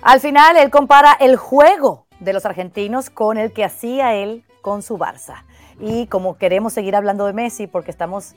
al 0.00 0.18
final 0.18 0.56
él 0.56 0.70
compara 0.70 1.12
el 1.20 1.36
juego 1.36 2.06
de 2.20 2.32
los 2.32 2.46
argentinos 2.46 3.10
con 3.10 3.36
el 3.36 3.52
que 3.52 3.62
hacía 3.62 4.14
él 4.14 4.44
con 4.62 4.80
su 4.80 4.96
Barça. 4.96 5.44
Y 5.78 6.06
como 6.06 6.38
queremos 6.38 6.72
seguir 6.72 6.96
hablando 6.96 7.26
de 7.26 7.34
Messi, 7.34 7.66
porque 7.66 7.90
estamos 7.90 8.34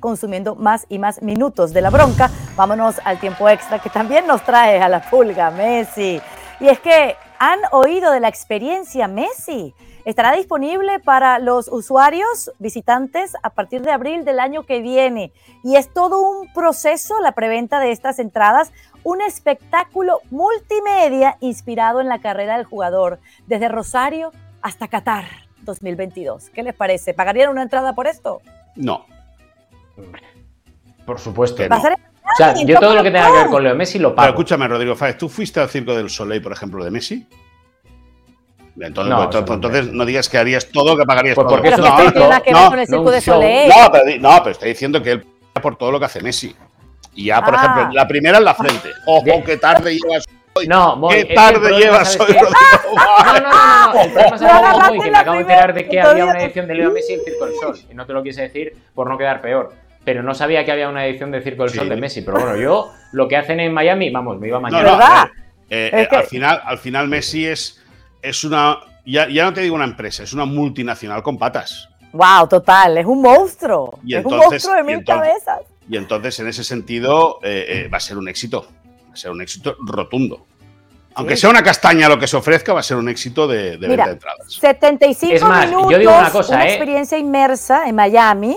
consumiendo 0.00 0.56
más 0.56 0.84
y 0.88 0.98
más 0.98 1.22
minutos 1.22 1.72
de 1.72 1.82
la 1.82 1.90
bronca, 1.90 2.28
vámonos 2.56 2.96
al 3.04 3.20
tiempo 3.20 3.48
extra 3.48 3.78
que 3.78 3.88
también 3.88 4.26
nos 4.26 4.42
trae 4.42 4.82
a 4.82 4.88
la 4.88 5.00
pulga 5.00 5.52
Messi. 5.52 6.20
Y 6.58 6.66
es 6.66 6.80
que 6.80 7.14
han 7.38 7.60
oído 7.70 8.10
de 8.10 8.18
la 8.18 8.26
experiencia 8.26 9.06
Messi 9.06 9.76
estará 10.04 10.32
disponible 10.32 10.98
para 11.00 11.38
los 11.38 11.68
usuarios 11.68 12.52
visitantes 12.58 13.32
a 13.42 13.50
partir 13.50 13.82
de 13.82 13.90
abril 13.90 14.24
del 14.24 14.40
año 14.40 14.64
que 14.64 14.80
viene. 14.80 15.32
Y 15.62 15.76
es 15.76 15.92
todo 15.92 16.20
un 16.20 16.52
proceso 16.52 17.20
la 17.20 17.32
preventa 17.32 17.80
de 17.80 17.92
estas 17.92 18.18
entradas, 18.18 18.72
un 19.02 19.20
espectáculo 19.22 20.20
multimedia 20.30 21.36
inspirado 21.40 22.00
en 22.00 22.08
la 22.08 22.20
carrera 22.20 22.56
del 22.56 22.66
jugador, 22.66 23.18
desde 23.46 23.68
Rosario 23.68 24.32
hasta 24.62 24.88
Qatar 24.88 25.24
2022. 25.62 26.50
¿Qué 26.50 26.62
les 26.62 26.74
parece? 26.74 27.14
¿Pagarían 27.14 27.50
una 27.50 27.62
entrada 27.62 27.94
por 27.94 28.06
esto? 28.06 28.42
No. 28.76 29.06
Por 31.04 31.18
supuesto. 31.18 31.62
Va 31.68 31.76
a 31.76 31.80
ser 31.80 31.94
O 31.94 32.36
sea, 32.36 32.54
yo 32.54 32.78
todo 32.78 32.94
lo 32.94 33.02
que 33.02 33.10
tenga 33.10 33.26
que 33.26 33.38
ver 33.38 33.46
con 33.48 33.62
Leo 33.62 33.74
Messi 33.74 33.98
lo 33.98 34.10
Pero 34.10 34.16
pago. 34.16 34.28
escúchame, 34.28 34.68
Rodrigo 34.68 34.94
Fáez, 34.94 35.18
¿tú 35.18 35.28
fuiste 35.28 35.60
al 35.60 35.68
Circo 35.68 35.94
del 35.94 36.10
Soleil, 36.10 36.42
por 36.42 36.52
ejemplo, 36.52 36.84
de 36.84 36.90
Messi? 36.90 37.26
Entonces, 38.80 39.10
No, 39.14 39.30
pues, 39.30 39.46
no 39.46 39.54
entonces 39.54 39.92
no 39.92 40.04
digas 40.04 40.28
que 40.28 40.38
harías 40.38 40.66
todo, 40.70 40.96
que 40.96 41.04
pagarías 41.04 41.34
Pues 41.34 41.46
todo. 41.46 41.56
porque 41.56 41.70
Pero 41.70 41.82
eso 41.82 41.90
no, 41.94 41.98
esto 42.00 42.12
tiene 42.12 42.28
nada 42.28 42.40
que 42.40 42.52
ver 42.54 42.62
no, 42.62 42.70
con 42.70 42.78
el 42.78 42.86
no 42.88 42.96
Circo 42.96 43.02
un 43.08 43.12
de 43.12 43.20
show. 43.20 43.34
Soleil. 43.34 43.68
No, 43.68 43.92
pero, 43.92 44.04
no, 44.20 44.38
pero 44.38 44.50
está 44.50 44.66
diciendo 44.66 45.02
que 45.02 45.10
él 45.12 45.22
paga 45.52 45.62
por 45.62 45.76
todo 45.76 45.92
lo 45.92 45.98
que 45.98 46.06
hace 46.06 46.20
Messi. 46.22 46.54
Y 47.14 47.26
ya, 47.26 47.42
por 47.44 47.54
Ah. 47.54 47.58
ejemplo, 47.58 47.92
la 47.92 48.06
primera 48.08 48.38
en 48.38 48.44
la 48.44 48.54
frente. 48.54 48.88
Ojo, 49.06 49.44
qué 49.44 49.56
tarde 49.56 49.96
llevas 49.98 50.24
hoy. 50.54 50.66
No, 50.66 50.96
Moy, 50.96 51.24
qué 51.26 51.34
tarde 51.34 51.72
llevas 51.78 52.12
¿sabes 52.14 52.36
hoy? 52.36 52.40
Rodrigo. 52.40 52.56
No, 52.96 53.24
no, 53.26 53.40
no, 53.40 53.40
no, 53.40 53.92
no. 53.94 54.00
El 54.00 54.10
problema 54.12 54.36
es 54.36 54.42
algo 54.42 54.78
Moy, 54.94 55.00
que 55.00 55.10
me 55.10 55.18
acabo 55.18 55.34
de 55.36 55.42
enterar 55.42 55.74
de 55.74 55.88
que 55.88 56.00
había 56.00 56.24
una 56.24 56.42
edición 56.42 56.66
de 56.66 56.74
Leo 56.74 56.90
Messi 56.92 57.12
en 57.14 57.20
Circo 57.24 57.46
del 57.46 57.54
Sol. 57.56 57.78
Y 57.90 57.94
no 57.94 58.06
te 58.06 58.12
lo 58.12 58.22
quise 58.22 58.42
decir 58.42 58.72
por 58.94 59.08
no 59.08 59.18
quedar 59.18 59.40
peor. 59.40 59.72
Pero 60.04 60.22
no 60.22 60.32
sabía 60.34 60.64
que 60.64 60.72
había 60.72 60.88
una 60.88 61.04
edición 61.04 61.30
de 61.30 61.42
Circo 61.42 61.64
del 61.64 61.72
Sí. 61.72 61.78
Sol 61.78 61.88
de 61.88 61.96
Messi. 61.96 62.22
Pero 62.22 62.38
bueno, 62.40 62.56
yo 62.56 62.90
lo 63.12 63.28
que 63.28 63.36
hacen 63.36 63.60
en 63.60 63.74
Miami, 63.74 64.08
vamos, 64.10 64.38
me 64.38 64.48
iba 64.48 64.56
No, 64.58 64.62
mañana. 64.62 64.82
no, 64.92 64.96
ver, 64.98 65.08
eh, 65.68 65.90
Es 65.92 66.02
eh, 66.04 66.08
que- 66.08 66.16
al, 66.16 66.24
final, 66.24 66.62
al 66.64 66.78
final 66.78 67.08
Messi 67.08 67.46
es, 67.46 67.79
es 68.22 68.44
una. 68.44 68.78
Ya, 69.06 69.28
ya 69.28 69.44
no 69.44 69.52
te 69.54 69.60
digo 69.62 69.74
una 69.74 69.84
empresa, 69.84 70.22
es 70.22 70.32
una 70.32 70.44
multinacional 70.44 71.22
con 71.22 71.38
patas. 71.38 71.88
Wow, 72.12 72.48
total, 72.48 72.98
es 72.98 73.06
un 73.06 73.22
monstruo. 73.22 73.98
Y 74.04 74.14
es 74.14 74.24
un 74.24 74.32
entonces- 74.34 74.50
monstruo 74.64 74.74
de 74.74 74.80
y 74.80 74.84
mil 74.84 74.94
entonces- 74.98 75.44
cabezas. 75.44 75.60
Y 75.88 75.96
entonces, 75.96 76.38
en 76.40 76.48
ese 76.48 76.62
sentido, 76.64 77.38
eh, 77.42 77.64
eh, 77.68 77.88
va 77.88 77.96
a 77.96 78.00
ser 78.00 78.16
un 78.18 78.28
éxito. 78.28 78.66
Va 79.08 79.14
a 79.14 79.16
ser 79.16 79.30
un 79.30 79.40
éxito 79.42 79.76
rotundo. 79.80 80.46
Aunque 81.14 81.36
sea 81.36 81.50
una 81.50 81.62
castaña 81.64 82.08
lo 82.08 82.18
que 82.18 82.28
se 82.28 82.36
ofrezca, 82.36 82.72
va 82.72 82.80
a 82.80 82.82
ser 82.84 82.96
un 82.96 83.08
éxito 83.08 83.48
de, 83.48 83.76
de 83.76 83.88
Mira, 83.88 83.88
venta 83.88 84.06
de 84.06 84.12
entradas. 84.12 84.52
75 84.52 85.34
Es 85.34 85.42
más, 85.42 85.64
yo 85.68 85.76
minutos, 85.78 85.98
digo 85.98 86.16
una 86.16 86.30
cosa, 86.30 86.64
¿eh? 86.64 86.68
experiencia 86.68 87.18
inmersa 87.18 87.88
en 87.88 87.96
Miami. 87.96 88.56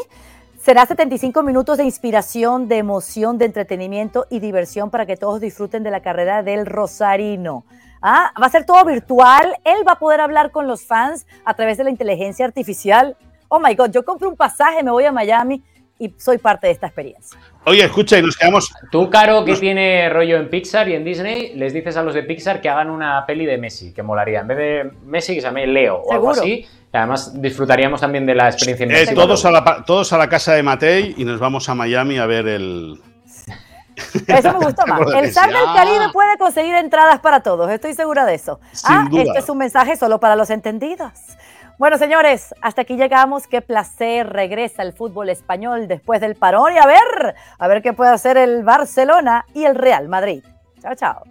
Será 0.61 0.86
75 0.86 1.41
minutos 1.43 1.78
de 1.80 1.84
inspiración, 1.84 2.68
de 2.68 2.78
emoción, 2.78 3.38
de 3.39 3.45
entretenimiento 3.45 4.28
y 4.30 4.39
diversión 4.39 4.91
para 4.91 5.05
que 5.07 5.18
todos 5.18 5.41
disfruten 5.41 5.84
de 5.84 5.89
la 5.91 6.01
carrera 6.01 6.43
del 6.43 6.66
Rosarino. 6.68 7.66
Ah, 8.03 8.33
va 8.39 8.47
a 8.47 8.49
ser 8.49 8.65
todo 8.65 8.83
virtual. 8.83 9.55
Él 9.63 9.87
va 9.87 9.93
a 9.93 9.99
poder 9.99 10.19
hablar 10.19 10.51
con 10.51 10.67
los 10.67 10.85
fans 10.85 11.25
a 11.45 11.53
través 11.53 11.77
de 11.77 11.85
la 11.85 11.89
inteligencia 11.89 12.45
artificial. 12.45 13.15
Oh 13.47 13.59
my 13.59 13.73
God, 13.75 13.91
yo 13.91 14.03
compro 14.03 14.29
un 14.29 14.35
pasaje, 14.35 14.83
me 14.83 14.91
voy 14.91 15.05
a 15.05 15.11
Miami 15.13 15.63
y 15.97 16.13
soy 16.17 16.37
parte 16.37 16.67
de 16.67 16.73
esta 16.73 16.87
experiencia. 16.87 17.39
Oye, 17.65 17.83
escucha, 17.85 18.17
y 18.17 18.21
nos 18.21 18.35
quedamos. 18.35 18.73
Tú, 18.91 19.09
Caro, 19.09 19.45
que 19.45 19.55
tiene 19.55 20.09
rollo 20.09 20.37
en 20.37 20.49
Pixar 20.49 20.89
y 20.89 20.95
en 20.95 21.05
Disney, 21.05 21.55
les 21.55 21.71
dices 21.71 21.95
a 21.95 22.03
los 22.03 22.13
de 22.13 22.23
Pixar 22.23 22.59
que 22.59 22.67
hagan 22.67 22.89
una 22.89 23.25
peli 23.25 23.45
de 23.45 23.57
Messi, 23.57 23.93
que 23.93 24.03
molaría. 24.03 24.41
En 24.41 24.47
vez 24.47 24.57
de 24.57 24.91
Messi, 25.05 25.35
que 25.35 25.41
se 25.41 25.47
llame 25.47 25.65
Leo 25.65 25.97
o 25.97 26.11
algo 26.11 26.33
Seguro. 26.33 26.41
así. 26.41 26.67
Y 26.93 26.97
además 26.97 27.41
disfrutaríamos 27.41 28.01
también 28.01 28.25
de 28.25 28.35
la 28.35 28.49
experiencia 28.49 28.85
eh, 28.85 29.15
todos, 29.15 29.45
a 29.45 29.51
la, 29.51 29.83
todos 29.85 30.11
a 30.11 30.17
la 30.17 30.27
casa 30.27 30.53
de 30.53 30.63
Matei 30.63 31.15
y 31.17 31.23
nos 31.23 31.39
vamos 31.39 31.69
a 31.69 31.75
Miami 31.75 32.17
a 32.17 32.25
ver 32.25 32.47
el. 32.47 32.99
Eso 34.27 34.53
me 34.53 34.65
gustó 34.65 34.85
más. 34.87 35.01
El 35.13 35.31
SAR 35.31 35.47
del 35.49 35.57
Ah. 35.57 35.73
Caribe 35.75 36.09
puede 36.11 36.37
conseguir 36.37 36.75
entradas 36.75 37.19
para 37.19 37.41
todos, 37.41 37.69
estoy 37.71 37.93
segura 37.93 38.25
de 38.25 38.35
eso. 38.35 38.59
Sin 38.71 38.95
ah, 38.95 39.07
duda. 39.09 39.23
este 39.23 39.39
es 39.39 39.49
un 39.49 39.57
mensaje 39.57 39.95
solo 39.95 40.19
para 40.19 40.35
los 40.35 40.49
entendidos. 40.49 41.11
Bueno, 41.79 41.97
señores, 41.97 42.53
hasta 42.61 42.83
aquí 42.83 42.95
llegamos. 42.95 43.47
Qué 43.47 43.61
placer. 43.61 44.29
Regresa 44.31 44.83
el 44.83 44.93
fútbol 44.93 45.29
español 45.29 45.87
después 45.87 46.21
del 46.21 46.35
parón 46.35 46.73
y 46.73 46.77
a 46.77 46.85
ver, 46.85 47.35
a 47.57 47.67
ver 47.67 47.81
qué 47.81 47.93
puede 47.93 48.11
hacer 48.11 48.37
el 48.37 48.63
Barcelona 48.63 49.45
y 49.55 49.65
el 49.65 49.75
Real 49.75 50.07
Madrid. 50.07 50.43
Chao, 50.81 50.93
chao. 50.95 51.23